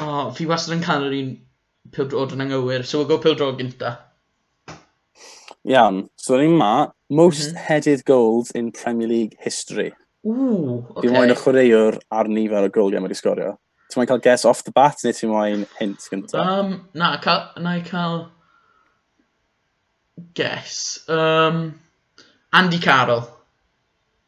O, 0.00 0.04
oh, 0.04 0.32
fi 0.34 0.46
wastad 0.46 0.76
yn 0.76 0.84
cael 0.84 1.06
yr 1.10 1.18
un 1.20 1.36
pildrod 1.90 2.32
yn 2.32 2.40
anghywir, 2.40 2.84
so 2.84 2.98
we'll 2.98 3.08
go 3.08 3.18
pildrod 3.18 3.60
gynta. 3.60 3.98
Iawn, 5.64 6.08
so 6.16 6.36
ni'n 6.36 6.56
ma, 6.56 6.92
most 7.08 7.50
mm 7.50 7.56
-hmm. 7.56 7.66
headed 7.68 8.04
goals 8.04 8.50
in 8.50 8.70
Premier 8.70 9.08
League 9.08 9.36
history. 9.40 9.92
Ooh, 10.26 10.84
oce. 10.88 10.92
Okay. 10.96 11.08
Dim 11.08 11.18
ond 11.20 11.32
y 11.32 11.36
chwaraewr 11.36 11.98
ar 12.10 12.28
nifer 12.28 12.66
o 12.66 12.70
goliau 12.72 13.00
mae 13.00 13.10
wedi 13.10 13.18
sgorio. 13.18 13.54
Ti'n 13.94 14.02
mwyn 14.02 14.08
cael 14.10 14.22
guess 14.22 14.44
off 14.44 14.64
the 14.66 14.72
bat, 14.74 14.98
neu 15.06 15.14
ti'n 15.14 15.30
mwyn 15.30 15.60
hint 15.78 16.04
gyntaf? 16.10 16.40
Um, 16.42 16.70
na, 16.98 17.12
cael, 17.22 17.44
na 17.62 17.76
i 17.78 17.82
cael 17.86 18.24
guess. 20.34 21.04
Um, 21.06 21.78
Andy 22.52 22.80
Carroll. 22.82 23.22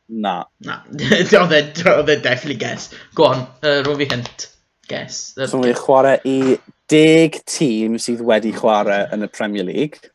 Na. 0.09 0.45
Na, 0.63 0.85
e, 1.01 1.25
oedd 1.35 2.13
e 2.15 2.17
definitely 2.23 2.55
guess. 2.63 2.95
Go 3.19 3.27
on, 3.33 3.43
uh, 3.67 3.83
rwy'n 3.83 3.99
fi 4.05 4.09
hint. 4.15 4.47
Guess. 4.87 5.35
So 5.35 5.59
okay. 5.59 5.75
chwarae 5.75 6.21
i 6.31 6.39
deg 6.87 7.41
tîm 7.51 7.99
sydd 7.99 8.23
wedi 8.23 8.55
chwarae 8.55 9.09
yn 9.11 9.27
y 9.27 9.33
Premier 9.35 9.67
League. 9.67 10.13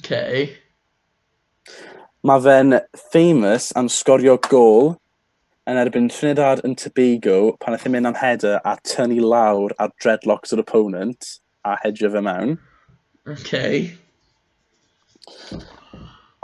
Okay. 0.00 0.46
Mae 2.24 2.40
fe'n 2.40 2.80
famous 3.12 3.68
am 3.76 3.92
sgorio 3.92 4.40
gol 4.48 4.94
yn 5.70 5.78
erbyn 5.80 6.10
Trinidad 6.12 6.60
yn 6.66 6.74
Tobago 6.76 7.54
pan 7.62 7.72
eithaf 7.76 7.92
mynd 7.92 8.08
am 8.10 8.16
header 8.20 8.58
a 8.68 8.74
tynnu 8.84 9.22
lawr 9.24 9.72
ar 9.80 9.92
dreadlocks 10.02 10.52
yr 10.52 10.60
opponent 10.60 11.38
a 11.64 11.76
hedgeo 11.80 12.10
fe 12.12 12.20
mewn. 12.26 12.58
Okay. 13.34 13.94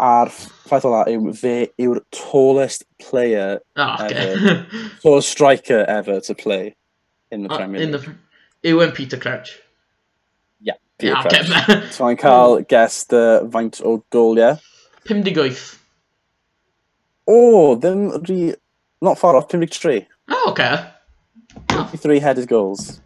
A'r 0.00 0.30
ffaith 0.32 0.86
ola 0.88 1.02
yw 1.12 1.34
fe 1.36 1.54
yw'r 1.84 2.00
tallest 2.16 2.86
player 3.04 3.58
oh, 3.76 4.06
okay. 4.06 4.30
ever, 4.30 4.54
tallest 5.02 5.34
striker 5.36 5.82
ever 5.84 6.20
to 6.20 6.34
play 6.34 6.74
in 7.30 7.42
the 7.42 7.52
uh, 7.52 7.58
Premier 7.58 7.84
League. 7.84 8.00
The, 8.00 8.72
yw 8.72 8.80
yn 8.86 8.96
Peter 8.96 9.20
Crouch? 9.20 9.52
Ie, 10.64 10.72
yeah, 10.72 10.80
Peter 10.96 11.12
yeah, 11.12 11.66
Crouch. 11.66 11.92
So 11.92 12.08
mae'n 12.08 12.22
cael 12.24 12.56
gest 12.72 13.12
uh, 13.12 13.44
faint 13.52 13.82
o 13.84 13.98
goliau. 14.16 14.56
58. 15.12 15.60
O, 17.28 17.36
oh, 17.36 17.76
ddim 17.76 18.08
rhi 18.24 18.40
Not 19.00 19.18
far 19.18 19.36
off, 19.36 19.48
Pimlic 19.48 19.70
Tree. 19.70 20.06
Oh, 20.28 20.50
okay. 20.50 20.86
53-headed 21.68 22.46
goals. 22.46 23.00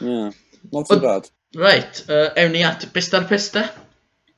Yeah, 0.00 0.30
not 0.72 0.88
too 0.88 1.00
bad. 1.00 1.28
Right, 1.54 2.04
uh, 2.08 2.30
ewn 2.36 2.52
ni 2.52 2.62
at 2.62 2.80
Bistar 2.92 3.28
Pista. 3.28 3.70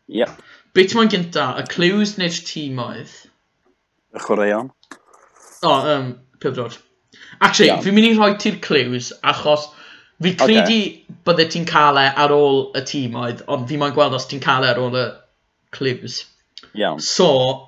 Yep. 0.06 0.42
Beth 0.76 0.94
mae'n 0.94 1.10
gynta, 1.10 1.46
y 1.58 1.64
clues 1.72 2.14
neu'r 2.20 2.36
tîm 2.46 2.78
oedd? 2.84 3.14
Y 4.14 4.22
chwaraeon. 4.22 4.68
O, 5.64 5.70
oh, 5.70 5.94
um, 5.94 6.10
pildrod. 6.40 6.76
Actually, 7.40 7.70
yeah. 7.70 7.80
fi'n 7.82 7.96
mynd 7.96 8.10
i 8.10 8.12
rhoi 8.14 8.36
ti'r 8.40 8.60
clues, 8.64 9.10
achos 9.24 9.70
fi 10.22 10.34
credu 10.36 10.60
okay. 10.62 11.16
bydde 11.26 11.48
ti'n 11.52 11.66
cael 11.68 12.00
e 12.00 12.04
ar 12.24 12.34
ôl 12.36 12.60
y 12.76 12.84
tîm 12.88 13.16
oedd, 13.20 13.42
ond 13.52 13.66
fi 13.68 13.80
mae'n 13.80 13.96
gweld 13.96 14.16
os 14.16 14.28
ti'n 14.30 14.44
cael 14.44 14.68
e 14.68 14.70
ar 14.70 14.80
ôl 14.84 15.00
y 15.00 15.06
clues. 15.76 16.20
Iawn. 16.76 16.76
Yeah. 16.76 17.00
So, 17.02 17.66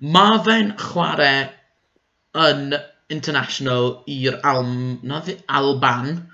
mae 0.00 0.38
fe'n 0.44 0.74
chwarae 0.80 1.48
yn 2.38 2.74
international 3.12 4.02
i'r 4.08 4.38
Alm... 4.48 5.00
Na, 5.02 5.22
Alban. 5.48 6.28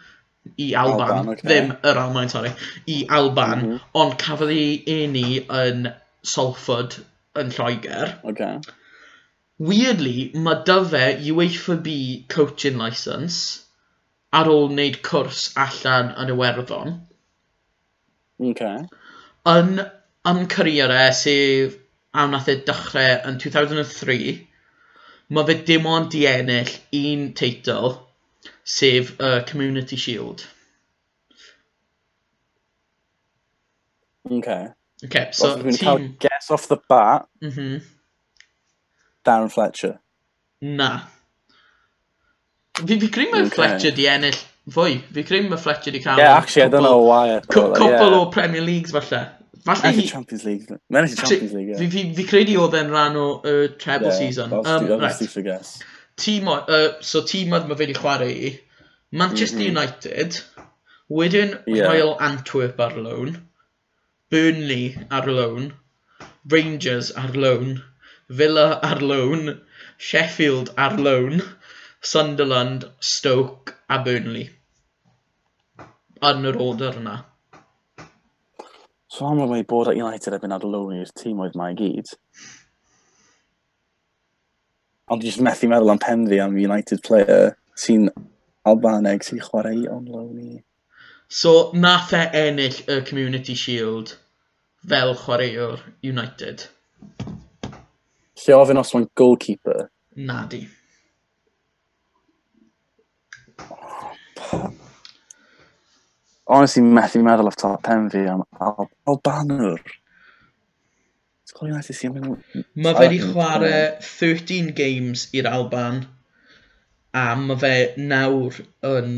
I 0.56 0.72
Alban. 0.74 1.10
Alban 1.10 1.32
okay. 1.34 1.48
Ddim 1.48 1.72
yr 1.82 2.00
Almain, 2.02 2.30
sorry. 2.30 2.52
I 2.86 3.04
Alban. 3.08 3.58
Mm 3.58 3.70
-hmm. 3.70 3.80
Ond 4.02 4.18
cafodd 4.22 4.54
ei 4.54 4.82
eni 4.86 5.44
yn 5.62 5.90
Salford 6.22 7.00
yn 7.38 7.50
Lloegr. 7.56 8.14
Okay. 8.32 8.60
Weirdly, 9.58 10.30
mae 10.34 10.62
dy 10.66 10.78
fe 10.92 11.04
UEFA 11.32 11.76
B 11.82 11.94
coaching 12.34 12.78
licence 12.78 13.64
ar 14.38 14.50
ôl 14.52 14.68
wneud 14.70 15.00
cwrs 15.08 15.48
allan 15.64 16.12
yn 16.22 16.32
Iwerddon. 16.34 16.94
Okay. 18.50 18.84
Yn, 19.50 19.80
e 19.82 19.86
yn 20.30 20.44
career 20.52 20.92
e, 20.94 21.04
sef 21.20 21.78
am 22.22 22.34
nath 22.34 22.50
e 22.52 22.58
dechrau 22.68 23.16
yn 23.30 23.40
2003, 23.42 24.36
mae 25.28 25.48
fe 25.48 25.58
dim 25.70 25.86
ond 25.86 26.10
di 26.12 26.24
ennill 26.28 26.70
un 26.98 27.28
teitl, 27.36 27.98
sef 28.64 29.14
y 29.18 29.24
uh, 29.24 29.44
Community 29.48 29.96
Shield. 29.96 30.46
Okay. 34.30 34.68
Okay, 35.04 35.28
so 35.32 35.54
well, 35.56 35.72
tîm... 35.72 36.18
guess 36.18 36.50
off 36.50 36.66
the 36.68 36.76
bat, 36.88 37.28
mm 37.40 37.50
-hmm. 37.50 37.82
Darren 39.24 39.50
Fletcher. 39.50 40.00
Na. 40.60 41.00
Fi, 42.86 43.00
fi 43.00 43.08
credu 43.08 43.30
mae 43.30 43.40
okay. 43.40 43.50
Fletcher 43.50 43.94
di 43.94 44.06
ennill 44.06 44.38
fwy. 44.70 44.98
Fi 45.12 45.22
credu 45.22 45.48
mae 45.48 45.58
Fletcher 45.58 45.92
di 45.92 46.00
cael... 46.00 46.18
Yeah, 46.18 46.36
actually, 46.36 46.70
couple, 46.70 46.78
I 46.78 46.82
don't 46.82 46.90
know 46.90 47.02
why. 47.06 47.40
Cwpl 47.40 48.10
yeah. 48.10 48.20
o 48.20 48.30
Premier 48.30 48.62
Leagues 48.62 48.90
falle. 48.90 49.37
Falle 49.68 49.92
hi... 49.92 50.06
Champions 50.08 50.44
League. 50.48 50.78
Mae'n 50.88 51.08
eisiau 51.08 51.26
Champions 51.26 51.54
League, 51.56 51.74
ie. 51.76 51.88
Fi, 51.92 52.04
fi, 52.16 52.24
credu 52.30 52.56
oedd 52.62 52.76
e'n 52.78 52.92
rhan 52.94 53.18
o 53.20 53.26
uh, 53.38 53.66
treble 53.82 54.08
yeah, 54.08 54.20
season. 54.20 54.54
Um, 54.56 54.86
right. 55.02 55.74
Tîm, 56.18 56.48
uh, 56.54 56.78
so 57.04 57.22
tîm 57.28 57.52
oedd 57.56 57.68
mae 57.68 57.76
fe 57.76 57.84
wedi 57.84 57.98
chwarae 57.98 58.32
i. 58.48 58.54
Manchester 59.10 59.60
mm 59.60 59.66
-hmm. 59.66 59.76
United. 59.76 60.40
Wedyn 61.18 61.54
yeah. 61.66 61.86
Royal 61.88 62.16
Antwerp 62.30 62.80
ar 62.80 62.96
loan. 62.96 63.36
Burnley 64.30 64.96
ar 65.10 65.26
loan. 65.26 65.72
Rangers 66.56 67.12
ar 67.12 67.32
loan. 67.44 67.82
Villa 68.28 68.68
ar 68.82 69.00
loan. 69.00 69.60
Sheffield 69.98 70.72
ar 70.76 70.96
loan. 70.96 71.42
Sunderland, 72.00 72.90
Stoke 73.00 73.74
a 73.88 73.98
Burnley. 74.04 74.50
Yn 76.28 76.46
yr 76.50 76.58
order 76.62 76.94
yna. 77.00 77.16
So 79.08 79.26
am 79.26 79.38
wedi 79.40 79.66
bod 79.66 79.88
at 79.88 79.96
United 79.96 80.34
erbyn 80.36 80.52
Adeloni 80.52 81.00
i'r 81.00 81.12
tîm 81.16 81.38
oedd 81.40 81.54
mae 81.56 81.76
gyd. 81.76 82.10
Ond 85.08 85.22
dwi'n 85.24 85.46
methu 85.46 85.70
meddwl 85.72 85.94
am 85.94 86.00
pen 86.02 86.26
fi 86.28 86.40
am 86.44 86.58
United 86.60 87.00
player 87.06 87.54
sy'n 87.84 88.10
Albaneg 88.68 89.24
sy'n 89.24 89.40
chwarae 89.46 89.86
on 89.88 90.04
loan 90.12 90.40
i. 90.42 90.58
So, 91.28 91.70
nath 91.72 92.12
e 92.16 92.20
ennill 92.42 92.82
y 92.88 92.98
Community 93.08 93.56
Shield 93.56 94.14
fel 94.92 95.14
chwaraewr 95.22 95.80
United? 96.04 96.66
Lle 98.44 98.58
ofyn 98.58 98.80
os 98.80 98.92
mae'n 98.94 99.08
goalkeeper? 99.16 99.88
Nadi. 100.28 100.66
Oh, 104.52 104.70
honestly 106.48 106.82
methu 106.82 107.22
meddwl 107.24 107.50
off 107.50 107.56
top 107.60 107.82
pen 107.86 108.08
fi 108.12 108.24
am 108.32 108.44
Al 108.66 108.88
Albanwr. 109.12 109.80
Mae 111.58 112.94
fe 112.94 113.06
wedi 113.06 113.18
chwarae 113.22 113.80
13 114.04 114.72
games 114.78 115.26
i'r 115.38 115.48
Alban 115.50 116.02
a 117.16 117.24
mae 117.40 117.58
fe 117.62 117.72
nawr 118.12 118.60
yn 118.90 119.16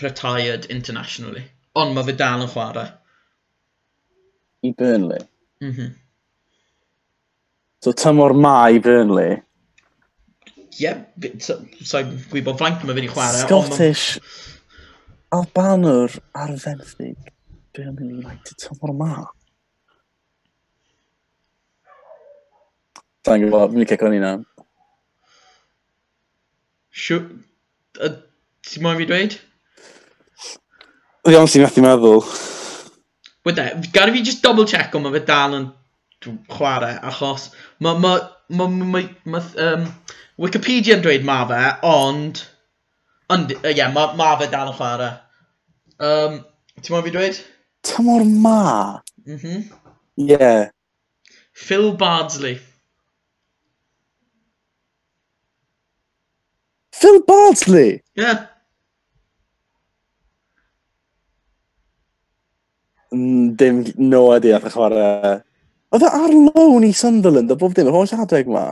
retired 0.00 0.66
internationally. 0.76 1.44
Ond 1.76 1.94
mae 1.96 2.08
fe 2.08 2.16
dal 2.22 2.44
yn 2.44 2.52
chwarae. 2.52 2.88
I 4.64 4.72
Burnley? 4.72 5.22
Mhm. 5.60 5.68
Mm 5.68 5.74
-hmm. 5.76 5.94
so 7.84 7.92
tymor 7.92 8.34
mae 8.34 8.76
i 8.76 8.80
Burnley? 8.82 9.36
Ie, 10.76 10.82
yeah, 10.82 10.98
so, 11.38 11.60
so, 11.80 12.02
gwybod 12.32 12.58
faint 12.60 12.82
mae 12.82 12.92
fe 12.92 13.00
wedi 13.00 13.12
chwarae. 13.12 13.44
Scottish. 13.46 14.18
Ond... 14.18 14.55
Albanwr 15.36 16.12
ar 16.32 16.52
fenthyg 16.62 17.32
Birmingham 17.76 18.20
United 18.22 18.56
tymor 18.62 18.92
ma. 18.96 19.16
Ta'n 23.26 23.42
gwybod, 23.42 23.74
mi'n 23.74 23.88
ceco 23.90 24.08
ni 24.12 24.20
na. 24.22 24.36
Siw... 27.04 27.20
Ti'n 27.96 28.84
moyn 28.84 29.00
fi 29.00 29.08
dweud? 29.10 29.36
Ydy 31.26 31.40
ond 31.40 31.52
sy'n 31.52 31.66
methu 31.66 31.84
meddwl. 31.84 32.22
Wyde, 33.46 33.66
gari 33.92 34.16
fi 34.16 34.24
just 34.30 34.46
double 34.46 34.66
check 34.72 34.94
o 34.94 35.02
mae 35.02 35.18
fe 35.18 35.24
dal 35.28 35.58
yn 35.58 35.68
chwarae, 36.54 36.96
achos 37.10 37.50
mae 37.84 38.00
ma, 38.00 38.16
ma, 38.48 38.70
ma, 38.72 39.04
ma, 39.34 39.44
um, 39.68 39.86
Wikipedia 40.40 40.96
yn 40.96 41.04
dweud 41.04 41.28
ma 41.28 41.42
fe, 41.50 41.62
ond... 41.92 42.44
Ond, 43.34 43.52
ie, 43.58 43.74
yeah, 43.74 43.90
mae 43.92 44.14
ma 44.18 44.32
fe 44.40 44.48
dal 44.52 44.70
yn 44.72 44.78
chwarae. 44.80 45.12
Um, 45.98 46.40
Ti'n 46.82 46.92
mwyn 46.92 47.04
fi 47.06 47.12
dweud? 47.14 47.38
Tymor 47.86 48.24
ma. 48.24 49.00
Mhm. 49.24 49.64
Mm 50.16 50.30
yeah. 50.30 50.68
Phil 51.52 51.92
Bardsley. 51.96 52.58
Phil 56.92 57.22
Bardsley? 57.22 58.02
Yeah. 58.14 58.46
Mm, 63.12 63.56
dim, 63.56 63.84
no 63.96 64.32
idea, 64.34 64.60
ddech 64.60 64.76
chwarae. 64.76 65.34
Oedd 65.92 66.04
e 66.04 66.12
ar 66.20 66.32
loan 66.32 66.84
i 66.84 66.92
Sunderland 66.96 67.52
o 67.52 67.56
bob 67.60 67.76
dim, 67.76 67.88
yr 67.88 67.94
e 67.94 67.96
holl 67.96 68.24
adeg 68.24 68.48
ma. 68.52 68.64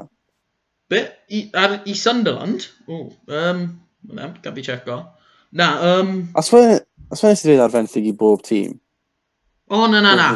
Be? 0.93 1.05
I, 1.33 1.47
ar, 1.57 1.79
i 1.89 1.95
Sunderland? 1.97 2.69
O, 2.89 3.07
um, 3.29 3.67
na, 4.13 4.33
gael 4.45 4.57
fi 4.57 4.67
checo. 4.69 4.99
Na, 5.55 5.69
um... 5.95 6.17
As 6.37 6.51
fe, 6.53 6.65
Os 7.15 7.23
fe 7.23 7.31
nes 7.31 7.45
i 7.45 7.47
dweud 7.47 7.63
arfenthyg 7.63 8.09
i 8.11 8.13
bob 8.19 8.41
tîm? 8.43 8.73
O, 9.71 9.87
na, 9.87 10.01
na, 10.03 10.17
na. 10.19 10.33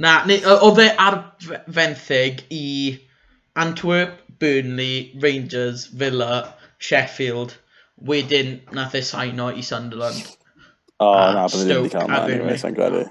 Na, 0.00 0.14
oedd 0.54 0.80
e 0.80 0.86
arfenthyg 1.04 2.40
i 2.48 2.68
Antwerp, 3.60 4.14
Burnley, 4.40 5.12
Rangers, 5.20 5.86
Villa, 5.92 6.54
Sheffield. 6.78 7.52
Wedyn, 8.08 8.56
nath 8.76 8.96
e 8.96 9.04
saino 9.04 9.50
i 9.52 9.62
Sunderland. 9.64 10.24
O, 10.96 11.04
oh, 11.04 11.28
na, 11.36 11.44
byddwn 11.52 11.68
ddim 11.68 11.84
wedi 11.84 11.92
cael 11.92 12.08
ma, 12.08 12.24
anyway, 12.24 12.58
sa'n 12.60 12.76
credu. 12.76 13.04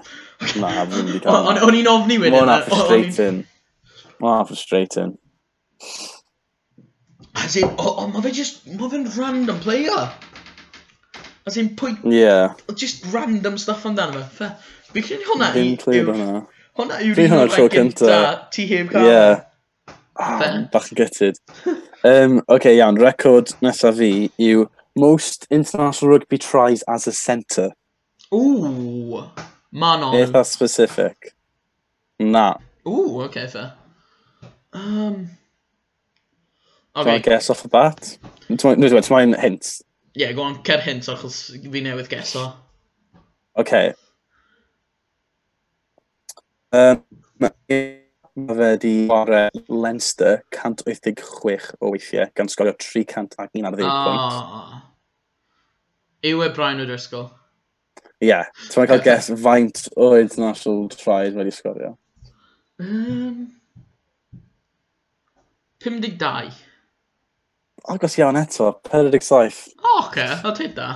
Na, 0.58 0.74
byddwn 0.74 0.92
ddim 0.92 1.08
wedi 1.12 1.22
cael 1.22 1.46
ma. 1.46 1.56
O'n 1.68 1.80
i'n 1.84 1.90
ofni 1.90 2.18
wedyn. 2.22 2.50
Mae'n 2.50 2.66
frustrating. 2.66 3.40
Mae'n 4.22 4.46
frustrating. 4.50 5.16
As 7.46 7.54
in, 7.62 7.70
o, 7.78 7.92
o, 7.92 8.06
mae 8.10 8.26
fe 8.26 8.34
just, 8.42 8.64
mae 8.74 8.90
fe'n 8.90 9.06
random 9.14 9.62
player. 9.62 10.06
As 11.46 11.56
in 11.56 11.76
pwy... 11.78 11.94
Yeah. 12.04 12.54
Just 12.74 13.04
random 13.12 13.58
stuff 13.58 13.84
amdano 13.86 14.24
fe. 14.26 14.48
Fe, 14.48 14.92
Fi 14.92 15.02
credu 15.02 15.28
hwnna 15.30 15.50
i... 15.52 15.60
Fi'n 15.60 15.76
clywed 15.82 16.08
hwnna. 16.10 16.40
Hwnna 16.76 16.98
yw'r 17.06 17.20
un 17.22 17.36
o'r 17.38 17.52
tro 17.52 17.68
cynta. 17.70 18.16
Ti 18.50 18.66
heb 18.72 18.90
cael. 18.90 19.06
Yeah. 19.06 19.44
Ah, 20.18 20.42
bach 20.72 20.90
yn 20.90 20.98
gytid. 20.98 21.38
um, 22.02 22.40
OK, 22.54 22.72
iawn. 22.72 22.98
Record 22.98 23.54
nesaf 23.62 24.00
fi 24.00 24.10
yw 24.42 24.66
Most 24.98 25.46
International 25.50 26.16
Rugby 26.16 26.38
Tries 26.42 26.82
as 26.88 27.06
a 27.06 27.12
Centre. 27.12 27.70
Ooh. 28.34 29.22
man 29.70 30.00
Manon. 30.00 30.14
Eitha 30.14 30.44
specific. 30.44 31.34
Na. 32.18 32.56
Ooh, 32.88 33.22
okay, 33.22 33.46
fair. 33.46 33.74
Um, 34.72 35.30
okay. 36.96 37.04
Do 37.04 37.10
I 37.10 37.18
guess 37.18 37.50
off 37.50 37.62
the 37.62 37.68
bat? 37.68 38.16
Dwi'n 38.48 38.80
mynd 38.80 39.38
hint. 39.40 39.85
Ie, 40.16 40.22
yeah, 40.22 40.32
go 40.32 40.46
on, 40.48 40.62
cer 40.64 40.80
hint, 40.80 41.04
achos 41.12 41.38
fi 41.52 41.80
newydd 41.84 42.06
geso. 42.08 42.46
OK. 43.60 43.72
Um, 46.72 47.02
mae 47.36 47.80
fe 48.56 48.70
di 48.80 48.92
chwarae 49.10 49.50
Leinster 49.68 50.38
186 50.56 51.74
o 51.80 51.92
weithiau, 51.92 52.30
gan 52.32 52.48
sgorio 52.48 52.72
300 52.80 53.36
ar 53.44 53.50
11 53.52 53.84
pwynt. 53.84 54.80
Yw 56.32 56.44
e 56.46 56.48
Brian 56.56 56.80
O'Driscoll? 56.80 57.28
Ie, 58.16 58.30
yeah. 58.30 58.48
ti'n 58.72 58.88
cael 58.88 59.04
guess 59.04 59.28
faint 59.44 59.84
o 60.00 60.14
international 60.16 60.88
tries 60.96 61.36
wedi 61.36 61.52
sgorio? 61.52 61.92
Um, 62.80 63.50
52 65.84 66.65
agos 67.92 68.16
iawn 68.18 68.38
eto, 68.40 68.72
47. 68.90 69.76
O, 69.82 69.98
oce, 69.98 70.08
okay. 70.08 70.40
o 70.44 70.52
ti 70.56 70.68
da. 70.74 70.90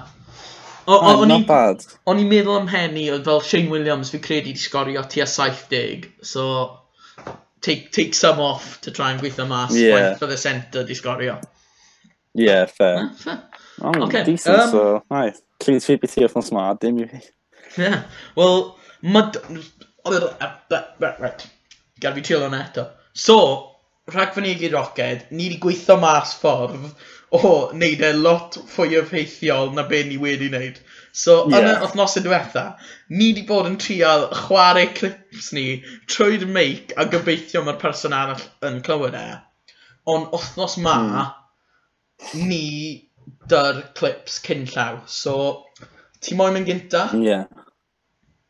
O, 0.86 0.96
o, 0.96 1.14
o'n 1.22 1.30
i, 1.34 1.38
bad. 1.46 1.84
O'n 2.10 2.18
i'n 2.18 2.28
meddwl 2.30 2.58
am 2.58 2.68
Henny, 2.70 3.06
oedd 3.12 3.26
fel 3.28 3.42
Shane 3.46 3.70
Williams, 3.70 4.10
fi 4.10 4.18
credu 4.22 4.50
di 4.50 4.58
sgorio 4.58 5.04
tua 5.06 5.26
70, 5.28 6.08
so 6.26 6.44
take, 7.60 7.90
take 7.92 8.14
some 8.14 8.40
off 8.40 8.80
to 8.80 8.90
try 8.90 9.12
and 9.12 9.20
gweithio 9.20 9.46
mas 9.48 9.76
yeah. 9.76 10.16
for 10.16 10.26
the 10.26 10.38
centre 10.38 10.84
di 10.84 10.94
sgorio. 10.94 11.40
Yeah, 12.34 12.66
fair. 12.66 12.96
Ah, 12.98 13.14
fair. 13.14 13.42
Oh, 13.82 14.02
okay, 14.04 14.24
decent, 14.24 14.58
um, 14.58 14.70
so, 14.70 15.04
nice. 15.10 15.42
Clean 15.60 15.80
sweep 15.80 16.04
i 16.04 16.10
ti 16.10 16.24
off 16.24 16.36
yn 16.38 16.46
smart, 16.46 16.80
dim 16.82 16.98
i 17.04 17.06
fi. 17.10 17.22
Yeah, 17.78 18.02
well, 18.36 18.78
mae... 19.02 19.30
Gad 22.00 22.16
fi 22.16 22.22
trio 22.24 22.40
hwnna 22.40 22.64
eto. 22.64 22.86
So, 23.12 23.36
rhag 24.08 24.32
fy 24.34 24.40
rhagfynegi 24.42 24.72
roced, 24.72 25.30
ni 25.30 25.48
wedi 25.48 25.58
gweithio 25.62 25.96
mas 26.00 26.34
ffordd 26.40 26.92
o 27.30 27.50
wneud 27.72 28.00
e 28.02 28.12
lot 28.16 28.56
fwy 28.72 28.96
effeithiol 28.98 29.74
na 29.74 29.84
be 29.90 30.02
ni 30.04 30.16
wedi 30.18 30.48
wneud. 30.50 30.80
So, 31.12 31.48
yeah. 31.50 31.58
yn 31.58 31.68
y 31.68 31.74
wythnosau 31.82 32.24
diwetha, 32.24 32.64
ni 33.10 33.30
wedi 33.30 33.44
bod 33.46 33.68
yn 33.68 33.78
trial 33.82 34.28
chwarae 34.34 34.88
clips 34.94 35.52
ni 35.54 35.82
trwy'r 36.10 36.46
meic 36.46 36.94
a 36.96 37.06
gobeithio 37.10 37.62
mae'r 37.66 37.78
person 37.82 38.16
arall 38.16 38.42
yn 38.66 38.80
clywed 38.86 39.18
e. 39.18 39.26
Ond 40.10 40.30
wythnos 40.34 40.76
ma, 40.82 40.96
mm. 40.98 42.44
ni 42.50 42.64
dy'r 43.50 43.82
clips 43.98 44.40
cyn 44.46 44.66
llaw. 44.70 45.02
So, 45.06 45.36
ti 46.22 46.38
moyn 46.38 46.56
mynd 46.56 46.70
gynta? 46.70 47.08
Ie. 47.14 47.26
Yeah. 47.30 47.66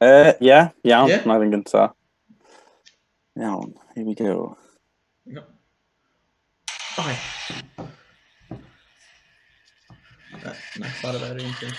Uh, 0.01 0.32
yeah, 0.40 0.70
iawn, 0.88 1.11
yeah. 1.12 1.26
mae'n 1.28 1.53
gynta. 1.53 1.90
Iawn, 3.36 3.74
here 3.94 4.07
we 4.07 4.14
go. 4.16 4.57
Okay. 6.99 7.18
Not 10.43 10.57
that 10.78 10.93
thought 11.01 11.14
about 11.14 11.41
anything. 11.41 11.72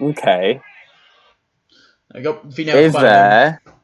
Okay. 0.00 0.60
I 2.14 2.20
got 2.20 2.44
Vino 2.46 2.74
Is 2.74 2.92
there? 2.94 3.60
Them. 3.64 3.74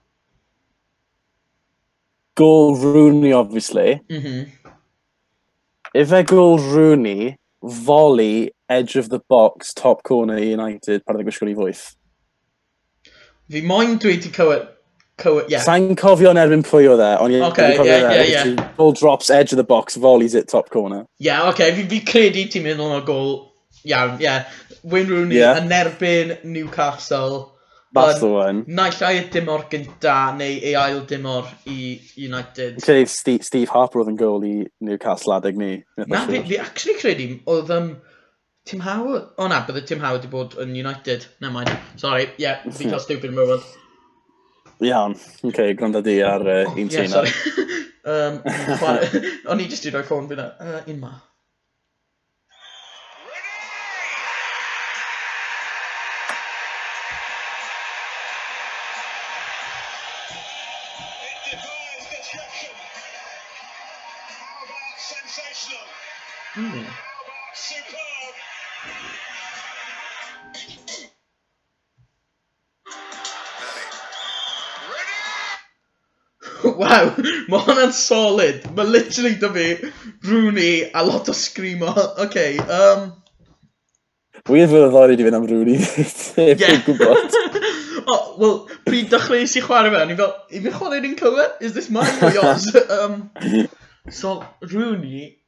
Goal 2.34 2.76
Rooney, 2.76 3.32
obviously. 3.32 4.00
Mm-hmm. 4.10 4.50
If 5.94 6.08
they're 6.08 6.22
Goal 6.22 6.58
Rooney, 6.58 7.38
volley 7.62 8.52
edge 8.68 8.96
of 8.96 9.10
the 9.10 9.20
box, 9.28 9.72
top 9.74 10.02
corner 10.02 10.38
i 10.38 10.52
United, 10.52 11.04
pan 11.04 11.16
oedd 11.16 11.24
y 11.24 11.28
gwisgo'n 11.28 11.52
i 11.52 11.56
fwyth. 11.58 11.84
Fi 13.52 13.62
moyn 13.62 13.98
dwi 14.02 14.16
wedi 14.16 14.32
cywed... 14.34 14.72
Cywed, 15.16 15.48
yeah. 15.48 15.62
Sa'n 15.64 15.94
cofio 15.96 16.28
yn 16.34 16.36
erbyn 16.36 16.60
pwy 16.66 16.90
o 16.92 16.96
dde, 17.00 17.12
ond 17.24 17.32
ie, 17.32 17.40
okay, 17.46 17.72
cofio 17.78 17.88
yeah, 17.88 18.10
yeah, 18.20 18.44
yeah. 18.50 18.72
Ball 18.76 18.92
drops, 18.92 19.30
edge 19.32 19.54
of 19.54 19.56
the 19.56 19.64
box, 19.64 19.96
volleys 19.96 20.34
it 20.36 20.48
top 20.52 20.68
corner. 20.68 21.06
Ie, 21.16 21.30
yeah, 21.30 21.46
oce, 21.48 21.54
okay. 21.54 21.72
fi, 21.72 21.86
fi 21.88 22.00
credu 22.04 22.42
ti'n 22.52 22.66
mynd 22.66 22.82
o'n 22.84 23.04
gol 23.08 23.30
iawn, 23.88 24.18
ie. 24.20 24.26
Yeah. 24.26 24.50
Wayne 24.86 25.08
Rooney 25.08 25.38
yeah. 25.40 25.56
yn 25.58 25.72
erbyn 25.72 26.44
Newcastle. 26.44 27.54
That's 27.96 28.20
the 28.20 28.28
one. 28.28 28.64
Naill 28.68 29.00
ai 29.06 29.14
y 29.22 29.24
dimor 29.32 29.64
gynta 29.72 30.34
neu 30.36 30.58
ei 30.60 30.74
ail 30.76 31.00
dimor 31.08 31.48
i 31.64 31.96
United. 32.20 32.76
Credu 32.84 33.08
Steve, 33.08 33.46
Steve 33.46 33.72
Harper 33.72 34.02
oedd 34.02 34.12
yn 34.12 34.18
gol 34.20 34.44
i 34.44 34.52
Newcastle 34.84 35.38
adeg 35.38 35.56
ni. 35.56 35.70
Na, 36.04 36.26
fi, 36.28 36.42
fi 36.44 36.60
actually 36.60 36.98
credu 37.00 37.30
oedd 37.48 37.72
um, 37.72 37.88
Tim 38.66 38.80
Howard? 38.80 39.22
O 39.38 39.44
oh, 39.44 39.48
na, 39.48 39.60
bydde 39.66 39.86
Tim 39.86 40.00
Howard 40.02 40.24
wedi 40.24 40.30
bod 40.32 40.56
yn 40.58 40.72
United. 40.74 41.26
Never 41.40 41.54
mind. 41.54 41.70
Sorry, 42.02 42.24
ie, 42.26 42.42
yeah, 42.42 42.64
fi 42.66 42.82
hmm. 42.84 42.90
cael 42.90 43.02
stupid 43.04 43.30
yn 43.30 43.38
mynd. 43.38 43.68
Iawn, 44.82 45.14
oce, 45.14 45.44
okay, 45.52 45.76
gwrando 45.78 46.02
di 46.04 46.16
ar 46.26 46.42
uh, 46.42 46.56
oh, 46.66 46.74
un 46.74 46.90
yeah, 46.90 47.06
sorry. 47.06 47.30
um, 48.10 48.40
O'n 49.54 49.62
i 49.62 49.68
jyst 49.70 49.86
i 49.86 49.94
roi 49.94 50.02
ffôn 50.08 50.26
fi 50.28 50.40
na. 50.40 50.48
Uh, 50.58 50.80
un 50.90 50.98
ma. 51.04 51.12
Waw, 76.80 77.12
mae 77.50 77.62
hwnna'n 77.66 77.92
solid. 77.94 78.66
Mae 78.76 78.88
literally 78.88 79.36
dy 79.40 79.50
fi, 79.54 79.92
Rooney, 80.28 80.90
a 80.94 81.04
lot 81.06 81.28
o 81.28 81.36
screamo. 81.36 81.92
Okay, 82.26 82.58
um... 82.58 83.12
Wydd 84.46 84.70
fydd 84.70 84.84
y 84.86 84.90
ddori 84.92 85.16
di 85.18 85.26
fynd 85.26 85.36
am 85.40 85.46
Rooney. 85.50 85.80
Ie. 86.44 86.76
gwybod. 86.86 87.38
Oh, 88.06 88.36
well, 88.38 88.58
pryd 88.86 89.10
dechrau 89.10 89.42
i 89.42 89.62
chwarae 89.64 89.90
fe, 89.90 90.04
ni 90.06 90.16
fel, 90.20 90.32
i 90.54 90.62
fi 90.62 90.72
chwarae 90.76 91.02
ni'n 91.02 91.16
cywir? 91.18 91.50
Is 91.60 91.74
this 91.74 91.90
mine 91.90 92.14
or 92.22 92.30
yours? 92.30 92.68
um, 92.94 93.16
so, 94.08 94.38
Rooney, 94.62 95.38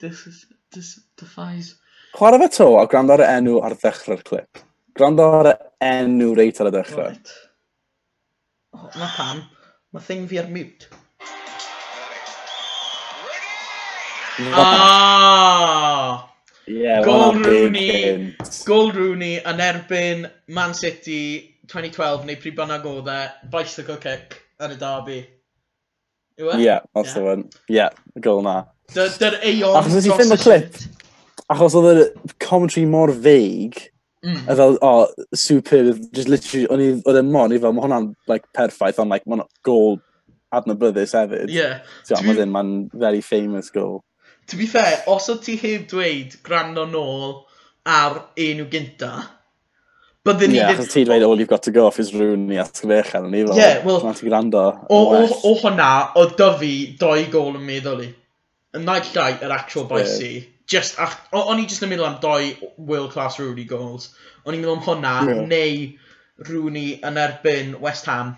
this 0.00 0.26
is, 0.26 0.44
this 0.74 0.98
defies... 1.20 1.76
Chwarae 2.18 2.42
fe 2.42 2.50
to, 2.58 2.68
a 2.82 2.88
gwrando 2.90 3.14
ar 3.14 3.22
y 3.22 3.30
enw 3.38 3.60
ar 3.62 3.78
ddechrau'r 3.78 4.26
clip. 4.26 4.64
Gwrando 4.98 5.30
ar 5.38 5.52
y 5.52 5.56
enw 5.92 6.34
reit 6.34 6.58
ar 6.62 6.72
y 6.72 6.74
dechrau. 6.74 7.12
Right. 7.12 7.34
Oh, 8.74 8.90
na 8.98 9.12
pam. 9.14 9.44
Mae 9.94 10.02
thing 10.02 10.24
fi 10.26 10.40
ar 10.40 10.48
mute. 10.50 10.88
Ah! 14.58 16.30
Yeah, 16.66 17.04
Gold 17.04 17.46
Rooney, 17.46 18.34
Gold 18.66 18.96
Rooney 18.98 19.36
yn 19.46 19.62
erbyn 19.62 20.24
Man 20.56 20.74
City 20.74 21.20
2012 21.70 22.26
neu 22.26 22.40
pryd 22.42 22.56
bynnag 22.58 22.88
oedd 22.90 23.12
e, 23.12 23.20
bicycle 23.52 24.00
kick 24.02 24.34
yn 24.64 24.74
y 24.74 24.80
derby. 24.82 25.20
Yw 26.42 26.50
e? 26.56 26.58
Ie, 26.64 26.76
that's 26.90 27.14
the 27.14 27.22
one. 27.22 27.46
Ie, 27.70 27.86
gol 28.24 28.42
na. 28.42 28.56
Dy'r 28.96 29.38
eon... 29.46 29.78
Achos 29.78 29.94
nes 29.94 30.10
i 30.10 30.16
ffyn 30.16 30.34
y 30.34 30.40
clip, 30.42 30.82
achos 31.54 31.78
oedd 31.78 32.02
y 32.02 32.34
commentary 32.42 32.88
mor 32.90 33.14
feig, 33.14 33.78
Mm. 34.24 34.48
A 34.48 34.56
fel, 34.56 34.78
o, 34.80 34.88
oh, 34.88 35.24
super, 35.34 35.92
just 36.16 36.30
literally, 36.32 36.64
o'n 36.72 36.80
i, 36.80 36.88
oedd 37.04 37.20
e'n 37.20 37.30
mon 37.32 37.52
i 37.52 37.60
fel, 37.60 37.74
mae 37.76 37.84
hwnna'n, 37.84 38.08
like, 38.30 38.48
perffaith, 38.56 39.00
ond, 39.02 39.12
like, 39.12 39.26
mae'n 39.28 39.44
gol 39.68 39.98
adnabyddus 40.54 41.12
hefyd. 41.18 41.52
Yeah. 41.52 41.82
So, 42.08 42.16
mae 42.24 42.38
ddim, 42.38 42.54
mae'n 42.54 42.74
very 42.96 43.20
famous 43.24 43.68
goal. 43.74 44.00
To 44.48 44.60
be 44.60 44.68
fair, 44.70 45.02
os 45.12 45.28
oedd 45.32 45.42
ti 45.44 45.58
heb 45.60 45.84
dweud 45.92 46.38
gwrando 46.46 46.86
nôl 46.88 47.42
ar 47.84 48.22
enw 48.40 48.68
gynta, 48.72 49.12
Byddwn 50.24 50.54
ni... 50.54 50.56
Ie, 50.56 50.64
achos 50.64 50.88
ti 50.88 51.02
dweud 51.04 51.20
all 51.26 51.36
you've 51.36 51.50
got 51.50 51.66
to 51.66 51.72
go 51.74 51.82
off 51.84 51.98
is 52.00 52.14
Rooney 52.16 52.56
at 52.56 52.80
Sgwechan 52.80 53.26
yn 53.28 53.34
fel. 53.50 53.58
Ie, 53.60 53.82
wel... 53.84 54.00
Mae'n 54.06 54.16
ti 54.16 54.24
gwrando. 54.30 54.62
O, 54.88 55.02
o, 55.18 55.20
o 55.50 55.52
hwnna, 55.60 55.90
o 56.16 56.24
dyfu 56.32 56.72
doi 56.96 57.26
gol 57.28 57.58
yn 57.58 57.66
meddwl 57.68 58.00
i. 58.06 58.08
Yn 58.74 58.88
naill 58.88 59.10
llai, 59.12 59.34
yr 59.44 59.52
actual 59.52 59.84
boisi. 59.90 60.32
Yeah 60.32 60.50
just, 60.70 60.98
ach, 61.00 61.16
o'n 61.36 61.60
i 61.60 61.66
just 61.68 61.84
yn 61.84 61.92
meddwl 61.92 62.08
am 62.08 62.20
doi 62.22 62.54
world 62.76 63.12
class 63.12 63.38
Rooney 63.40 63.66
goals. 63.68 64.12
O'n 64.44 64.56
i'n 64.56 64.62
meddwl 64.62 64.78
am 64.78 64.86
hwnna, 64.86 65.14
yeah. 65.28 65.44
neu 65.50 66.48
Rooney 66.48 66.98
yn 67.04 67.20
erbyn 67.20 67.76
West 67.84 68.08
Ham. 68.10 68.34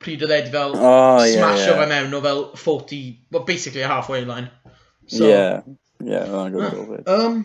Pryd 0.00 0.24
oedd 0.24 0.32
Ed 0.32 0.48
fel 0.52 0.72
oh, 0.78 1.20
smasho 1.20 1.74
yeah, 1.74 1.76
yeah. 1.76 1.88
mewn 1.90 2.16
o 2.16 2.22
fel 2.24 2.44
40, 2.56 3.00
well, 3.30 3.44
basically 3.44 3.82
a 3.84 3.88
halfway 3.88 4.24
line. 4.24 4.48
So, 5.06 5.28
yeah, 5.28 5.60
yeah, 6.00 6.24
mae'n 6.30 6.54
good 6.56 6.72
goal. 6.72 7.02
Um, 7.06 7.42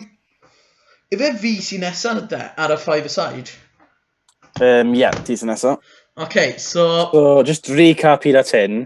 Ife 1.14 1.36
fi 1.42 1.52
sy'n 1.62 1.84
nesaf 1.86 2.24
ydy 2.24 2.42
ar 2.64 2.74
y 2.74 2.80
five-a-side? 2.82 3.52
Um, 4.64 4.96
yeah, 4.98 5.14
ti 5.28 5.36
sy'n 5.38 5.52
nesaf. 5.52 5.84
Okay, 6.18 6.56
so... 6.58 6.86
So, 7.12 7.44
just 7.44 7.68
recap 7.68 8.26
i 8.26 8.34
at 8.40 8.54
hyn. 8.56 8.86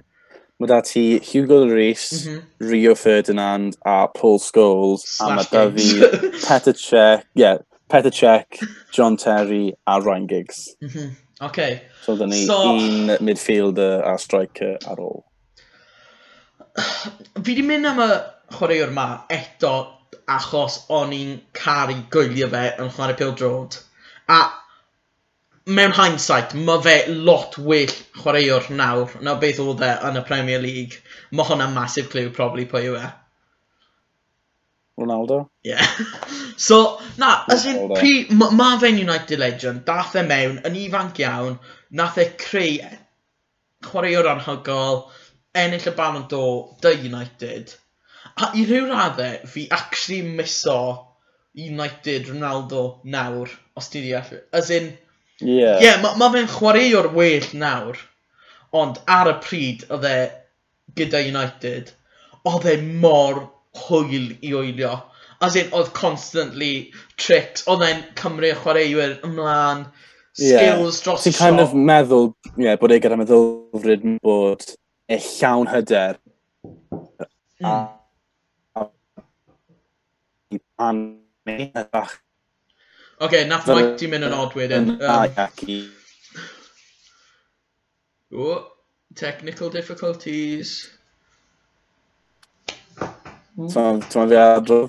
Mae 0.59 0.67
da 0.67 0.81
ti 0.83 1.19
Hugo 1.23 1.61
Lloris, 1.63 2.11
mm 2.11 2.33
-hmm. 2.33 2.69
Rio 2.71 2.95
Ferdinand 2.95 3.77
a 3.85 4.07
Paul 4.07 4.39
Scholes. 4.39 5.01
Slash 5.05 5.31
a 5.31 5.35
mae 5.35 5.45
da 5.51 5.71
fi 5.71 5.87
Petr 6.47 6.73
Cech, 6.73 7.23
yeah, 7.33 7.57
Petr 7.89 8.11
Cech, 8.11 8.59
John 8.91 9.17
Terry 9.17 9.73
a 9.87 9.99
Ryan 10.01 10.27
Giggs. 10.27 10.75
Mm 10.81 10.89
-hmm. 10.89 11.09
Okay. 11.41 11.81
So 12.01 12.15
da 12.15 12.25
ni 12.25 12.45
so... 12.45 12.73
un 12.73 13.17
midfielder 13.19 14.03
a 14.03 14.17
striker 14.17 14.77
ar 14.85 14.97
ôl. 14.97 15.23
Fi 17.43 17.55
di 17.55 17.63
mynd 17.63 17.87
am 17.87 18.01
y 18.03 18.09
chwaraewr 18.51 18.91
ma 18.91 19.05
eto 19.31 19.73
achos 20.27 20.81
o'n 20.89 21.13
i'n 21.15 21.37
caru 21.55 21.95
gwylio 22.11 22.49
fe 22.51 22.65
yn 22.83 22.91
chwarae 22.95 23.15
pil 23.21 23.31
drod. 23.39 23.79
A 24.27 24.39
mewn 25.69 25.93
hindsight, 25.95 26.53
mae 26.57 26.81
fe 26.83 26.95
lot 27.29 27.57
well 27.57 27.95
chwaraewr 28.19 28.69
nawr 28.73 29.15
na 29.25 29.35
beth 29.41 29.61
oedd 29.63 29.83
e 29.85 29.89
yn 30.09 30.19
y 30.19 30.23
Premier 30.27 30.61
League. 30.63 30.99
Mae 31.31 31.47
hwnna'n 31.47 31.75
massive 31.75 32.09
clue, 32.11 32.29
probably, 32.35 32.65
pwy 32.69 32.87
yw 32.89 32.97
e. 32.99 33.09
Ronaldo? 34.99 35.49
Yeah. 35.63 35.85
so, 36.67 36.99
na, 37.17 37.43
as 37.49 37.65
in, 37.69 37.93
pri, 37.93 38.27
ma, 38.35 38.49
ma 38.51 38.71
fe'n 38.81 38.99
United 38.99 39.39
Legend, 39.39 39.85
dath 39.87 40.17
e 40.19 40.25
mewn, 40.27 40.59
yn 40.67 40.79
ifanc 40.81 41.21
iawn, 41.23 41.59
nath 42.01 42.19
e 42.19 42.27
creu 42.41 42.79
chwaraewr 43.85 44.27
anhygol, 44.33 45.05
ennill 45.55 45.91
y 45.91 45.93
Ballon 45.95 46.25
d'Or, 46.31 46.57
dy 46.83 46.95
United. 47.07 47.75
A 48.39 48.51
i 48.55 48.65
ryw 48.67 48.89
raddau, 48.89 49.45
fi 49.47 49.67
actually 49.71 50.21
miso 50.23 50.79
United 51.59 52.27
Ronaldo 52.33 52.83
nawr, 53.05 53.51
os 53.79 53.89
ti 53.89 54.03
deall. 54.03 54.41
As 54.53 54.69
in, 54.69 54.91
Ie, 55.41 55.55
yeah. 55.55 55.77
yeah, 55.79 56.01
mae 56.03 56.17
ma 56.19 56.27
fe'n 56.33 56.49
chwaraewr 56.51 57.13
well 57.15 57.45
nawr, 57.61 57.99
ond 58.75 58.99
ar 59.07 59.29
y 59.31 59.35
pryd 59.43 59.85
oedd 59.87 60.07
e 60.09 60.17
gyda 60.99 61.21
United, 61.23 61.93
oedd 62.49 62.67
e 62.67 62.75
mor 63.05 63.45
hwyl 63.85 64.33
i 64.43 64.51
oelio. 64.57 64.97
As 65.39 65.55
in, 65.55 65.69
oedd 65.71 65.93
constantly 65.95 66.91
tricks, 67.15 67.63
oedd 67.71 67.85
e'n 67.87 68.03
Cymru 68.19 68.51
chwaraewyr 68.59 69.15
ymlaen, 69.27 69.85
skills 70.35 70.99
yeah. 70.99 71.03
dros 71.05 71.29
y 71.29 71.35
kind 71.37 71.63
of 71.63 71.75
meddwl, 71.75 72.33
yeah, 72.59 72.75
bod 72.79 72.91
e 72.95 72.99
gyda 72.99 73.19
meddylfryd 73.19 74.03
bod 74.25 74.67
e 75.07 75.21
llawn 75.23 75.71
hyder 75.71 76.19
mm. 76.91 77.63
a, 77.63 77.75
a, 78.75 78.83
a, 78.83 78.89
a, 80.79 80.91
a, 80.91 80.91
a, 80.91 80.91
a, 80.91 81.85
a, 81.85 82.01
a, 82.03 82.07
okay, 83.19 83.45
nath 83.47 83.67
Mike 83.67 83.95
ti'n 83.99 84.13
mynd 84.13 84.27
yn 84.29 84.35
odd 84.35 84.55
wedyn. 84.57 84.93
Um, 84.99 85.07
oh, 88.33 88.67
technical 89.15 89.69
difficulties. 89.73 90.89
Ti'n 92.69 93.73
mynd 93.73 94.33
fi 94.33 94.39
adro? 94.39 94.79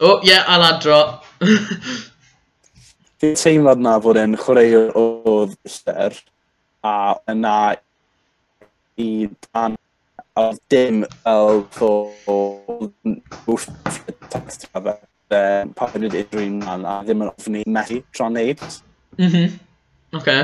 O, 0.00 0.06
oh, 0.06 0.16
ie, 0.24 0.30
yeah, 0.30 0.46
I'll 0.48 0.64
adro. 0.64 1.00
Fi'n 3.20 3.36
teimlad 3.36 3.82
na 3.84 3.98
fod 4.00 4.16
yn 4.16 4.38
chwaraewr 4.40 4.94
oedd 4.96 5.52
lle'r 5.68 6.16
a 6.88 6.94
yna 7.28 7.56
i 8.96 9.28
dan 9.28 9.76
a 10.40 10.46
dim 10.72 11.04
fel 11.20 11.60
fod 11.76 12.96
bwff 13.44 13.68
text 14.32 14.64
fe 14.72 14.96
um, 15.36 15.74
pawyd 15.78 16.06
unrhyw 16.08 16.42
un 16.46 16.58
man 16.64 16.86
a 16.88 16.96
ddim 17.04 17.24
yn 17.26 17.32
ofni 17.32 17.62
methu 17.66 18.00
tra'n 18.16 18.36
neud. 18.38 18.64
Mhm. 19.18 19.44
Mm 19.44 19.58
Oce. 20.18 20.34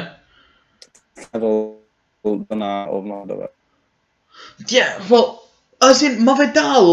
Meddwl 1.33 2.37
dyna 2.51 2.71
ofnod 2.95 3.33
o 3.35 3.39
fe. 3.41 3.49
Ie, 4.63 4.77
yeah, 4.77 4.99
wel, 5.11 5.27
as 5.83 6.03
in, 6.07 6.21
mae 6.25 6.39
fe 6.39 6.51
dal... 6.55 6.91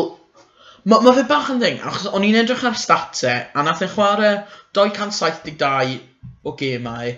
Mae 0.90 1.06
ma 1.06 1.14
fe 1.16 1.24
bach 1.30 1.52
yn 1.54 1.62
ddeng, 1.62 1.78
achos 1.80 2.10
o'n 2.10 2.26
i'n 2.28 2.36
edrych 2.42 2.66
ar 2.68 2.74
statau, 2.76 3.46
a 3.56 3.64
nath 3.64 3.86
e 3.86 3.88
chwarae 3.94 4.32
272 4.76 6.02
o 6.44 6.56
gemau 6.60 7.14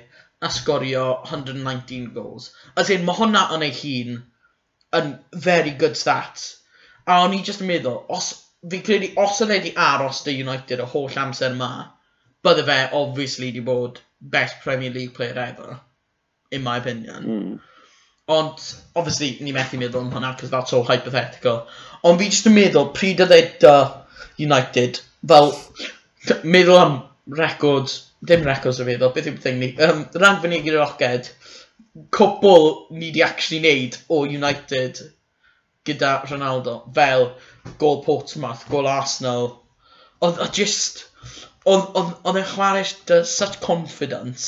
a 0.46 0.52
sgorio 0.54 1.06
119 1.26 2.12
goals. 2.14 2.52
As 2.78 2.92
in, 2.94 3.08
mae 3.08 3.18
hwnna 3.18 3.48
yn 3.56 3.66
ei 3.66 3.74
hun 3.80 4.20
yn 5.00 5.16
very 5.48 5.74
good 5.82 5.98
stats. 5.98 6.60
A 7.08 7.24
o'n 7.24 7.34
i 7.34 7.42
just 7.48 7.64
yn 7.64 7.72
meddwl, 7.72 8.04
os 8.14 8.34
fi 8.72 8.82
credu 8.82 9.12
os 9.22 9.42
oedd 9.44 9.52
e 9.52 9.58
wedi 9.60 9.74
aros 9.88 10.24
dy 10.26 10.36
United 10.42 10.82
y 10.82 10.88
holl 10.94 11.20
amser 11.22 11.54
yma, 11.54 11.72
bydde 12.46 12.66
fe 12.70 12.78
obviously 13.00 13.50
wedi 13.52 13.64
bod 13.66 14.02
best 14.36 14.62
Premier 14.64 14.94
League 14.94 15.14
player 15.14 15.38
ever, 15.40 15.80
in 16.52 16.64
my 16.64 16.78
opinion. 16.78 17.26
Mm. 17.26 17.60
Ond, 18.28 18.62
obviously, 18.96 19.38
ni 19.46 19.54
methu 19.54 19.78
meddwl 19.78 20.02
am 20.02 20.14
hwnna, 20.14 20.34
because 20.36 20.50
that's 20.50 20.74
all 20.74 20.86
hypothetical. 20.88 21.68
Ond 22.04 22.22
fi 22.22 22.30
jyst 22.32 22.50
yn 22.50 22.58
meddwl, 22.58 22.90
pryd 22.98 23.22
oedd 23.26 23.36
e 23.36 23.42
dy 23.62 23.76
United, 24.48 25.00
fel, 25.30 25.54
meddwl 26.44 26.82
am 26.82 26.96
records, 27.42 28.00
dim 28.26 28.48
records 28.48 28.82
o 28.82 28.88
feddwl, 28.88 29.14
beth 29.14 29.30
yw'r 29.30 29.42
thing 29.44 29.62
ni, 29.62 29.76
um, 29.86 30.08
rhan 30.18 30.42
fyny 30.42 30.64
gyda'r 30.66 30.88
oced, 30.88 31.30
cwbl 32.16 32.66
ni 32.96 33.12
wedi 33.12 33.24
actually 33.24 33.62
wneud 33.62 34.00
o 34.10 34.24
United 34.26 35.04
gyda 35.86 36.16
Ronaldo, 36.26 36.80
fel 36.98 37.30
gol 37.82 38.04
Portsmouth, 38.04 38.68
gol 38.70 38.88
Arsenal, 38.88 39.50
oedd 40.24 40.40
o 40.42 40.48
just, 40.60 41.06
oedd 41.66 41.98
e'n 42.02 42.40
e 42.40 42.46
chwarae 42.52 42.86
dy 43.10 43.20
such 43.30 43.60
confidence, 43.64 44.48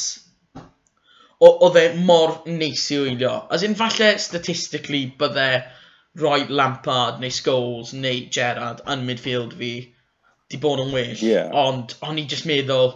oedd 1.47 1.79
e 1.81 1.87
mor 2.09 2.39
neis 2.49 2.87
i 2.93 3.01
wylio. 3.03 3.33
As 3.53 3.65
in, 3.67 3.75
falle 3.79 4.13
statistically 4.21 5.05
bydde 5.19 5.49
roi 6.21 6.45
Lampard 6.49 7.19
neu 7.21 7.33
Scholes 7.33 7.93
neu 7.93 8.25
Gerrard 8.33 8.81
yn 8.89 9.05
midfield 9.09 9.53
fi, 9.59 9.73
di 10.49 10.59
bod 10.63 10.81
yn 10.81 10.93
well. 10.95 11.15
Yeah. 11.21 11.51
Ond 11.53 11.97
o'n 12.07 12.21
i 12.21 12.25
just 12.29 12.47
meddwl, 12.49 12.93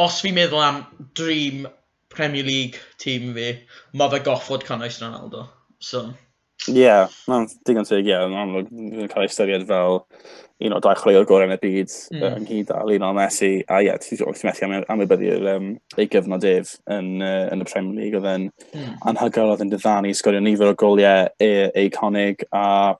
os 0.00 0.20
fi'n 0.24 0.36
meddwl 0.38 0.64
am 0.64 0.82
dream 1.18 1.66
Premier 2.12 2.44
League 2.46 2.80
tîm 3.02 3.32
fi, 3.36 3.48
mae 3.96 4.12
fe 4.12 4.22
goffod 4.24 4.64
cynnwys 4.68 5.00
Ronaldo. 5.02 5.46
So. 5.80 6.06
Ie, 6.70 6.78
yeah, 6.78 7.10
mae'n 7.26 7.48
digon 7.66 7.86
teg 7.88 8.06
ie, 8.06 8.14
yn 8.14 8.38
amlwg, 8.38 8.68
yn 8.70 9.10
cael 9.10 9.24
ei 9.24 9.30
ystyried 9.30 9.64
fel 9.66 10.02
un 10.62 10.74
o 10.76 10.78
dau 10.82 10.94
chwaraewr 10.94 11.26
gorau 11.26 11.48
yn 11.48 11.56
y 11.56 11.58
byd 11.58 11.94
mm. 12.14 12.22
yng 12.28 12.44
Nghydal, 12.46 12.92
un 12.94 13.06
o 13.06 13.10
Messi, 13.16 13.50
a 13.66 13.80
ie, 13.82 13.94
ti'n 14.04 14.20
methu 14.46 14.66
am, 14.68 14.74
am 14.94 15.02
y 15.02 15.32
um, 15.52 15.68
ei 15.98 16.06
gyfnod 16.12 16.46
ef 16.46 16.76
yn, 16.86 17.16
uh, 17.18 17.48
yn 17.50 17.64
y 17.64 17.66
Premier 17.66 17.98
League, 17.98 18.20
oedd 18.20 18.30
yn 18.30 18.46
mm. 18.78 18.92
anhygoel, 19.10 19.56
oedd 19.56 19.64
yn 19.66 19.72
diddannu, 19.72 20.14
sgorio 20.14 20.42
nifer 20.44 20.70
o 20.70 20.76
goliau 20.78 21.26
e, 21.42 21.50
eiconig, 21.82 22.46
a 22.54 22.94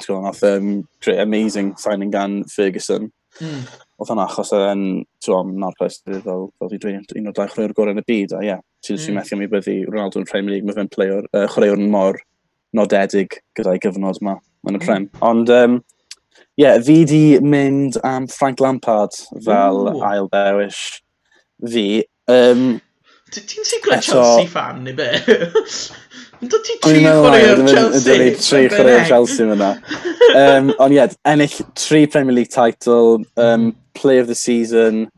sgorio 0.00 0.24
nath 0.24 0.42
um, 0.50 0.74
great 1.04 1.22
amazing 1.22 1.74
signing 1.78 2.10
gan 2.14 2.40
Ferguson. 2.50 3.10
Mm. 3.38 3.64
Oedd 4.00 4.10
hwnna 4.10 4.26
achos 4.26 4.50
oedd 4.54 4.68
yn, 4.72 4.86
ti'n 5.22 5.56
na'r 5.62 5.78
pres, 5.78 6.02
fel, 6.10 6.48
fel 6.58 6.74
fi 6.74 6.82
dweud, 6.82 7.18
un 7.20 7.30
o 7.30 7.38
dau 7.38 7.50
chwaraewr 7.54 7.78
gorau 7.78 7.94
yn 7.94 8.02
y 8.02 8.08
byd, 8.10 8.34
a 8.34 8.44
ie, 8.50 8.60
ti'n 8.82 8.98
mm. 8.98 9.18
methu 9.20 9.38
am 9.38 9.46
ei 9.46 9.54
byddu 9.54 9.80
Ronaldo 9.92 10.22
yn 10.22 10.30
Premier 10.30 10.56
League, 10.56 10.66
mae 10.66 10.74
fe'n 10.74 10.90
uh, 11.22 11.46
chwaraewr 11.54 11.86
mor 11.86 12.18
nodedig 12.76 13.38
gyda'i 13.58 13.82
gyfnod 13.82 14.20
yma 14.22 14.38
yn 14.68 14.76
y 14.76 14.78
hmm. 14.78 14.86
prem. 14.86 15.08
Ond, 15.24 15.52
um, 15.54 15.78
ie, 16.54 16.64
yeah, 16.64 16.80
fi 16.82 17.02
di 17.08 17.24
mynd 17.42 17.98
am 18.06 18.28
Frank 18.30 18.62
Lampard 18.62 19.16
fel 19.44 19.84
Ooh. 19.88 20.02
ail 20.06 20.30
bewish 20.32 21.00
fi. 21.70 22.04
Um, 22.30 22.80
Ti'n 23.34 23.66
sicr 23.66 23.98
Chelsea 23.98 24.46
fan, 24.46 24.84
neu 24.84 24.94
be? 24.94 25.10
Do 26.44 26.58
ti 26.62 26.76
tri 26.82 27.00
chwaraeo'r 27.02 27.62
Chelsea? 27.70 28.04
Dwi'n 28.04 28.38
tri 28.42 28.62
chwaraeo'r 28.68 29.08
Chelsea 29.08 29.46
fyna. 29.48 29.70
Um, 30.36 30.70
ond 30.82 30.94
ie, 30.94 31.04
ennill 31.30 31.56
tri 31.78 32.04
Premier 32.10 32.36
League 32.36 32.52
title, 32.52 33.24
um, 33.36 33.72
Player 33.94 34.20
of 34.20 34.28
the 34.28 34.34
Season, 34.34 35.08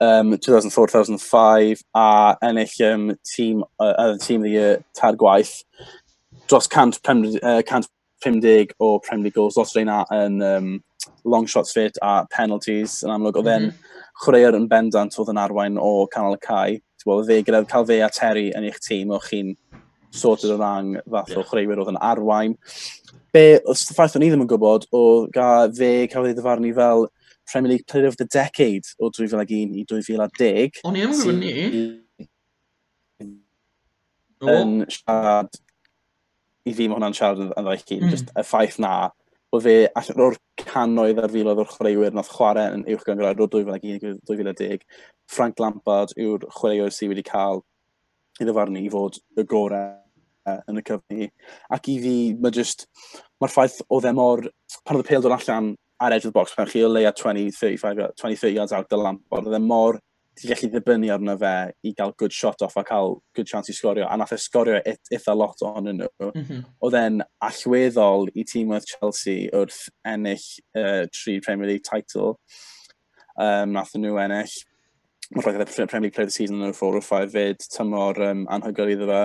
um, 0.00 0.32
2004-2005, 0.36 1.82
a 1.94 2.36
ennill 2.42 2.92
um, 2.92 3.16
team, 3.34 3.64
uh, 3.78 3.94
other 3.98 4.18
Team 4.18 4.40
of 4.40 4.44
the 4.44 4.50
Year, 4.50 4.84
Tad 4.94 5.16
Gwaith 5.16 5.64
dros 6.50 6.68
100 6.68 7.00
150, 7.02 7.40
uh, 7.42 7.62
150 7.62 8.74
o 8.78 8.98
Premier 8.98 9.24
League 9.24 9.34
goals, 9.34 9.54
dros 9.54 9.74
reina 9.76 10.02
yn 10.12 10.42
um, 10.42 10.70
long 11.24 11.46
shots 11.46 11.72
fit 11.72 11.98
a 12.02 12.26
penalties 12.34 13.00
yn 13.06 13.14
amlwg. 13.14 13.38
Oedd 13.40 13.50
e'n 13.52 13.68
mm 13.68 13.70
-hmm. 13.70 14.06
chwaraewr 14.24 14.58
yn 14.58 14.68
bendant 14.70 15.18
oedd 15.18 15.30
yn 15.32 15.40
arwain 15.40 15.78
o 15.80 16.06
canol 16.12 16.36
y 16.36 16.40
cae. 16.44 16.80
Wel, 17.06 17.22
fe 17.28 17.38
gyda 17.46 17.62
cael 17.68 17.86
fe 17.88 18.00
a 18.04 18.10
Terry 18.12 18.50
yn 18.56 18.66
eich 18.68 18.80
tîm 18.84 19.14
o'ch 19.16 19.30
chi'n 19.30 19.54
sorted 20.10 20.50
o 20.52 20.58
rang 20.58 20.96
fath 21.06 21.30
yeah. 21.30 21.40
o 21.40 21.46
chwaraewyr 21.46 21.80
oedd 21.84 21.94
yn 21.94 22.02
arwain. 22.10 22.58
Be, 23.32 23.44
y 23.62 23.78
ffaith 23.94 24.18
o'n 24.18 24.26
i 24.26 24.28
ddim 24.32 24.42
yn 24.44 24.50
gwybod, 24.50 24.88
o 24.90 25.02
ga 25.32 25.48
fe 25.78 25.92
cael 26.10 26.28
ei 26.28 26.36
ddyfarnu 26.36 26.74
fel 26.76 27.06
Premier 27.50 27.76
League 27.76 27.86
Player 27.86 28.10
of 28.10 28.18
the 28.18 28.26
Decade 28.26 28.90
o 28.98 29.08
2001 29.08 29.78
i 29.78 29.86
2010. 29.86 30.82
O'n 30.84 30.98
i 30.98 31.06
ddim 31.06 31.14
yn 31.14 31.20
gwybod 31.22 31.40
ni. 31.40 31.54
Yn 34.50 34.78
siarad 34.90 35.60
i 36.68 36.74
fi 36.76 36.88
mae 36.88 36.98
hwnna'n 36.98 37.16
siarad 37.16 37.42
yn 37.46 37.52
ddau 37.54 37.80
hun, 37.80 38.04
mm. 38.04 38.12
just 38.12 38.30
y 38.36 38.44
ffaith 38.46 38.78
na, 38.82 38.94
o 39.50 39.60
fe 39.62 39.74
allan 39.98 40.24
o'r 40.26 40.36
canoedd 40.60 41.22
ar 41.22 41.32
filoedd 41.32 41.62
o'r 41.62 41.70
chwaraewyr 41.72 42.14
nath 42.14 42.30
chwarae 42.34 42.76
yn 42.76 42.84
uwch 42.92 43.06
gyngrad 43.06 43.40
o 43.42 43.48
2011-2010, 43.50 44.84
Frank 45.30 45.62
Lampard 45.62 46.14
yw'r 46.20 46.46
chwaraewr 46.54 46.94
sydd 46.94 47.14
wedi 47.14 47.26
cael 47.26 47.64
i 48.40 48.54
farni 48.56 48.84
i 48.86 48.92
fod 48.92 49.18
y 49.36 49.44
gorau 49.48 49.90
e, 50.46 50.56
yn 50.70 50.80
y 50.80 50.84
cyfni. 50.86 51.28
Ac 51.76 51.90
i 51.92 51.96
fi, 52.04 52.14
mae 52.40 52.54
just, 52.54 52.86
mae'r 53.42 53.52
ffaith 53.52 53.80
o 53.88 54.00
dde 54.00 54.14
mor, 54.16 54.44
pan 54.84 54.98
oedd 54.98 55.06
y 55.06 55.10
pêl 55.10 55.24
dod 55.24 55.36
allan 55.36 55.74
ar 56.00 56.14
edge 56.14 56.24
of 56.24 56.32
the 56.32 56.38
box, 56.38 56.54
pan 56.56 56.70
chi 56.70 56.84
o 56.86 56.88
leia 56.88 57.12
20, 57.12 57.50
35, 57.56 58.14
20, 58.16 58.54
yards 58.54 58.72
out 58.72 58.88
the 58.88 59.00
Lampard, 59.00 59.48
oedd 59.50 59.58
e 59.58 59.62
mor 59.64 60.00
ti'n 60.40 60.50
gallu 60.54 60.70
ddibynnu 60.72 61.10
arno 61.12 61.34
fe 61.40 61.52
i 61.84 61.92
gael 61.96 62.14
good 62.18 62.32
shot 62.32 62.62
off 62.64 62.78
a 62.80 62.84
cael 62.84 63.18
good 63.36 63.46
chance 63.46 63.68
i 63.68 63.74
sgorio, 63.76 64.06
a 64.08 64.16
nath 64.16 64.32
e 64.32 64.38
sgorio 64.40 64.80
it, 64.86 65.00
eitha 65.12 65.36
lot 65.36 65.60
ohonyn 65.66 66.00
nhw. 66.00 66.30
Mm 66.30 66.44
-hmm. 66.46 66.64
Oedd 66.86 66.96
e'n 66.96 67.20
allweddol 67.48 68.30
i 68.34 68.44
tîmwedd 68.48 68.88
Chelsea 68.88 69.50
wrth 69.52 69.82
ennill 70.08 70.46
uh, 70.80 71.04
tri 71.12 71.40
Premier 71.44 71.68
League 71.68 71.84
title. 71.84 72.38
Um, 73.36 73.76
nath 73.76 73.92
nhw 73.96 74.16
ennill. 74.24 74.56
Mae'n 75.30 75.46
rhaid 75.46 75.60
y 75.62 75.86
Premier 75.86 76.08
League 76.08 76.14
Player 76.16 76.26
of 76.26 76.32
the 76.32 76.38
Season 76.38 76.64
yn 76.66 76.74
4 76.74 76.96
o 76.96 77.00
5 77.04 77.30
fyd, 77.36 77.66
tymor 77.76 78.18
um, 78.30 78.46
anhygoel 78.50 78.96
iddo 78.96 79.06
fe. 79.10 79.22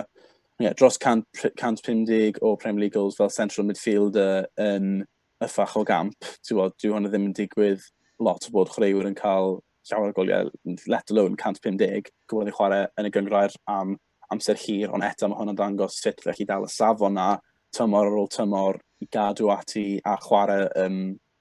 Yeah, 0.59 0.73
dros 0.73 0.97
150 0.99 2.39
o 2.41 2.55
Premier 2.55 2.85
League 2.85 2.93
goals 2.93 3.17
fel 3.17 3.29
central 3.29 3.65
midfielder 3.67 4.45
yn 4.61 5.05
y 5.43 5.47
ffach 5.47 5.75
o 5.79 5.83
gamp. 5.83 6.27
Ti'n 6.45 6.59
bod, 6.59 6.75
dyw 6.79 6.93
hwnna 6.95 7.11
ddim 7.11 7.31
yn 7.31 7.35
digwydd 7.35 7.87
lot 8.23 8.47
o 8.47 8.53
bod 8.53 8.71
chwaraewyr 8.71 9.09
yn 9.09 9.17
cael 9.17 9.57
llawer 9.89 10.11
o 10.11 10.15
goliau, 10.15 10.49
let 10.87 11.11
alone 11.11 11.35
150, 11.37 12.11
gwybod 12.29 12.49
yn 12.49 12.57
chwarae 12.57 12.87
yn 12.99 13.09
y 13.09 13.11
gyngrair 13.13 13.55
am 13.71 13.95
amser 14.33 14.57
hir, 14.57 14.93
ond 14.93 15.05
eto 15.05 15.29
mae 15.29 15.39
hwnna'n 15.39 15.59
dangos 15.59 15.99
sut 16.01 16.23
fe 16.25 16.33
chi 16.35 16.47
dal 16.49 16.65
y 16.65 16.71
safon 16.71 17.17
na, 17.17 17.35
tymor 17.75 18.09
ar 18.09 18.17
ôl 18.21 18.31
tymor, 18.31 18.79
i 19.03 19.07
gadw 19.11 19.51
ati 19.53 19.85
a 20.07 20.15
chwarae 20.23 20.69
um, 20.85 20.99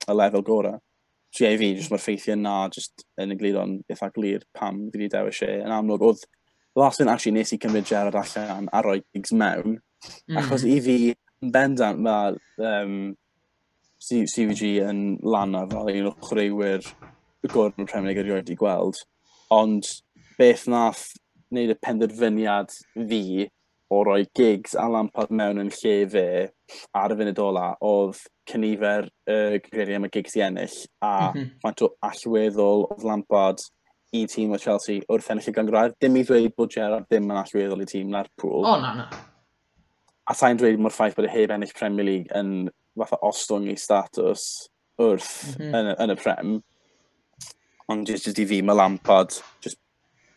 y 0.08 0.16
lefel 0.18 0.44
gorau. 0.44 0.80
So 1.34 1.46
ie, 1.48 1.56
fi, 1.58 1.72
jyst 1.74 1.90
mae'r 1.90 2.02
ffeithiau 2.02 2.38
na, 2.38 2.54
jyst 2.74 3.06
yn 3.22 3.34
y 3.34 3.38
glido'n 3.40 3.78
eitha 3.90 4.10
glir 4.14 4.44
pam 4.54 4.84
fi 4.90 5.00
wedi 5.00 5.10
dewis 5.16 5.40
e. 5.46 5.50
Yn 5.64 5.74
amlwg, 5.74 6.04
oedd 6.06 6.22
last 6.78 7.02
yn 7.02 7.10
actually 7.10 7.34
nes 7.38 7.54
i 7.54 7.58
cymryd 7.62 7.88
Gerard 7.88 8.18
allan 8.20 8.70
a 8.70 8.82
roi 8.84 9.00
gigs 9.02 9.34
mewn, 9.34 9.78
mm. 9.78 10.38
achos 10.42 10.66
i 10.68 10.78
fi, 10.84 10.98
yn 11.42 11.54
bendant, 11.54 12.02
mae 12.04 12.36
um, 12.70 12.96
CVG 14.04 14.76
yn 14.84 15.02
lan 15.24 15.56
ar 15.56 15.70
fel 15.72 15.90
un 15.94 16.10
o 16.10 16.14
chwaraewyr 16.20 16.86
y 17.44 17.52
gorau 17.52 17.74
yn 17.78 17.90
Premier 17.90 18.12
League 18.12 18.24
erioed 18.24 18.50
i 18.52 18.56
gweld, 18.58 19.00
ond 19.54 19.90
beth 20.38 20.64
nath 20.70 21.06
wneud 21.52 21.74
y 21.74 21.78
penderfyniad 21.84 22.72
fi 22.94 23.48
o 23.94 24.02
roi 24.04 24.24
gigs 24.34 24.74
a 24.74 24.88
Lampard 24.90 25.30
mewn 25.30 25.60
yn 25.62 25.70
lle 25.76 25.94
fe 26.10 26.26
ar 26.96 27.12
y 27.12 27.18
funud 27.20 27.40
ola 27.44 27.66
oedd 27.84 28.20
cynifer 28.50 29.06
y 29.28 29.36
uh, 29.36 29.58
greiriau 29.68 30.00
am 30.00 30.08
y 30.08 30.12
gigs 30.16 30.36
i 30.38 30.44
ennill 30.46 30.76
a 31.04 31.12
mm 31.12 31.36
-hmm. 31.36 31.50
faint 31.62 31.84
o 31.84 31.90
allweddol 32.08 32.86
oedd 32.88 33.06
Lampard 33.06 33.62
i 34.14 34.24
tîm 34.30 34.54
o 34.54 34.58
Chelsea 34.62 35.02
wrth 35.10 35.30
ennill 35.32 35.50
y 35.50 35.54
gyngrair. 35.54 35.94
Dim 36.00 36.16
i 36.16 36.24
ddweud 36.24 36.54
bod 36.56 36.74
Gerrard 36.74 37.06
ddim 37.08 37.30
yn 37.30 37.40
allweddol 37.40 37.82
i 37.82 37.88
tîm 37.90 38.12
Lerpwl. 38.14 38.60
O, 38.62 38.74
oh, 38.74 38.80
na, 38.82 38.92
na. 39.00 39.08
A 40.30 40.36
sa'n 40.38 40.60
dweud 40.60 40.80
mor 40.80 40.94
ffaith 40.94 41.16
bod 41.18 41.28
y 41.28 41.32
heb 41.32 41.52
ennill 41.54 41.74
Premier 41.76 42.06
League 42.06 42.38
yn 42.38 42.70
fatha 42.98 43.18
ostwng 43.26 43.66
ei 43.68 43.76
status 43.80 44.68
wrth 45.02 45.58
mm 45.58 45.64
-hmm. 45.64 45.74
yn, 45.80 45.90
y, 45.90 45.96
yn, 46.04 46.14
y 46.14 46.18
Prem 46.22 46.54
ond 47.92 48.08
jyst 48.08 48.28
jyst 48.28 48.40
i 48.40 48.46
fi, 48.48 48.62
mae 48.64 48.76
Lampard, 48.78 49.36
just, 49.64 49.78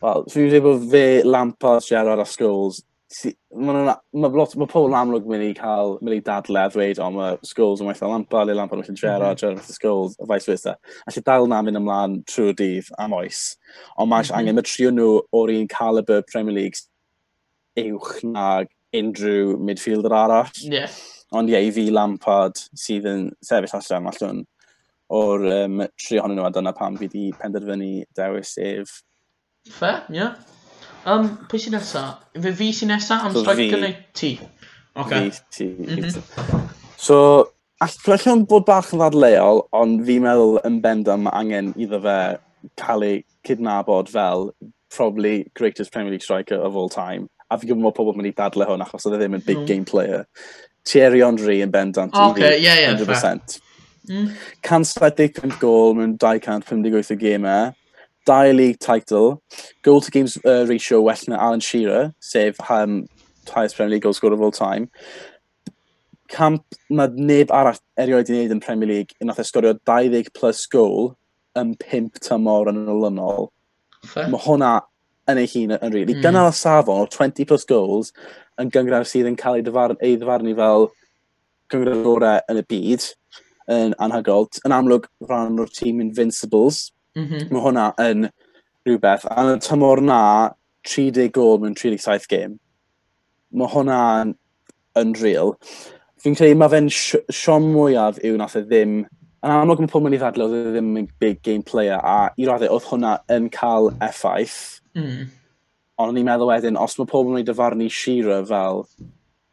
well, 0.02 0.26
fi'n 0.30 0.50
dweud 0.50 0.66
bod 0.66 0.86
fe, 0.92 1.06
Lampard, 1.24 1.86
Gerrard 1.86 2.22
a 2.22 2.26
Scholes, 2.28 2.82
si, 3.08 3.32
mae 3.56 3.84
ma, 3.86 3.94
ma, 4.12 4.28
ma 4.28 4.68
pobl 4.68 4.96
amlwg 4.98 5.28
mynd 5.30 5.46
i 5.46 5.52
cael, 5.56 5.96
mynd 6.02 6.18
i 6.18 6.24
dadle 6.24 6.60
a 6.60 6.68
ddweud, 6.72 7.00
o, 7.00 7.08
mae 7.14 7.38
Scholes 7.48 7.82
yn 7.82 7.88
weithio 7.88 8.10
Lampard, 8.12 8.50
le 8.50 8.56
Lampard 8.58 8.82
yn 8.82 8.84
weithio 8.84 9.00
Gerrard, 9.00 9.38
mhm. 9.38 9.40
Gerrard 9.40 9.56
yn 9.56 9.62
weithio 9.62 9.78
Scholes, 9.78 10.18
a 10.20 10.28
vice 10.32 10.52
versa. 10.52 10.76
A 11.06 11.14
lle 11.14 11.24
dal 11.30 11.48
na 11.50 11.62
mynd 11.64 11.80
ymlaen 11.80 12.18
trwy'r 12.28 12.58
dydd 12.58 12.92
am 13.00 13.16
oes, 13.16 13.44
ond 13.96 14.12
mae'n 14.12 14.26
mm 14.26 14.32
-hmm. 14.32 14.40
angen, 14.42 14.58
mae 14.58 14.68
trio 14.68 14.92
nhw 14.94 15.12
o'r 15.40 15.54
un 15.56 15.70
caliber 15.72 16.24
Premier 16.32 16.58
League 16.60 16.84
uwch 17.78 18.20
na 18.26 18.48
unrhyw 18.96 19.56
midfielder 19.62 20.14
arall. 20.16 20.52
Yeah. 20.60 20.92
Ond 21.36 21.50
ie, 21.52 21.58
i 21.60 21.72
fi 21.74 21.88
Lampard 21.92 22.60
sydd 22.76 23.08
yn 23.08 23.26
sefyll 23.44 23.76
allan 23.76 24.08
allan 24.12 24.46
o'r 25.14 25.44
um, 25.62 25.82
tri 26.00 26.20
ohonyn 26.20 26.38
nhw 26.38 26.46
a 26.48 26.52
dyna 26.54 26.74
pam 26.76 26.96
fi 27.00 27.08
wedi 27.08 27.28
penderfynu 27.40 27.92
dewis 28.18 28.54
ef. 28.60 29.00
Fe, 29.68 29.92
ie. 30.12 30.20
Yeah. 30.20 30.34
Um, 31.08 31.30
pwy 31.48 31.60
sy'n 31.62 31.76
nesa? 31.76 32.04
Fe 32.36 32.52
fi 32.56 32.72
sy'n 32.76 32.92
nesa 32.92 33.22
am 33.24 33.36
so 33.36 33.44
striker 33.44 33.80
neu 33.80 33.94
ti? 34.16 34.34
Okay. 34.98 35.30
Fi, 35.30 35.44
ti. 35.54 35.68
Mm 35.78 36.02
-hmm. 36.04 36.66
So, 36.98 37.18
allwn 37.84 38.44
bod 38.50 38.66
bach 38.66 38.92
yn 38.92 39.00
ddadleol, 39.00 39.64
ond 39.72 40.04
fi'n 40.06 40.26
meddwl 40.26 40.58
yn 40.66 40.80
bendant 40.84 41.24
mae 41.24 41.36
angen 41.40 41.72
iddo 41.76 42.02
fe 42.04 42.18
cael 42.80 43.06
ei 43.06 43.22
cydnabod 43.46 44.10
fel 44.12 44.50
probably 44.90 45.46
greatest 45.54 45.92
Premier 45.92 46.10
League 46.10 46.26
striker 46.26 46.58
of 46.58 46.76
all 46.76 46.88
time. 46.88 47.28
A 47.48 47.56
fi'n 47.56 47.70
gwybod 47.70 47.86
bod 47.86 47.96
pobl 47.96 48.18
mynd 48.18 48.32
i 48.32 48.34
dadle 48.36 48.66
hwn 48.68 48.84
achos 48.84 49.06
oedd 49.06 49.16
e 49.16 49.22
ddim 49.22 49.38
yn 49.38 49.46
big 49.46 49.62
no. 49.62 49.68
game 49.70 49.86
player. 49.88 50.26
Thierry 50.88 51.22
Henry 51.24 51.60
yn 51.62 51.70
bendant. 51.70 52.14
Okay, 52.14 52.58
yeah, 52.60 52.80
yeah, 52.80 52.94
100%. 52.96 53.56
Fair. 53.56 53.67
Mm. 54.08 54.32
170 54.62 55.58
gol 55.60 55.94
mewn 55.98 56.16
258 56.18 57.12
o 57.14 57.18
gemau, 57.20 57.74
2 58.28 58.52
league 58.52 58.78
title, 58.78 59.42
goal 59.82 60.00
to 60.00 60.10
games 60.10 60.36
uh, 60.44 60.66
ratio 60.68 61.00
well 61.00 61.16
na 61.28 61.36
Alan 61.36 61.60
Shearer, 61.60 62.14
sef 62.20 62.58
um, 62.70 63.06
highest 63.48 63.76
Premier 63.76 63.92
League 63.92 64.02
goal 64.02 64.12
scorer 64.12 64.34
of 64.34 64.42
all 64.42 64.52
time. 64.52 64.90
Camp 66.28 66.64
mae 66.90 67.08
neb 67.16 67.52
arall 67.56 67.80
erioed 67.96 68.28
i 68.28 68.34
wneud 68.36 68.52
yn 68.52 68.60
Premier 68.60 68.90
League, 68.90 69.16
e 69.16 69.24
yn 69.24 69.30
nath 69.30 69.40
esgorio 69.40 69.72
20 69.88 70.28
plus 70.36 70.66
goal 70.68 71.14
yn 71.56 71.72
5 71.84 72.20
tymor 72.26 72.68
yn 72.72 72.84
olynol. 72.92 73.48
Mae 74.14 74.42
hwnna 74.44 74.74
yn 75.28 75.40
ei 75.40 75.48
hun 75.54 75.74
yn 75.76 75.80
rili. 75.80 76.04
Really. 76.04 76.18
Mm. 76.18 76.24
Gynnal 76.26 76.50
y 76.50 76.56
safon 76.56 77.04
o 77.04 77.08
20 77.14 77.48
plus 77.48 77.64
goals 77.68 78.12
yn 78.60 78.72
gyngor 78.74 79.08
sydd 79.08 79.28
yn 79.30 79.38
cael 79.40 79.58
ei 79.58 79.64
ddyfarn, 79.64 80.00
ei 80.04 80.16
ddyfarnu 80.16 80.54
fel 80.58 80.88
gyngor 81.72 82.04
gorau 82.04 82.44
yn 82.52 82.60
y 82.60 82.66
byd 82.74 83.08
yn 83.72 83.94
anhygol. 84.02 84.48
Yn 84.66 84.74
amlwg 84.74 85.08
rhan 85.28 85.60
o'r 85.60 85.72
tîm 85.74 86.02
Invincibles, 86.04 86.88
mm 87.16 87.26
-hmm. 87.26 87.52
mae 87.52 87.64
hwnna 87.66 87.90
yn 88.04 88.28
rhywbeth. 88.86 89.26
A 89.28 89.44
yn 89.44 89.56
y 89.56 89.62
tymor 89.64 90.02
na, 90.04 90.22
30 90.88 91.32
gol 91.34 91.58
mewn 91.62 91.76
37 91.76 92.28
game. 92.30 92.58
Mae 93.52 93.70
hwnna 93.72 94.00
yn 94.22 94.36
yn 94.98 95.14
real. 95.22 95.54
Fi'n 96.18 96.36
credu 96.38 96.58
mae 96.58 96.72
fe'n 96.72 96.90
siom 96.90 97.70
mwyaf 97.74 98.20
yw 98.24 98.38
nath 98.40 98.58
e 98.58 98.64
ddim... 98.66 99.00
Yn 99.38 99.52
amlwg 99.54 99.84
mae 99.84 99.90
pob 99.92 100.02
mynd 100.02 100.16
i 100.16 100.18
ddadle 100.18 100.48
oedd 100.48 100.56
e 100.56 100.72
ddim 100.74 100.96
yn 100.98 101.10
big 101.22 101.44
game 101.46 101.62
player 101.62 102.00
a 102.02 102.32
i 102.34 102.46
raddau 102.48 102.72
oedd 102.74 102.88
hwnna 102.88 103.12
yn 103.30 103.46
cael 103.54 103.92
effaith. 104.02 104.80
Mm. 104.98 105.28
Ond 105.98 106.10
o'n 106.10 106.18
i'n 106.18 106.26
meddwl 106.26 106.50
wedyn, 106.50 106.78
os 106.80 106.98
mae 106.98 107.10
pob 107.10 107.30
yn 107.30 107.38
ei 107.38 107.46
dyfarnu 107.46 107.86
Shearer 107.90 108.42
fel 108.48 108.82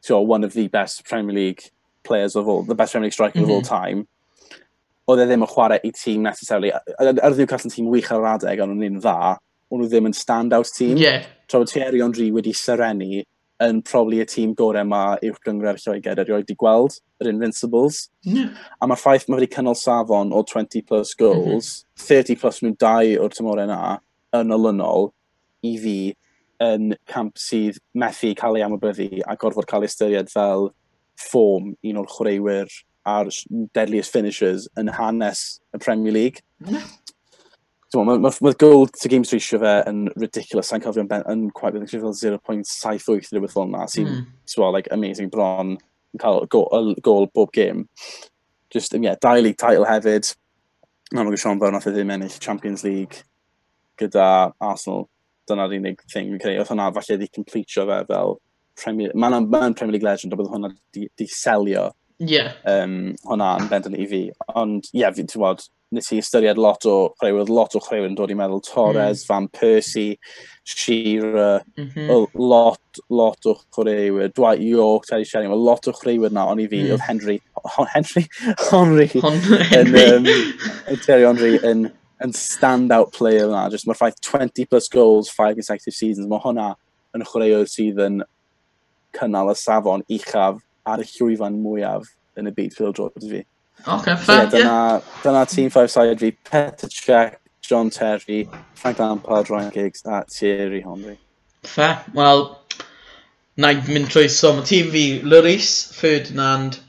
so, 0.01 0.20
one 0.22 0.43
of 0.43 0.53
the 0.53 0.68
best 0.74 1.05
Premier 1.05 1.36
League 1.36 1.70
players 2.06 2.36
of 2.36 2.47
all, 2.47 2.64
the 2.64 2.76
best 2.76 2.93
Premier 2.93 3.08
League 3.08 3.14
striker 3.14 3.39
mm 3.39 3.45
-hmm. 3.45 3.49
of 3.49 3.56
all 3.56 3.66
mhm. 3.66 3.86
time, 3.86 4.08
oedd 5.06 5.22
e 5.22 5.28
ddim 5.30 5.45
yn 5.45 5.51
chwarae 5.51 5.80
i 5.84 5.91
tîm 5.93 6.26
necessarily. 6.26 6.72
Ar 6.74 7.38
Newcastle 7.38 7.70
yn 7.70 7.76
tîm 7.76 7.89
wych 7.93 8.12
ar 8.14 8.26
adeg, 8.34 8.62
ond 8.64 8.74
nhw'n 8.80 8.99
dda, 9.03 9.38
ond 9.70 9.82
nhw 9.82 9.89
ddim 9.91 10.10
yn 10.10 10.18
stand-out 10.18 10.72
tîm. 10.78 10.97
Yeah. 11.01 11.26
Tra 11.47 11.62
bod 11.62 11.72
Thierry 11.74 12.01
Henry 12.01 12.32
wedi 12.34 12.53
syrenu 12.58 13.24
yn 13.66 13.82
probably 13.88 14.20
y 14.24 14.26
tîm 14.28 14.56
gorau 14.58 14.88
mae 14.88 15.20
uwch 15.30 15.43
gyngre'r 15.45 15.80
Lloegr 15.80 16.24
erioed 16.24 16.43
wedi 16.43 16.58
gweld, 16.60 16.97
yr 17.22 17.30
Invincibles. 17.32 18.01
Yeah. 18.28 18.49
A 18.82 18.89
mae'r 18.89 19.01
ffaith 19.01 19.30
mae 19.30 19.39
wedi 19.39 19.51
cynnal 19.53 19.78
safon 19.80 20.34
o 20.34 20.41
20 20.43 20.82
plus 20.89 21.14
goals, 21.20 21.70
mm 21.86 22.01
-hmm. 22.01 22.08
30 22.10 22.41
plus 22.41 22.62
nhw 22.64 22.74
dau 22.82 23.14
o'r 23.24 23.38
tymorau 23.38 23.70
yna, 23.70 23.99
yn 24.36 24.56
olynol, 24.58 25.12
i 25.64 25.76
fi, 25.82 25.99
yn 26.64 26.95
camp 27.12 27.38
sydd 27.39 27.80
methu 27.93 28.34
cael 28.39 28.58
ei 28.58 28.66
amybyddu 28.66 29.22
a 29.28 29.36
gorfod 29.39 29.68
cael 29.70 29.86
ei 29.86 29.91
ystyried 29.91 30.32
fel 30.32 30.70
ffom 31.20 31.74
un 31.76 32.01
o'r 32.01 32.11
chwaraewyr 32.11 32.72
a'r 33.05 33.32
deadliest 33.78 34.13
finishers 34.13 34.70
yn 34.80 34.89
hanes 34.97 35.61
y 35.76 35.82
Premier 35.82 36.13
League. 36.13 36.41
Mm. 36.66 36.86
Mae 37.95 38.18
ma, 38.20 38.32
ma 38.41 38.51
gold 38.59 38.91
to 38.99 39.07
games 39.07 39.32
ratio 39.32 39.59
fe 39.61 39.76
yn 39.88 40.07
ridiculous. 40.20 40.68
Sa'n 40.72 40.84
cofio'n 40.84 41.07
ben 41.07 41.24
yn 41.32 41.45
quite 41.55 41.80
beth, 41.80 41.93
fel 41.93 42.11
0.78 42.11 43.30
rhywbeth 43.32 43.53
fel 43.55 43.70
yna. 43.70 43.86
Sy'n, 43.91 44.09
mm. 44.09 44.57
well, 44.57 44.74
like, 44.74 44.89
amazing 44.91 45.30
bron 45.32 45.78
yn 45.78 46.20
cael 46.20 46.43
gol, 46.51 46.91
gol 47.05 47.30
bob 47.34 47.53
game. 47.55 47.88
Just, 48.74 48.93
yeah, 48.99 49.16
dau 49.22 49.39
league 49.39 49.61
title 49.61 49.88
hefyd. 49.88 50.34
Mae'n 51.13 51.22
mae'n 51.22 51.38
gwybod 51.38 51.63
fel 51.63 51.76
nath 51.76 51.88
e 51.88 51.93
ddim 51.95 52.11
ennill 52.16 52.39
Champions 52.41 52.84
League 52.84 53.22
gyda 54.01 54.51
Arsenal. 54.59 55.07
Dyna'r 55.47 55.78
unig 55.78 56.01
thing 56.09 56.34
fi'n 56.34 56.41
credu. 56.41 56.59
Oedd 56.63 56.74
hwnna 56.74 56.89
falle 56.97 57.16
wedi 57.16 57.32
completio 57.32 57.86
fe 57.88 58.01
fel 58.09 58.39
Premier... 58.82 59.13
Mae'n 59.15 59.49
ma 59.49 59.67
Premier 59.73 59.97
League 59.97 60.07
Legend, 60.07 60.34
a 60.34 60.39
bydd 60.39 60.51
hwnna 60.51 60.73
di, 60.95 61.07
di 61.17 61.30
selio 61.32 61.91
yeah. 62.19 62.53
um, 62.65 63.15
hwnna 63.28 63.55
yn 63.61 63.71
bendant 63.71 63.97
i 63.97 64.07
fi. 64.09 64.26
Ond, 64.55 64.89
ie, 64.91 65.01
yeah, 65.01 65.13
fi, 65.15 65.26
ti'n 65.28 65.43
bod, 65.43 65.63
nes 65.95 66.11
i 66.11 66.19
ystyried 66.19 66.59
lot 66.59 66.86
o 66.89 66.95
chwaraewyr, 67.15 67.51
lot 67.53 67.76
o 67.78 67.82
chwaraewyr 67.84 68.09
yn 68.09 68.17
dod 68.17 68.32
i 68.34 68.38
meddwl 68.38 68.63
Torres, 68.65 69.23
mm. 69.23 69.28
Van 69.30 69.49
Persie, 69.53 70.17
Shearer, 70.65 71.63
mm 71.78 71.89
-hmm. 71.93 72.39
lot, 72.41 73.01
lot 73.09 73.49
o 73.49 73.55
chwaraewyr, 73.76 74.34
Dwight 74.36 74.63
York, 74.65 75.05
Teddy 75.09 75.28
Sheringham, 75.28 75.59
lot 75.59 75.88
o 75.88 75.93
chwaraewyr 75.95 76.34
na, 76.34 76.47
ond 76.51 76.63
i 76.63 76.69
fi, 76.71 76.84
mm. 76.84 76.95
oedd 76.95 77.05
Henry, 77.05 77.38
Hon 77.76 77.91
Henry, 77.93 78.26
Henry, 78.71 79.09
Hon 79.21 79.39
Henry. 79.71 80.07
um, 80.15 80.99
Terry 81.05 81.28
Henry 81.28 81.59
yn, 81.63 81.89
yn 82.23 82.34
stand-out 82.34 83.13
player 83.13 83.49
yna, 83.49 83.67
just 83.71 83.88
mae'r 83.88 83.99
ffaith 83.99 84.21
20 84.23 84.65
plus 84.71 84.89
goals, 84.89 85.30
5 85.30 85.59
consecutive 85.59 85.95
seasons, 85.95 86.32
mae 86.32 86.43
hwnna 86.43 86.73
yn 87.15 87.23
chwaraewyr 87.30 87.69
sydd 87.71 88.01
yn 88.03 88.23
cynnal 89.18 89.51
y 89.53 89.57
safon 89.59 90.05
uchaf 90.18 90.61
ar 90.86 91.03
y 91.03 91.07
llwyfan 91.16 91.59
mwyaf 91.63 92.11
yn 92.39 92.51
y 92.51 92.53
byd 92.55 92.76
Phil 92.76 92.93
George 92.93 93.30
fi. 93.32 93.45
Ok, 93.88 94.05
fair, 94.05 94.24
so, 94.26 94.34
yeah, 94.34 94.49
dyna, 94.49 94.61
yeah. 94.61 95.01
dyna 95.24 95.45
Team 95.45 95.70
5 95.70 95.91
side 95.91 96.20
fi, 96.20 96.32
Petr 96.49 96.89
Cech, 96.89 97.38
John 97.61 97.89
Terry, 97.89 98.47
Frank 98.76 98.99
Lampard, 98.99 99.49
Ryan 99.49 99.72
Giggs 99.72 100.03
a 100.05 100.24
Thierry 100.30 100.82
Henry. 100.82 101.18
Fair, 101.63 102.03
wel, 102.13 102.59
na 103.57 103.72
i 103.74 103.82
mynd 103.88 104.11
trwy 104.11 104.30
so, 104.30 104.53
mae 104.53 104.68
tîm 104.70 104.91
fi 104.93 105.05
Lloris, 105.24 105.72
Ferdinand, 105.95 106.80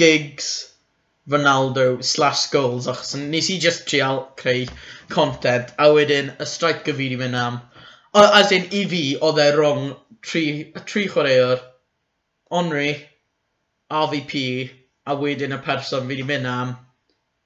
Giggs, 0.00 0.50
Ronaldo 1.28 2.02
slash 2.04 2.46
goals, 2.52 2.86
achos 2.86 3.16
nes 3.18 3.50
i 3.50 3.58
just 3.58 3.86
trial 3.90 4.22
creu 4.40 4.68
content, 5.12 5.72
a 5.78 5.90
wedyn 5.92 6.30
y 6.38 6.48
striker 6.48 6.94
fi 6.94 7.08
wedi 7.10 7.20
mynd 7.20 7.40
am, 7.40 7.60
as 8.14 8.52
in 8.56 8.68
i 8.72 8.84
fi, 8.92 9.02
oedd 9.20 9.42
e 9.42 9.50
rong 9.56 9.88
tri, 10.26 10.72
tri 10.84 11.06
chwaraewr, 11.12 11.62
Onri, 12.50 12.90
RVP, 13.90 14.70
a 15.06 15.14
wedyn 15.20 15.54
y 15.54 15.62
person 15.62 16.06
fi 16.06 16.14
wedi 16.14 16.26
mynd 16.26 16.50
am, 16.50 16.76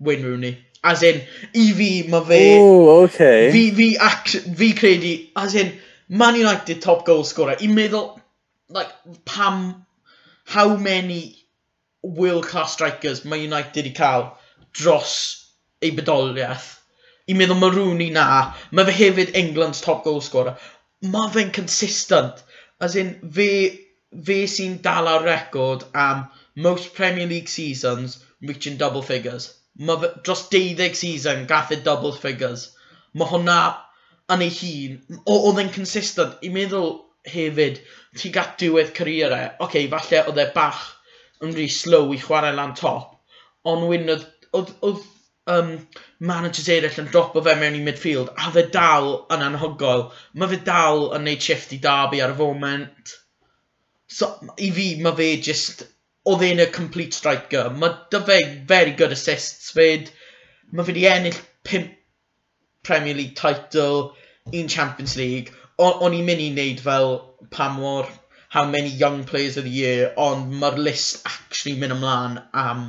Wayne 0.00 0.24
Rooney. 0.24 0.56
As 0.82 1.02
in, 1.04 1.20
i 1.52 1.66
fi, 1.76 1.90
mae 2.08 2.24
fe... 2.24 2.40
O, 2.56 3.04
okay. 3.04 3.50
Fi, 3.52 3.64
fi, 3.76 3.88
ac, 4.00 4.32
fi 4.56 4.72
credu, 4.78 5.14
as 5.36 5.54
in, 5.54 5.74
Man 6.08 6.34
United 6.34 6.80
top 6.82 7.04
goal 7.06 7.22
scorer. 7.22 7.58
I'n 7.60 7.76
meddwl, 7.76 8.18
like, 8.68 8.90
pam, 9.24 9.86
how 10.44 10.76
many 10.76 11.36
world-class 12.02 12.72
strikers 12.72 13.24
mae 13.24 13.44
United 13.44 13.86
i 13.86 13.92
cael 13.94 14.30
dros 14.72 15.12
ei 15.84 15.92
bedoliaeth. 15.94 16.72
I'n 17.28 17.38
meddwl 17.38 17.60
mae 17.60 17.76
Rooney 17.76 18.10
na, 18.16 18.26
mae 18.72 18.88
fe 18.88 18.96
hefyd 19.02 19.36
England's 19.38 19.84
top 19.84 20.02
goal 20.08 20.24
scorer. 20.24 20.56
Mae 21.04 21.30
fe'n 21.36 21.52
consistent. 21.60 22.40
As 22.80 22.96
in, 22.96 23.14
fe, 23.36 23.50
fe 24.26 24.38
sy'n 24.48 24.78
dala'r 24.84 25.26
record 25.26 25.84
am 25.94 26.24
most 26.66 26.94
Premier 26.94 27.26
League 27.26 27.48
seasons 27.48 28.18
reaching 28.40 28.76
double 28.76 29.02
figures. 29.02 29.52
Mae 29.76 30.10
dros 30.24 30.46
12 30.54 30.96
season 30.96 31.46
gath 31.50 31.72
y 31.76 31.78
double 31.84 32.12
figures. 32.12 32.70
Mae 33.14 33.28
hwnna 33.30 33.60
yn 34.34 34.44
ei 34.46 34.52
hun, 34.56 34.98
oedd 35.34 35.60
e'n 35.62 35.72
consistent. 35.74 36.36
I 36.46 36.50
meddwl 36.54 36.92
hefyd, 37.28 37.80
ti 38.16 38.32
gat 38.34 38.56
diwedd 38.62 38.94
career 38.96 39.34
e, 39.36 39.42
oce, 39.58 39.64
okay, 39.66 39.86
falle 39.92 40.24
oedd 40.30 40.40
e 40.40 40.48
bach 40.56 40.82
yn 41.44 41.54
rhy 41.56 41.68
slow 41.72 42.12
i 42.14 42.20
chwarae 42.20 42.52
lan 42.56 42.74
top, 42.78 43.16
ond 43.70 43.88
wyn 43.90 44.12
oedd, 44.14 44.26
oedd, 44.56 44.72
oedd 44.86 45.04
um, 45.46 45.70
managers 46.18 46.68
eraill 46.68 46.98
yn 47.02 47.08
dropo 47.12 47.42
fe 47.44 47.54
mewn 47.60 47.78
i 47.78 47.82
midfield, 47.84 48.32
a 48.36 48.50
fe 48.54 48.66
dal 48.74 49.10
yn 49.34 49.44
anhygoel. 49.46 50.08
Mae 50.34 50.52
fe 50.52 50.60
dal 50.66 51.08
yn 51.16 51.26
neud 51.28 51.46
shift 51.46 51.74
i 51.76 51.80
Derby 51.86 52.22
ar 52.24 52.34
y 52.34 52.38
foment. 52.40 53.14
So, 54.10 54.32
i 54.58 54.70
fi, 54.74 54.92
mae 55.02 55.16
fe 55.22 55.32
just... 55.50 55.86
Oedd 56.28 56.42
e'n 56.44 56.60
y 56.60 56.66
complete 56.68 57.16
striker. 57.16 57.70
Mae 57.72 57.94
dy 58.12 58.18
fe 58.26 58.38
very 58.68 58.92
good 58.92 59.14
assists 59.14 59.70
fyd. 59.72 60.10
Mae 60.76 60.84
fe 60.84 60.92
di 60.92 61.06
ennill 61.08 61.38
5 61.64 61.86
Premier 62.84 63.16
League 63.16 63.38
title, 63.38 64.12
un 64.52 64.68
Champions 64.68 65.16
League. 65.16 65.54
O'n 65.80 66.12
i'n 66.12 66.26
mynd 66.28 66.44
i 66.44 66.50
wneud 66.52 66.82
fel 66.84 67.14
pa 67.56 67.70
mor 67.72 68.08
how 68.50 68.66
many 68.66 68.88
young 68.88 69.22
players 69.22 69.56
of 69.56 69.64
the 69.64 69.70
year, 69.70 70.12
ond 70.18 70.50
mae'r 70.60 70.78
list 70.86 71.20
actually 71.32 71.76
mynd 71.78 71.94
ymlaen 71.94 72.32
am 72.62 72.80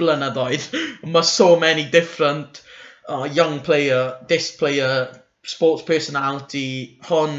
blynyddoedd. 0.00 0.64
mae 1.16 1.28
so 1.28 1.46
many 1.62 1.84
different 1.92 2.58
uh, 3.08 3.22
young 3.38 3.60
player, 3.68 4.00
this 4.26 4.50
player, 4.62 4.90
sports 5.44 5.84
personality, 5.90 6.98
hon... 7.10 7.36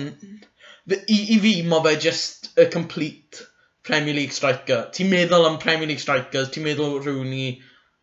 I, 0.88 1.18
i 1.36 1.40
fi, 1.44 1.52
mae 1.68 1.84
fe 1.84 1.94
just 2.06 2.48
a 2.56 2.70
complete 2.78 3.42
Premier 3.90 4.16
League 4.16 4.36
striker. 4.38 4.86
Ti'n 4.96 5.12
meddwl 5.12 5.50
am 5.50 5.58
Premier 5.60 5.92
League 5.92 6.04
strikers, 6.06 6.54
ti'n 6.56 6.64
meddwl 6.70 7.02
Rooney, 7.04 7.50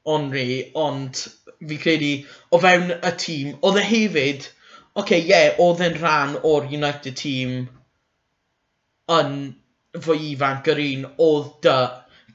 Henry, 0.05 0.59
ond 0.77 1.23
fi 1.65 1.79
credu 1.81 2.13
o 2.53 2.61
fewn 2.61 2.93
y 2.99 3.15
tîm, 3.25 3.57
oedd 3.65 3.81
e 3.81 3.87
hefyd, 3.95 4.45
oce, 4.45 5.07
okay, 5.07 5.25
ie, 5.25 5.33
yeah, 5.33 5.57
oedd 5.65 5.81
e'n 5.89 5.97
rhan 6.03 6.37
o'r 6.45 6.69
United 6.69 7.17
team 7.17 7.57
yn 9.13 9.35
fwy 10.05 10.31
ifanc 10.33 10.69
yr 10.73 10.81
un 10.85 11.05
oedd 11.25 11.51
dy 11.67 11.75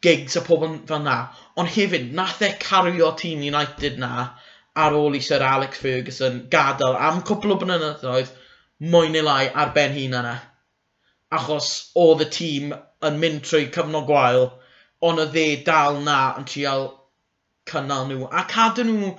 gigs 0.06 0.38
a 0.40 0.44
pobl 0.46 0.76
fel 0.90 1.02
na. 1.06 1.16
Ond 1.60 1.72
hefyd, 1.76 2.12
nath 2.16 2.44
e 2.46 2.52
cario 2.62 3.10
tîm 3.20 3.42
United 3.48 3.98
na 4.00 4.12
ar 4.84 4.96
ôl 5.00 5.18
i 5.18 5.22
Sir 5.24 5.44
Alex 5.44 5.82
Ferguson 5.84 6.46
gadael 6.54 6.96
am 7.08 7.24
cwpl 7.30 7.56
o 7.56 7.58
blynyddoedd 7.64 8.32
mwy 8.94 9.10
neu 9.16 9.26
lai 9.28 9.50
ar 9.64 9.74
ben 9.76 9.98
hun 9.98 10.16
yna. 10.22 10.36
E. 10.36 10.46
Achos 11.40 11.72
oedd 12.04 12.24
y 12.26 12.30
tîm 12.38 12.72
yn 13.10 13.20
mynd 13.24 13.44
trwy 13.48 13.68
cyfnod 13.74 14.08
gwael, 14.08 14.48
ond 15.06 15.26
y 15.26 15.28
dde 15.34 15.48
dal 15.68 16.00
na 16.06 16.22
yn 16.40 16.48
trial 16.50 16.88
cynnal 17.70 18.08
nhw. 18.08 18.30
A 18.30 18.46
cadw 18.50 18.86
nhw 18.88 19.12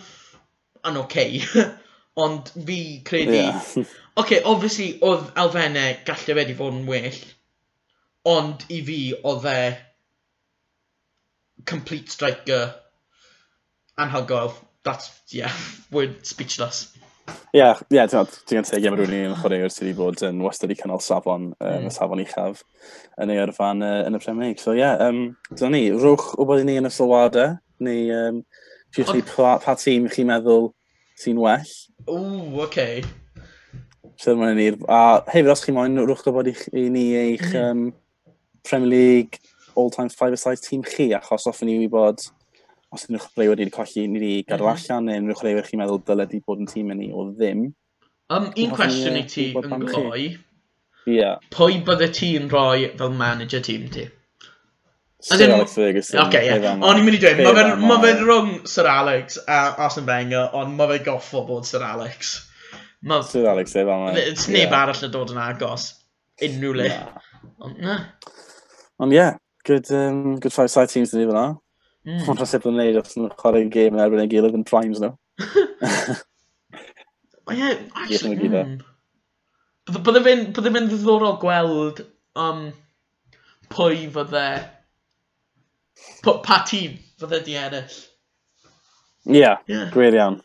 yn 0.88 1.03
oce. 1.03 1.26
Okay. 1.42 1.68
ond 2.20 2.48
fi 2.66 3.03
credu... 3.07 3.36
Yeah. 3.36 3.61
Oce, 4.18 4.24
okay, 4.24 4.40
obviously, 4.42 4.88
oedd 5.07 5.28
elfennau 5.38 6.01
gallu 6.09 6.34
wedi 6.36 6.57
fod 6.59 6.74
yn 6.74 6.88
well 6.90 7.20
Ond 8.29 8.66
i 8.68 8.83
fi, 8.85 8.99
oedd 9.25 9.47
e 9.49 9.61
complete 11.64 12.11
striker 12.12 12.75
anhygoel. 13.99 14.53
That's, 14.85 15.11
yeah, 15.33 15.53
we're 15.91 16.14
speechless. 16.23 16.97
Ie, 17.55 17.59
yeah, 17.59 17.79
yeah, 17.91 18.07
ti'n 18.11 18.27
gan 18.49 18.66
teg 18.66 18.87
am 18.89 18.97
rhywun 18.99 19.14
i'n 19.14 19.37
chwaraewr 19.39 19.71
sydd 19.71 19.87
wedi 19.87 19.97
bod 19.99 20.23
yn 20.27 20.41
wastad 20.43 20.73
i 20.73 20.77
cynnal 20.79 21.03
safon, 21.05 21.51
um, 21.53 21.77
mm. 21.85 21.93
safon 21.95 22.23
uchaf 22.25 22.64
yn 23.23 23.31
ei 23.31 23.39
yrfan 23.43 23.85
uh, 23.87 24.01
yn 24.09 24.18
y 24.18 24.21
Premier 24.23 24.51
League. 24.51 24.62
So 24.62 24.75
ie, 24.75 24.81
yeah, 24.83 24.99
um, 25.07 25.37
dyna 25.53 25.71
ni, 25.77 25.85
rwch 25.95 26.33
o 26.41 26.47
bod 26.49 26.62
i 26.62 26.66
ni 26.66 26.77
yn 26.81 26.89
y 26.89 26.93
sylwadau, 26.95 27.57
neu 27.87 28.11
um, 28.16 28.43
chi 28.97 29.07
ni 29.12 29.25
pa, 29.31 29.57
pa 29.62 29.77
tîm 29.79 30.09
chi'n 30.11 30.31
meddwl 30.31 30.71
sy'n 31.23 31.41
well. 31.41 31.75
Ww, 32.09 32.61
oce. 32.66 32.66
Okay. 32.66 33.03
So, 34.21 34.35
mwyn 34.37 34.59
ni'r... 34.59 34.77
A 34.91 35.23
hefyd, 35.31 35.51
os 35.55 35.62
chi'n 35.64 35.77
moyn, 35.79 36.03
rwch 36.03 36.27
gofod 36.27 36.51
i, 36.51 36.57
i 36.77 36.89
ni 36.93 37.07
eich... 37.16 37.47
Mm. 37.55 37.61
Um, 37.62 38.09
Premier 38.68 38.90
League 38.90 39.40
all-time 39.76 40.11
five-a-side 40.11 40.62
tîm 40.64 40.84
chi, 40.86 41.11
achos 41.16 41.46
hoffwn 41.48 41.70
ni 41.70 41.78
wybod 41.84 42.22
os 42.90 43.04
ydyn 43.06 43.16
nhw'ch 43.16 43.34
breuwyr 43.36 43.54
wedi 43.54 43.72
colli, 43.74 44.06
ni 44.06 44.18
wedi 44.18 44.44
gadw 44.48 44.66
mm 44.66 44.72
allan, 44.74 45.04
neu 45.06 45.16
ydyn 45.16 45.28
nhw'ch 45.30 45.42
breuwyr 45.44 45.66
chi'n 45.68 45.82
meddwl 45.82 46.00
dylai 46.08 46.26
di 46.30 46.40
bod 46.46 46.62
yn 46.62 46.70
tîm 46.70 46.94
yn 46.94 46.98
ni 47.02 47.11
o 47.14 47.26
ddim. 47.30 47.66
Um, 48.30 48.48
un 48.50 48.72
cwestiwn 48.76 49.18
i 49.18 49.26
ti 49.30 49.50
yn 49.58 49.84
gloi. 49.86 50.24
Ie. 51.06 51.14
Yeah. 51.16 51.38
Pwy 51.54 51.80
bydde 51.86 52.11
ti'n 52.16 52.50
rhoi 52.50 52.90
fel 52.98 53.14
manager 53.20 53.62
tîm 53.66 53.86
ti? 53.94 54.08
Sir 55.20 55.44
in, 55.44 55.50
Alex 55.52 55.74
Ferguson. 55.74 56.18
Oce, 56.18 56.26
Okay, 56.28 56.46
yeah. 56.48 56.76
O'n 56.80 56.98
i'n 56.98 57.04
mynd 57.04 57.18
i 57.18 57.20
dweud, 57.22 57.40
mae 57.84 57.98
fe 58.02 58.12
rhwng 58.22 58.52
Sir 58.70 58.88
Alex 58.88 59.36
a 59.44 59.58
Arsene 59.86 60.08
Wenger, 60.08 60.46
ond 60.56 60.78
mae 60.78 60.94
fe 60.94 61.02
goffo 61.11 61.44
bod 61.48 61.68
Sir 61.68 61.84
Alex. 61.84 62.38
Ma, 63.02 63.20
Sir 63.22 63.48
Alex, 63.50 63.76
ef 63.76 63.88
yma. 63.88 64.14
It's 64.20 64.48
neb 64.52 64.72
arall 64.76 65.04
yn 65.06 65.12
dod 65.12 65.34
yn 65.34 65.42
agos. 65.44 65.90
Unrhyw 66.46 66.78
le. 66.80 66.88
Ond 67.61 67.82
na. 67.84 67.98
Ond 69.01 69.14
ie, 69.14 69.16
yeah, 69.16 69.36
good, 69.64 69.90
um, 69.96 70.38
good 70.38 70.53
five 70.53 70.70
side 70.70 70.92
teams 70.92 71.14
yn 71.14 71.22
ni 71.22 71.28
fyna. 71.30 71.44
Mm. 72.09 72.24
Ond 72.28 72.40
rhaid 72.40 72.62
bod 72.64 72.74
yn 72.74 72.78
neud 72.80 72.98
os 73.01 73.16
yn 73.16 73.30
chwarae 73.40 73.68
game 73.72 73.96
yn 73.96 74.03
erbyn 74.05 74.22
ei 74.24 74.30
gilydd 74.32 74.59
yn 74.59 74.66
primes 74.68 75.01
nhw. 75.01 75.14
O 77.48 77.55
ie, 77.57 77.72
actually, 77.96 78.51
mm. 78.51 78.76
Bydde 79.90 80.22
fe'n 80.24 80.90
ddiddorol 80.90 81.38
gweld 81.42 82.05
um, 82.38 82.66
pwy 83.72 84.05
fydde, 84.14 84.44
pa 86.24 86.61
tîm 86.68 87.01
fydde 87.20 87.42
di 87.48 87.57
ennill. 87.61 87.98
Ie, 89.28 89.40
yeah, 89.40 89.61
yeah. 89.68 89.88
gwir 89.92 90.16
iawn. 90.16 90.40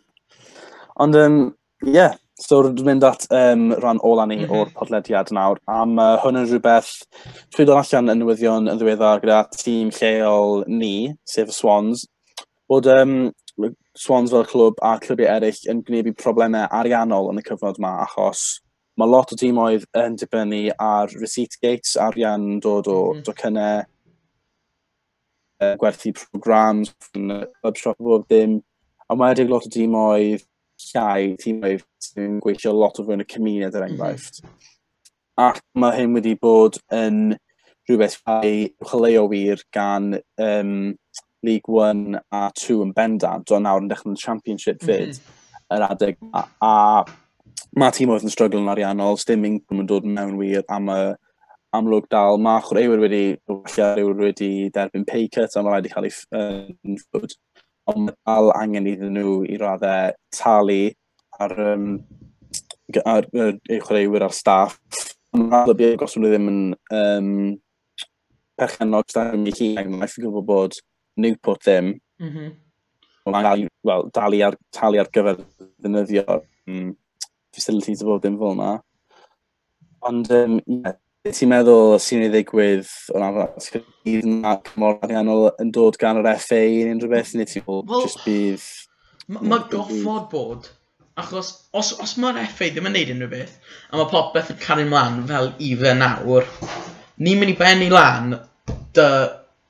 Ond, 1.03 1.19
um, 1.19 1.41
yeah, 1.83 2.15
So 2.35 2.57
dwi'n 2.65 2.83
mynd 2.83 3.05
at 3.07 3.21
um, 3.31 3.69
rhan 3.79 4.01
ola 4.03 4.25
ni 4.27 4.35
mm 4.41 4.43
-hmm. 4.43 4.55
o'r 4.59 4.71
podlediad 4.75 5.29
nawr, 5.31 5.59
am 5.71 5.95
uh, 5.95 6.17
hwn 6.19 6.41
yn 6.41 6.47
rhywbeth 6.49 6.89
trwy 7.55 7.63
dod 7.69 7.77
allan 7.79 8.11
yn 8.11 8.19
newyddion 8.19 8.67
yn 8.67 8.81
ddiweddar 8.81 9.21
gyda 9.23 9.37
tîm 9.55 9.93
lleol 9.95 10.65
ni, 10.67 11.15
sef 11.23 11.53
y 11.53 11.55
Swans, 11.55 12.03
bod 12.67 12.89
um, 12.91 13.13
Swans 13.95 14.33
fel 14.35 14.43
clwb 14.49 14.81
a 14.83 14.97
clwbiau 14.99 15.31
eraill 15.31 15.61
yn 15.71 15.79
gwneud 15.87 16.11
problemau 16.19 16.67
ariannol 16.79 17.31
yn 17.31 17.39
y 17.39 17.43
cyfnod 17.45 17.79
yma 17.79 17.93
achos 18.03 18.41
mae 18.99 19.11
lot 19.11 19.31
o 19.31 19.37
dîmoedd 19.39 19.85
yn 20.01 20.17
dibynnu 20.19 20.59
ar 20.79 21.15
receipt 21.21 21.55
gates, 21.63 21.95
arian 22.07 22.59
dod 22.63 22.87
o 22.91 22.97
mm 22.97 23.13
-hmm. 23.13 23.23
docynnau, 23.29 23.85
gwerthu 25.79 26.11
programs, 26.19 26.91
yn 27.15 27.31
y 27.37 27.39
club 27.61 27.79
shop 27.79 28.03
o 28.03 28.09
bob 28.09 28.27
dim, 28.31 28.59
a 29.07 29.15
mae 29.15 29.31
wedi 29.31 29.47
lot 29.47 29.67
o 29.67 29.71
dîmoedd 29.71 30.43
llai 30.91 31.33
tîmoedd 31.41 31.83
sy'n 32.03 32.39
gweithio 32.43 32.73
lot 32.75 32.99
o 32.99 33.05
fwy 33.05 33.17
yn 33.17 33.25
y 33.25 33.29
cymuned 33.31 33.75
er 33.75 33.85
mhm. 33.85 33.93
enghraifft. 33.93 34.43
Mm 34.43 34.49
-hmm. 34.49 34.71
Ac 35.45 35.59
mae 35.75 35.97
hyn 35.97 36.15
wedi 36.15 36.35
bod 36.39 36.79
yn 36.95 37.35
rhywbeth 37.89 38.19
fai 38.21 38.71
chyleo 38.89 39.25
wir 39.31 39.61
gan 39.75 40.13
um, 40.41 40.95
League 41.45 41.69
1 41.69 42.15
a 42.31 42.47
2 42.57 42.79
yn 42.85 42.93
bendant, 42.95 43.51
o 43.51 43.59
nawr 43.59 43.83
yn 43.83 43.91
dechrau'n 43.91 44.17
championship 44.21 44.81
mhm. 44.81 44.87
fyd 44.87 45.11
mm 45.11 45.19
-hmm. 45.19 45.75
yr 45.77 45.87
adeg. 45.89 46.17
A, 46.33 46.47
a 46.61 46.73
mae 47.75 47.93
tîm 47.95 48.13
oedd 48.13 48.25
yn 48.25 48.33
struggle 48.33 48.61
yn 48.63 48.71
ariannol, 48.71 49.19
sdim 49.19 49.45
incwm 49.47 49.83
yn 49.83 49.91
dod 49.91 50.07
mewn 50.07 50.37
wir 50.39 50.63
am 50.71 50.89
y 50.93 50.99
amlwg 51.75 52.07
dal. 52.11 52.39
Mae 52.41 52.63
chwaraewyr 52.65 53.03
wedi, 53.03 53.23
wedi 54.21 54.51
derbyn 54.75 55.07
pay 55.07 55.27
cut 55.33 55.55
a 55.55 55.63
mae 55.63 55.75
rhaid 55.75 55.89
i 55.89 55.93
cael 55.93 56.09
ei 56.09 56.15
ffwrdd 56.15 57.35
ond 57.91 58.11
dal 58.25 58.51
angen 58.57 58.87
iddyn 58.89 59.13
nhw 59.17 59.35
i 59.49 59.59
raddau 59.61 60.15
talu 60.33 60.79
ar, 61.39 61.53
um, 61.73 61.85
ar, 63.03 63.27
ar 63.27 63.53
eu 63.53 63.79
chwaraewyr 63.83 64.25
a'r 64.25 64.35
staff. 64.35 64.79
Ond 65.35 65.51
dal 65.51 65.75
y 65.75 65.79
os 66.05 66.17
nhw 66.17 66.31
ddim 66.31 66.51
yn 66.51 66.59
um, 66.95 67.31
perchenog 68.59 69.09
staff 69.11 69.11
stadiwm 69.11 69.47
i 69.51 69.55
hun, 69.59 69.97
mae'n 69.97 70.11
ffigur 70.11 70.35
bod 70.37 70.49
bod 70.49 70.77
Newport 71.21 71.63
ddim. 71.63 71.95
Mm 72.21 72.31
-hmm. 72.31 72.53
Mae'n 73.31 73.67
well, 73.83 74.09
dalu 74.13 74.41
ar, 74.45 74.57
talu 74.73 74.99
ar 75.01 75.09
gyfer 75.13 75.39
ddefnyddio'r 75.39 76.41
um, 76.41 76.75
mm, 76.75 76.91
facilities 77.55 78.03
o 78.03 78.09
bob 78.09 78.21
dim 78.23 78.37
fel 78.41 78.53
yna. 78.53 78.71
Ond, 80.05 80.29
um, 80.31 80.59
yeah, 80.69 80.97
ti'n 81.33 81.49
meddwl 81.49 81.95
sy'n 82.01 82.25
ei 82.27 82.29
ddigwydd 82.29 82.89
o 83.15 83.21
na 83.21 83.45
fydd 83.63 84.27
na 84.29 84.55
cymor 84.67 84.99
ariannol 85.05 85.47
yn 85.61 85.71
dod 85.73 85.97
gan 86.01 86.19
yr 86.21 86.27
FA 86.41 86.59
yn 86.61 86.91
unrhyw 86.93 87.13
beth, 87.15 87.31
neu 87.33 87.49
ti'n 87.49 87.63
meddwl 87.63 87.85
well, 87.89 88.03
just 88.05 88.21
bydd... 88.25 88.65
Mae 89.33 89.63
goffod 89.71 90.27
bod, 90.29 90.67
achos 91.17 91.49
os, 91.73 91.95
os 92.03 92.13
mae'r 92.21 92.43
FA 92.51 92.69
ddim 92.69 92.91
yn 92.91 92.97
neud 92.97 93.13
unrhyw 93.15 93.31
beth, 93.31 93.55
a 93.89 93.97
mae 93.97 94.11
popeth 94.11 94.53
yn 94.53 94.61
cario 94.61 94.85
ymlaen 94.85 95.25
fel 95.31 95.51
i 95.57 95.71
fe 95.81 95.95
nawr, 95.97 96.45
ni'n 97.17 97.41
mynd 97.41 97.55
i 97.55 97.57
benni 97.63 97.89
lan 97.89 98.37
dy 98.93 99.09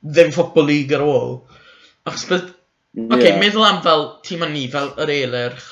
ddim 0.04 0.36
ffobl 0.36 0.68
lig 0.68 0.92
ar 0.98 1.08
ôl. 1.08 1.40
Achos 2.10 2.28
bydd... 2.34 2.52
Yeah. 2.96 3.12
Okay, 3.16 3.34
meddwl 3.40 3.66
am 3.68 3.82
fel 3.84 4.06
tîm 4.28 4.44
yn 4.46 4.54
ni, 4.56 4.68
fel 4.72 4.92
yr 5.04 5.10
eilirch, 5.12 5.72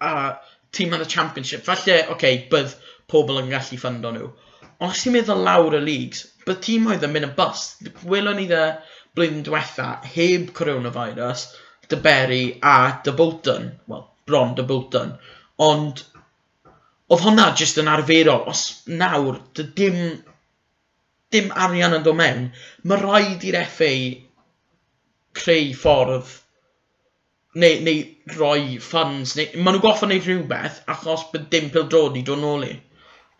a 0.00 0.12
tîm 0.72 0.92
yn 0.96 1.04
y 1.04 1.08
championship. 1.08 1.64
Falle, 1.66 1.98
oce, 2.04 2.12
okay, 2.14 2.44
bydd 2.52 2.76
pobl 3.12 3.40
yn 3.42 3.50
gallu 3.52 3.78
ffundo 3.80 4.12
nhw. 4.14 4.30
Ond 4.82 4.88
Os 4.92 5.02
ti'n 5.04 5.14
meddwl 5.14 5.44
lawr 5.46 5.76
y 5.78 5.80
leagues, 5.86 6.24
bydd 6.46 6.62
tîm 6.66 6.88
oedd 6.90 7.04
yn 7.06 7.12
mynd 7.14 7.28
yn 7.28 7.34
bust. 7.36 7.84
Welon 8.12 8.40
ni 8.40 8.48
dde 8.50 8.62
blwyddyn 9.14 9.44
diwetha, 9.46 9.88
heb 10.14 10.50
coronavirus, 10.58 11.44
dy 11.88 11.98
Berry 12.06 12.42
a 12.72 12.76
dy 13.04 13.14
Bolton. 13.20 13.68
Wel, 13.92 14.02
bron 14.26 14.56
dy 14.58 14.64
Bolton. 14.72 15.14
Ond, 15.68 16.02
oedd 17.12 17.24
hwnna 17.26 17.48
jyst 17.60 17.78
yn 17.82 17.90
arferol. 17.92 18.46
Os 18.50 18.64
nawr, 18.88 19.38
dy 19.54 19.68
dim, 19.78 19.98
dim 21.32 21.52
arian 21.66 21.98
yn 21.98 22.06
dod 22.06 22.18
mewn, 22.18 22.46
mae 22.82 23.02
rhaid 23.02 23.44
i'r 23.48 23.60
FA 23.76 23.92
creu 25.38 25.72
ffordd 25.78 26.38
neu, 27.54 27.80
neu 27.86 28.00
roi 28.38 28.78
funds, 28.80 29.36
neu, 29.36 29.48
maen 29.58 29.76
nhw 29.76 29.84
goffa 29.84 30.08
wneud 30.08 30.26
rhywbeth 30.26 30.82
achos 30.94 31.28
bydd 31.32 31.50
dim 31.52 31.70
pildrodi 31.74 32.24
dod 32.26 32.40
nôl 32.42 32.66
i. 32.66 32.74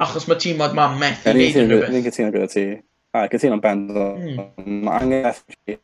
Achos 0.00 0.28
mae 0.28 0.40
tîmod 0.40 0.72
ma'n 0.76 0.96
methu 1.00 1.34
gwneud 1.34 1.58
rhywbeth. 1.58 1.90
Fi'n 1.92 2.06
cytuno 2.06 2.32
gyda 2.34 2.48
ti. 2.52 2.64
A, 3.12 3.26
cytuno'n 3.32 3.60
bend. 3.62 3.92
Mae 4.66 4.96
angen 4.98 5.28
FG 5.32 5.76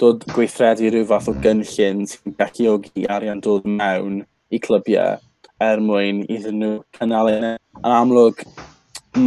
dod 0.00 0.24
gweithredu 0.32 0.88
rhyw 0.88 1.06
fath 1.10 1.28
o 1.28 1.34
gynllun 1.44 2.06
sy'n 2.08 2.32
beciogi 2.38 3.04
arian 3.16 3.42
dod 3.44 3.66
mewn 3.68 4.22
i 4.50 4.58
clybiau 4.64 5.20
er 5.60 5.82
mwyn 5.84 6.22
iddyn 6.24 6.58
nhw 6.62 6.72
cynnal 6.96 7.28
un. 7.34 7.44
Yn 7.80 7.92
amlwg, 7.92 8.36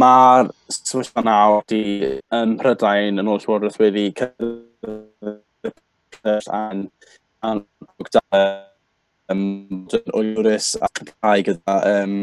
mae'r 0.02 0.50
sefyllfa 0.72 1.22
nawr 1.24 1.62
di 1.70 1.82
ym 2.34 2.56
Mhrydain 2.56 3.22
yn 3.22 3.30
ôl 3.30 3.40
Llywodraeth 3.42 3.78
wedi 3.82 4.04
cyrraedd 4.18 4.86
an 6.58 6.78
amlwg 7.46 8.08
da 8.16 8.22
um, 9.32 9.44
oerus 10.18 10.74
ac 10.88 10.96
ai 11.30 11.40
gyda 11.46 11.76
um, 11.92 12.16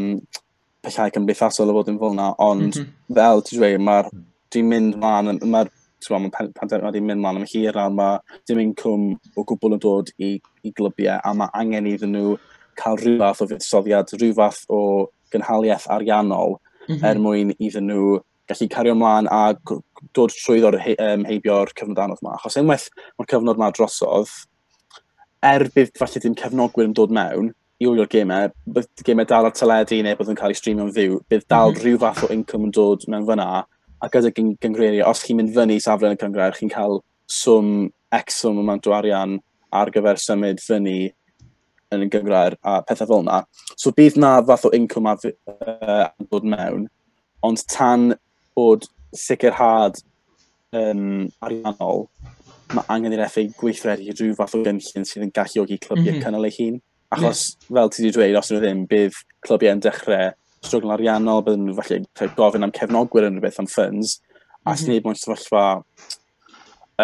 pellau 0.85 1.13
cymdeithasol 1.15 1.71
o 1.71 1.77
fod 1.77 1.91
yn 1.91 1.99
fel 2.01 2.17
na, 2.17 2.31
ond 2.37 2.67
mhm. 2.67 2.79
mm 2.79 2.87
-hmm. 2.87 3.19
fel 3.19 3.45
ti'n 3.47 3.61
dweud, 3.61 3.85
mae'r 3.89 4.09
dwi'n 4.51 4.71
mynd 4.71 4.97
mlaen, 5.01 5.39
mae'r 5.53 5.69
ma 6.09 6.29
pandemig 6.33 6.85
wedi 6.87 7.01
mynd 7.05 7.21
mlaen 7.21 7.41
am 7.41 7.45
hir 7.49 7.77
a 7.77 7.89
mae 7.89 8.17
dim 8.49 8.59
incwm 8.63 9.11
o 9.37 9.43
gwbl 9.45 9.77
yn 9.77 9.83
dod 9.83 10.09
i, 10.17 10.33
i 10.65 10.73
glybiau 10.77 11.21
a 11.23 11.33
mae 11.37 11.53
angen 11.53 11.89
iddyn 11.91 12.15
nhw 12.15 12.35
cael 12.81 12.97
rhyw 12.97 13.19
fath 13.21 13.43
o 13.45 13.47
fuddsoddiad, 13.51 14.13
rhyw 14.17 14.33
fath 14.39 14.63
o 14.69 14.81
gynhaliaeth 15.31 15.87
ariannol 15.95 16.57
mm 16.57 16.95
-hmm. 16.95 17.05
er 17.09 17.19
mwyn 17.19 17.53
iddyn 17.59 17.87
nhw 17.91 18.19
gallu 18.49 18.67
cario 18.69 18.95
ymlaen 18.95 19.29
a 19.31 19.41
dod 20.17 20.33
trwyddo'r 20.35 20.79
he, 20.81 20.95
um, 20.99 21.25
heibio'r 21.27 21.71
cyfnod 21.77 22.01
anodd 22.03 22.23
yma. 22.23 22.35
Achos 22.37 22.57
unwaith 22.59 22.89
mae'r 23.17 23.29
cyfnod 23.33 23.59
yma 23.59 23.71
drosodd, 23.75 24.31
er 25.51 25.67
bydd 25.75 25.93
falle 25.99 26.21
dim 26.23 26.35
cefnogwyr 26.37 26.89
yn 26.89 26.95
dod 26.97 27.13
mewn, 27.15 27.51
i 27.81 27.87
wylio'r 27.89 28.09
gemau, 28.11 28.49
e, 28.49 28.71
bydd 28.77 29.05
gemau 29.07 29.25
e 29.25 29.29
dal 29.31 29.47
ar 29.49 29.55
teledu 29.57 30.01
neu 30.05 30.17
bydd 30.19 30.33
yn 30.33 30.39
cael 30.39 30.53
ei 30.53 30.59
streamio'n 30.59 30.91
fyw, 30.95 31.19
bydd 31.31 31.47
dal 31.49 31.71
mm 31.71 31.77
-hmm. 31.77 31.85
rhyw 31.85 32.01
fath 32.03 32.25
o 32.27 32.33
income 32.35 32.67
yn 32.67 32.75
dod 32.77 33.07
mewn 33.09 33.25
fyna, 33.29 33.47
a 34.01 34.09
gyda 34.13 34.33
gyngreirio, 34.35 35.07
os 35.09 35.23
chi'n 35.25 35.39
mynd 35.39 35.55
fyny 35.55 35.79
safle 35.81 36.09
yn 36.09 36.17
y 36.17 36.21
cyngrair, 36.21 36.57
chi'n 36.57 36.73
cael 36.73 37.01
swm 37.29 37.89
X 38.11 38.41
swm 38.41 38.59
amount 38.61 38.87
o 38.89 38.93
arian 38.97 39.39
ar 39.71 39.91
gyfer 39.93 40.19
symud 40.19 40.61
fyny 40.61 41.11
yn 41.91 42.05
y 42.05 42.09
gyngrair 42.11 42.57
a 42.61 42.79
pethau 42.87 43.09
fel 43.09 43.23
yna. 43.25 43.41
So 43.75 43.93
bydd 43.95 44.17
na 44.21 44.35
fath 44.47 44.67
o 44.67 44.73
income 44.75 45.11
a 45.11 45.17
uh, 45.25 46.07
dod 46.31 46.47
mewn, 46.53 46.87
ond 47.45 47.65
tan 47.71 48.13
bod 48.57 48.87
sicrhad 49.15 49.99
um, 50.75 51.27
ariannol, 51.43 52.07
mae 52.71 52.87
angen 52.93 53.15
i'r 53.15 53.25
FA 53.31 53.45
gweithredu 53.59 54.15
rhyw 54.15 54.37
fath 54.37 54.55
o 54.57 54.63
gynllun 54.65 55.07
sydd 55.07 55.27
yn 55.27 55.35
galluogi 55.35 55.79
clybiau 55.81 56.05
mm 56.05 56.17
-hmm. 56.17 56.25
cynnal 56.25 56.47
ei 56.47 56.55
hun. 56.57 56.79
Achos, 57.11 57.57
mm. 57.57 57.75
fel 57.75 57.91
ti 57.91 58.03
wedi 58.05 58.15
dweud, 58.15 58.39
os 58.39 58.51
nhw 58.51 58.59
e 58.59 58.63
ddim, 58.63 58.83
bydd 58.91 59.21
clybiau 59.45 59.75
yn 59.75 59.83
dechrau 59.83 60.29
strwgl 60.63 60.93
ariannol, 60.95 61.43
bydd 61.45 61.63
nhw 61.63 61.77
falle 61.79 62.29
gofyn 62.37 62.67
am 62.67 62.75
cefnogwyr 62.75 63.27
yn 63.27 63.39
rhywbeth 63.39 63.59
am 63.63 63.69
ffyns, 63.71 64.19
a 64.61 64.71
mm 64.71 64.75
-hmm. 64.75 64.83
sy'n 64.83 65.07
mewn 65.07 65.19
sefyllfa 65.19 65.65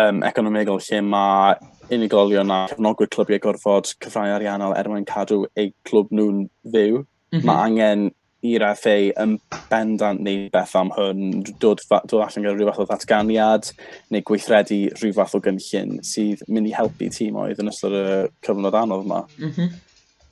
um, 0.02 0.22
economigol 0.28 0.80
lle 0.84 1.02
mae 1.02 1.58
unigolion 1.94 2.54
a 2.54 2.62
cefnogwyr 2.72 3.12
clybiau 3.16 3.44
gorfod 3.48 3.92
cyfrau 4.04 4.36
ariannol 4.36 4.76
er 4.78 4.90
mwyn 4.92 5.08
cadw 5.10 5.44
eu 5.56 5.74
clwb 5.90 6.14
nhw'n 6.16 6.48
fyw. 6.72 7.04
Mm 7.04 7.40
-hmm. 7.40 7.46
Mae 7.50 7.68
angen 7.68 8.08
i'r 8.48 8.64
FA 8.78 8.96
yn 9.24 9.38
bendant 9.72 10.22
neu 10.24 10.46
beth 10.54 10.76
am 10.78 10.92
hwn, 10.94 11.42
dod, 11.60 11.82
dod 11.90 12.22
allan 12.22 12.46
gyda 12.46 12.54
rhyw 12.54 12.70
fath 12.70 12.84
o 12.84 12.86
ddatganiad 12.92 13.72
neu 14.14 14.24
gweithredu 14.30 14.80
rhyw 15.00 15.16
fath 15.18 15.36
o 15.36 15.42
gynllun 15.44 15.98
sydd 16.06 16.44
mynd 16.48 16.70
i 16.70 16.76
helpu 16.78 17.10
tîmoedd 17.14 17.64
yn 17.64 17.72
ystod 17.74 17.98
y 17.98 18.06
cyfnod 18.46 18.78
anodd 18.78 19.08
yma. 19.08 19.24
Mm 19.40 19.52
-hmm. 19.56 19.76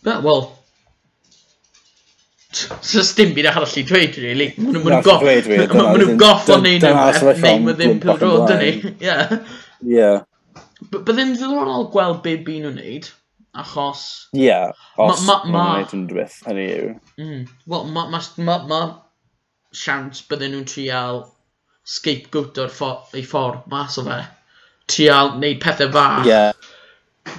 Na, 0.05 0.19
wel... 0.25 0.45
Sa's 2.55 3.11
dim 3.17 3.33
byd 3.35 3.49
arall 3.51 3.73
i 3.81 3.83
dweud, 3.87 4.15
really. 4.23 4.47
Mae'n 4.61 4.77
nhw'n 4.79 5.03
goff... 5.03 5.25
Mae'n 5.25 5.99
nhw'n 5.99 6.19
goff 6.21 6.47
o'n 6.53 6.63
neud 6.63 6.85
rhywbeth, 6.85 7.41
neu 7.43 7.65
mae 7.65 7.77
ddim 7.79 7.99
pildrod 8.03 8.53
yn 8.55 8.63
ei. 8.63 8.77
Ie. 9.09 9.17
Ie. 9.97 10.11
Byddai'n 10.95 11.33
ddiddorol 11.35 11.89
gweld 11.91 12.21
be 12.23 12.37
byd 12.47 12.63
nhw'n 12.67 12.79
neud, 12.79 13.09
achos... 13.59 14.05
Ie, 14.37 14.45
yeah, 14.45 14.71
os 15.01 15.25
ma'n 15.27 15.51
neud 15.51 15.97
yn 15.97 16.05
dweud, 16.11 16.37
hynny 16.47 16.69
yw. 16.77 16.93
Mm, 17.19 17.43
wel, 17.73 17.89
mae 17.91 18.87
siant 19.75 20.21
bydden 20.29 20.55
nhw'n 20.55 20.69
trial 20.71 21.25
scapegoat 21.85 22.61
o'r 22.63 22.73
ei 23.17 23.25
ffordd 23.27 23.67
mas 23.71 23.99
o 23.99 24.05
fe. 24.07 24.21
Trial 24.91 25.35
neud 25.41 25.59
pethau 25.63 25.91
fach. 25.93 26.29
Ie. 26.29 27.33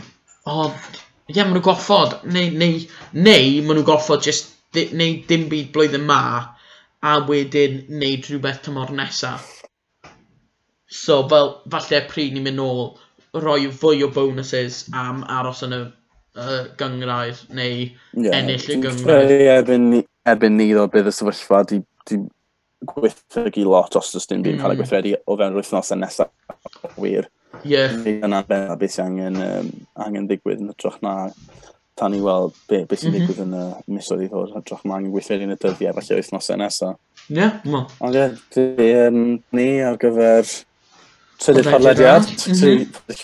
Ond, 0.51 1.01
ie, 1.31 1.41
maen 1.41 1.57
nhw 1.57 1.65
goffod, 1.65 2.21
neu, 2.31 2.53
neu, 2.61 2.79
neu 3.17 3.49
maen 3.67 3.81
nhw 3.81 3.87
goffod 3.87 4.25
just 4.27 4.53
di, 4.77 4.89
neu 4.97 5.21
dim 5.29 5.49
byd 5.51 5.73
blwyddyn 5.75 6.07
ma, 6.07 6.21
a 7.03 7.17
wedyn 7.29 7.83
neud 8.01 8.29
rhywbeth 8.29 8.63
tymor 8.67 8.93
nesaf. 8.95 9.51
So, 10.87 11.25
fel, 11.31 11.53
falle 11.73 12.03
pryd 12.11 12.37
ni'n 12.37 12.47
mynd 12.47 12.61
nôl, 12.61 12.89
roi 13.43 13.67
fwy 13.75 14.05
o 14.07 14.11
bonuses 14.15 14.85
am 14.97 15.25
aros 15.39 15.65
yn 15.67 15.75
y 15.77 15.81
uh, 15.83 16.63
gyngrair, 16.81 17.43
neu 17.59 17.83
yeah, 17.83 18.39
ennill 18.39 18.71
y 18.71 18.79
gyngrair. 18.85 19.35
Ie, 19.35 19.51
erbyn, 19.59 19.91
erbyn 20.31 20.59
ni 20.61 20.71
ddo 20.73 20.87
bydd 20.93 21.11
y 21.11 21.15
sefyllfa, 21.15 21.63
di, 21.73 21.83
di 22.09 22.21
gweithredu 22.87 23.67
lot 23.67 23.99
os 23.99 24.15
ys 24.19 24.29
dim 24.31 24.45
byd 24.45 24.57
mm. 24.57 24.63
cael 24.63 24.73
ei 24.73 24.77
hmm. 24.77 24.85
gweithredu 24.85 25.15
o 25.25 25.37
fewn 25.37 25.55
yr 25.55 25.61
wythnosau 25.61 25.99
nesaf 26.01 26.95
wir. 27.01 27.29
Ie. 27.65 27.73
Yeah. 27.73 27.97
Yn 28.27 28.37
arbenn 28.37 28.71
a 28.73 28.77
beth 28.79 28.97
sy'n 28.97 29.09
angen, 29.11 29.41
um, 29.43 29.71
angen 30.07 30.29
digwydd 30.31 30.63
yn 30.63 30.73
ytrach 30.75 30.99
na 31.05 31.17
tan 31.97 32.15
i 32.15 32.21
weld 32.21 32.57
be, 32.69 32.83
be 32.85 32.99
sy'n 32.99 33.11
mm 33.11 33.17
-hmm. 33.17 33.27
digwydd 33.27 33.43
yn 33.47 33.57
y 33.57 33.97
misoedd 33.97 34.25
i 34.27 34.31
ddod, 34.31 34.53
hytrach 34.57 34.85
mae 34.85 34.99
angen 35.01 35.13
gweithio 35.15 35.39
yn 35.41 35.55
y 35.55 35.59
dyddiau, 35.63 35.97
falle 35.97 36.21
wythnosau 36.21 36.61
nesaf. 36.61 36.99
Ie, 37.27 37.39
yeah, 37.41 37.55
mo. 37.65 37.87
Ond 38.05 38.19
ie, 38.19 38.27
di, 38.55 38.89
um, 39.07 39.23
ni 39.57 39.69
ar 39.87 39.97
gyfer 40.03 40.51
trydydd 41.43 41.71
podlediad, 41.73 42.29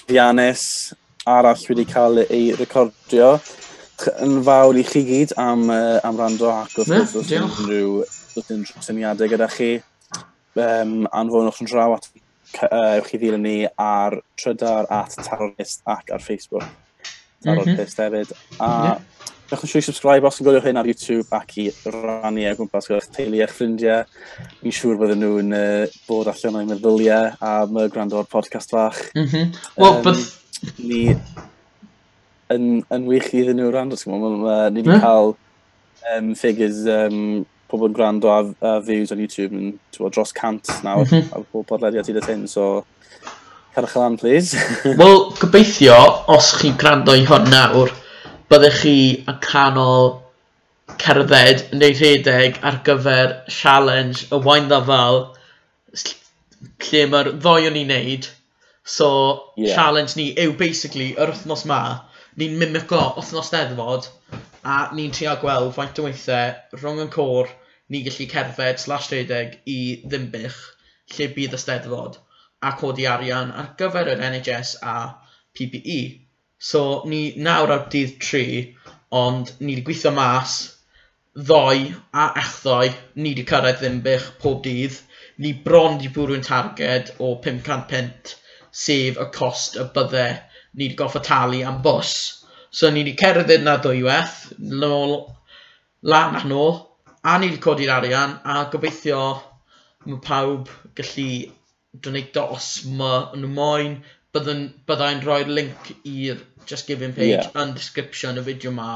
Rhiannes, 0.09 0.65
mhm. 0.93 1.03
arall 1.37 1.69
wedi 1.69 1.87
cael 1.91 2.25
ei 2.25 2.49
recordio. 2.59 3.37
Yn 4.25 4.41
fawr 4.43 4.81
i 4.81 4.83
chi 4.89 5.05
gyd 5.07 5.37
am, 5.39 5.69
uh, 5.71 6.01
am 6.03 6.19
rando 6.19 6.49
ac 6.51 6.73
wrth 6.81 7.13
gwrs 7.15 7.31
yeah, 7.31 7.45
unrhyw 7.47 8.03
syniadau 8.83 9.31
gyda 9.31 9.47
chi. 9.53 9.75
Um, 10.53 11.07
anfonwch 11.17 11.63
yn 11.63 11.69
draw 11.71 11.95
at 11.95 12.09
uh, 12.65 12.99
ewch 12.99 13.13
chi 13.13 13.21
ddilyn 13.21 13.45
ni 13.47 13.57
ar 13.81 14.19
trydar 14.41 14.89
at 14.91 15.17
Tarotist 15.23 15.83
ac 15.87 16.13
ar 16.13 16.23
Facebook. 16.25 16.67
Tarotist 17.43 17.99
mm 17.99 18.05
-hmm. 18.05 18.19
hefyd. 18.19 18.37
A 18.59 18.71
yeah. 18.85 19.01
Dewch 19.53 19.67
yn 19.67 19.69
siŵr 19.69 19.85
subscribe 19.85 20.25
os 20.25 20.39
yn 20.41 20.47
gwylio 20.47 20.61
hyn 20.65 20.79
ar 20.81 20.87
YouTube 20.89 21.37
ac 21.37 21.51
i 21.61 21.67
rannu 21.93 22.45
e 22.49 22.55
gwmpas 22.57 22.87
gyda'ch 22.89 23.11
teulu 23.13 23.43
a'ch 23.45 23.53
ffrindiau. 23.53 24.07
Mi'n 24.63 24.73
siŵr 24.73 25.01
bydden 25.01 25.21
nhw'n 25.21 25.53
uh, 25.59 25.99
bod 26.09 26.31
allan 26.33 26.57
o'i 26.61 26.69
meddyliau 26.71 27.35
am 27.49 27.77
y 27.83 27.89
gwrando 27.93 28.17
o'r 28.23 28.31
podcast 28.33 28.73
fach. 28.73 29.01
Mm 29.15 29.27
-hmm. 29.27 29.59
Wel, 29.77 29.97
um, 29.99 30.03
but... 30.07 30.17
Ni 30.79 31.03
yn, 32.55 32.67
yn 32.95 33.07
wych 33.11 33.29
iddyn 33.35 33.61
nhw 33.61 33.71
rand, 33.75 33.93
os 33.93 34.07
gwybod. 34.07 34.41
Ni 34.73 34.85
wedi 34.87 35.01
cael 35.03 35.35
um, 36.15 36.35
figures 36.39 36.85
um, 36.89 37.45
pobl 37.73 37.89
yn 37.89 37.97
gwrando 37.97 38.31
a, 38.31 38.41
a 38.69 38.79
views 38.85 39.13
on 39.15 39.21
YouTube 39.23 39.57
yn 39.57 39.73
dros 39.97 40.35
cant 40.37 40.69
nawr 40.85 41.07
mm 41.07 41.13
-hmm. 41.13 41.33
a 41.33 41.45
pob 41.53 41.67
podlediad 41.71 42.09
hyd 42.09 42.21
at 42.21 42.29
hyn, 42.31 42.47
so 42.49 42.85
cadwch 43.75 43.97
lan, 43.97 44.19
please. 44.21 44.57
Wel, 45.01 45.31
gobeithio, 45.41 45.99
os 46.37 46.53
chi'n 46.61 46.77
gwrando 46.81 47.17
i 47.17 47.25
hwn 47.29 47.49
nawr, 47.53 47.93
byddech 48.53 48.83
chi 48.83 48.97
yn 49.25 49.39
canol 49.47 50.19
cerdded 51.01 51.65
neu 51.79 51.95
rhedeg 51.97 52.61
ar 52.69 52.79
gyfer 52.87 53.35
challenge 53.49 54.29
y 54.29 54.41
wain 54.47 54.69
ddafal 54.71 55.23
lle 55.97 57.03
mae'r 57.15 57.33
ddoi 57.39 57.69
o'n 57.71 57.81
i'n 57.81 57.93
neud. 57.95 58.29
So, 58.85 59.09
yeah. 59.57 59.77
challenge 59.77 60.19
ni 60.19 60.33
yw 60.43 60.57
basically 60.59 61.13
yr 61.15 61.33
wythnos 61.33 61.65
ma, 61.71 61.81
ni'n 62.41 62.59
mimico 62.61 63.01
wythnos 63.17 63.53
deddfod 63.55 64.09
a 64.69 64.77
ni'n 64.97 65.15
trio 65.15 65.35
gweld 65.41 65.73
faint 65.77 66.01
o 66.03 66.07
weithiau 66.07 66.81
rhwng 66.81 67.03
yn 67.07 67.13
cwr 67.15 67.51
ni 67.93 68.03
gallu 68.09 68.29
cerdded 68.35 68.83
slash 68.83 69.13
rhedeg 69.13 69.57
i 69.77 69.81
ddimbych 70.09 70.61
lle 71.17 71.33
bydd 71.39 71.57
y 71.59 71.63
steddfod 71.65 72.21
a 72.63 72.73
codi 72.81 73.07
arian 73.11 73.51
ar 73.63 73.73
gyfer 73.79 74.11
yr 74.13 74.21
NHS 74.29 74.77
a 74.83 74.97
PPE. 75.59 75.97
E. 76.01 76.03
So 76.59 76.83
ni 77.13 77.23
nawr 77.47 77.73
ar 77.75 77.89
dydd 77.95 78.13
3, 78.23 78.45
ond 79.23 79.51
ni 79.61 79.75
wedi 79.75 79.85
gweithio 79.89 80.13
mas, 80.19 80.53
ddoe 81.49 81.89
a 82.25 82.29
echddoe, 82.43 82.93
ni 83.17 83.33
wedi 83.33 83.47
cyrraedd 83.51 83.83
ddimbych 83.83 84.29
pob 84.45 84.63
dydd, 84.67 85.01
ni 85.43 85.53
bron 85.67 85.99
wedi 85.99 86.13
bwrw'n 86.15 86.47
targed 86.47 87.11
o 87.19 87.33
500 87.49 87.89
pint, 87.91 88.37
sef 88.85 89.19
y 89.19 89.29
cost 89.35 89.81
y 89.83 89.89
bydde 89.97 90.29
ni 90.31 90.87
wedi 90.87 91.01
goffa 91.03 91.25
talu 91.27 91.65
am 91.67 91.83
bws. 91.85 92.15
So 92.71 92.91
ni 92.91 93.03
wedi 93.03 93.19
cerdded 93.25 93.67
na 93.67 93.77
ddwywaith, 93.83 94.39
nôl 94.85 95.19
lan 96.15 96.39
a 96.39 96.47
nôl, 96.47 96.79
a 97.25 97.39
ni 97.39 97.51
wedi 97.51 97.63
codi'r 97.63 97.93
arian, 97.97 98.39
a 98.45 98.65
gobeithio 98.73 99.23
mae 100.07 100.23
pawb 100.25 100.71
gallu 100.99 101.29
donato 102.07 102.49
os 102.57 102.71
mae 102.99 103.29
nhw 103.39 103.51
moyn. 103.59 104.01
Byddai'n 104.33 104.65
byddai 104.89 105.13
rhoi'r 105.21 105.53
link 105.59 105.93
i'r 106.09 106.41
Just 106.67 106.89
Giving 106.89 107.13
page 107.13 107.35
yeah. 107.35 107.51
yn 107.63 107.75
description 107.77 108.41
y 108.41 108.45
fideo 108.47 108.73
yma. 108.73 108.89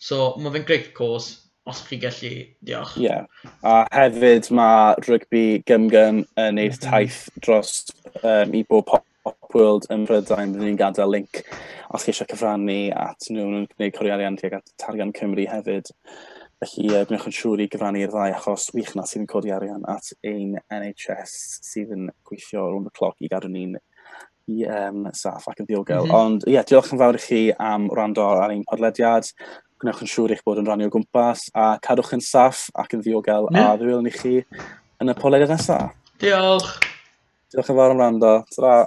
So 0.00 0.32
mae 0.40 0.54
fe'n 0.54 0.66
great 0.66 0.92
course, 0.96 1.36
os 1.68 1.82
chi 1.86 2.00
gallu, 2.02 2.32
diolch. 2.64 2.96
Ie, 2.98 3.06
yeah. 3.10 3.52
a 3.62 3.84
hefyd 3.92 4.48
mae 4.56 4.96
rygbi 5.06 5.44
gymgym 5.68 6.24
yn 6.24 6.58
neud 6.58 6.74
mhm. 6.74 6.82
taith 6.86 7.22
dros 7.44 7.76
um, 8.22 8.56
i 8.56 8.64
bob 8.64 8.88
Pop 8.90 9.54
World 9.54 9.86
yn 9.92 10.06
Prydain, 10.08 10.54
byddwn 10.54 10.70
ni'n 10.70 10.80
gadael 10.80 11.12
link 11.12 11.42
os 11.92 12.06
chi 12.06 12.14
eisiau 12.14 12.28
cyfrannu 12.30 12.80
at 12.96 13.26
nhw'n 13.28 13.66
gwneud 13.74 13.96
cwriariant 13.98 14.40
tuag 14.40 14.56
at 14.60 14.76
Targan 14.80 15.12
Cymru 15.14 15.44
hefyd. 15.50 15.90
Felly, 16.60 16.90
uh, 16.92 17.06
gwnewch 17.08 17.22
yn 17.30 17.32
siŵr 17.32 17.60
i 17.64 17.66
gyfannu'r 17.72 18.10
ddau 18.12 18.34
achos 18.36 18.66
wych 18.76 18.90
na 18.92 19.06
sydd 19.08 19.22
yn 19.22 19.28
codi 19.30 19.52
arian 19.56 19.86
at 19.88 20.10
ein 20.28 20.58
NHS 20.68 21.36
sydd 21.64 21.94
yn 21.96 22.10
gweithio 22.28 22.66
rhwng 22.66 22.90
y 22.90 22.92
cloc 22.98 23.16
i 23.24 23.30
gadw 23.32 23.48
ni'n 23.48 23.78
i 24.50 24.66
um, 24.68 25.06
saff 25.16 25.48
ac 25.48 25.62
yn 25.62 25.70
ddiogel. 25.70 26.04
Mm 26.04 26.10
-hmm. 26.10 26.18
Ond 26.18 26.44
ie, 26.44 26.58
yeah, 26.58 26.66
diolch 26.68 26.92
yn 26.92 27.00
fawr 27.00 27.16
i 27.16 27.22
chi 27.24 27.40
am 27.56 27.88
wrando 27.94 28.26
ar 28.28 28.52
ein 28.52 28.66
podlediad. 28.68 29.30
Gwnewch 29.80 30.04
yn 30.04 30.12
siŵr 30.12 30.36
eich 30.36 30.44
bod 30.44 30.60
yn 30.60 30.68
rannu 30.68 30.90
o 30.90 30.92
gwmpas 30.92 31.46
a 31.56 31.70
cadwch 31.86 32.12
yn 32.18 32.24
saff 32.28 32.66
ac 32.76 32.92
yn 32.92 33.06
ddiogel 33.06 33.48
mm. 33.48 33.60
a 33.62 33.80
ddiwylwn 33.80 34.10
i 34.10 34.14
chi 34.18 34.36
yn 35.00 35.14
y 35.14 35.16
podlediad 35.16 35.54
nesaf. 35.54 35.96
Diolch! 36.20 36.74
Diolch 37.48 37.72
yn 37.72 37.80
fawr 37.80 37.96
am 37.96 38.04
wrando. 38.04 38.34
Ta-ra! 38.52 38.82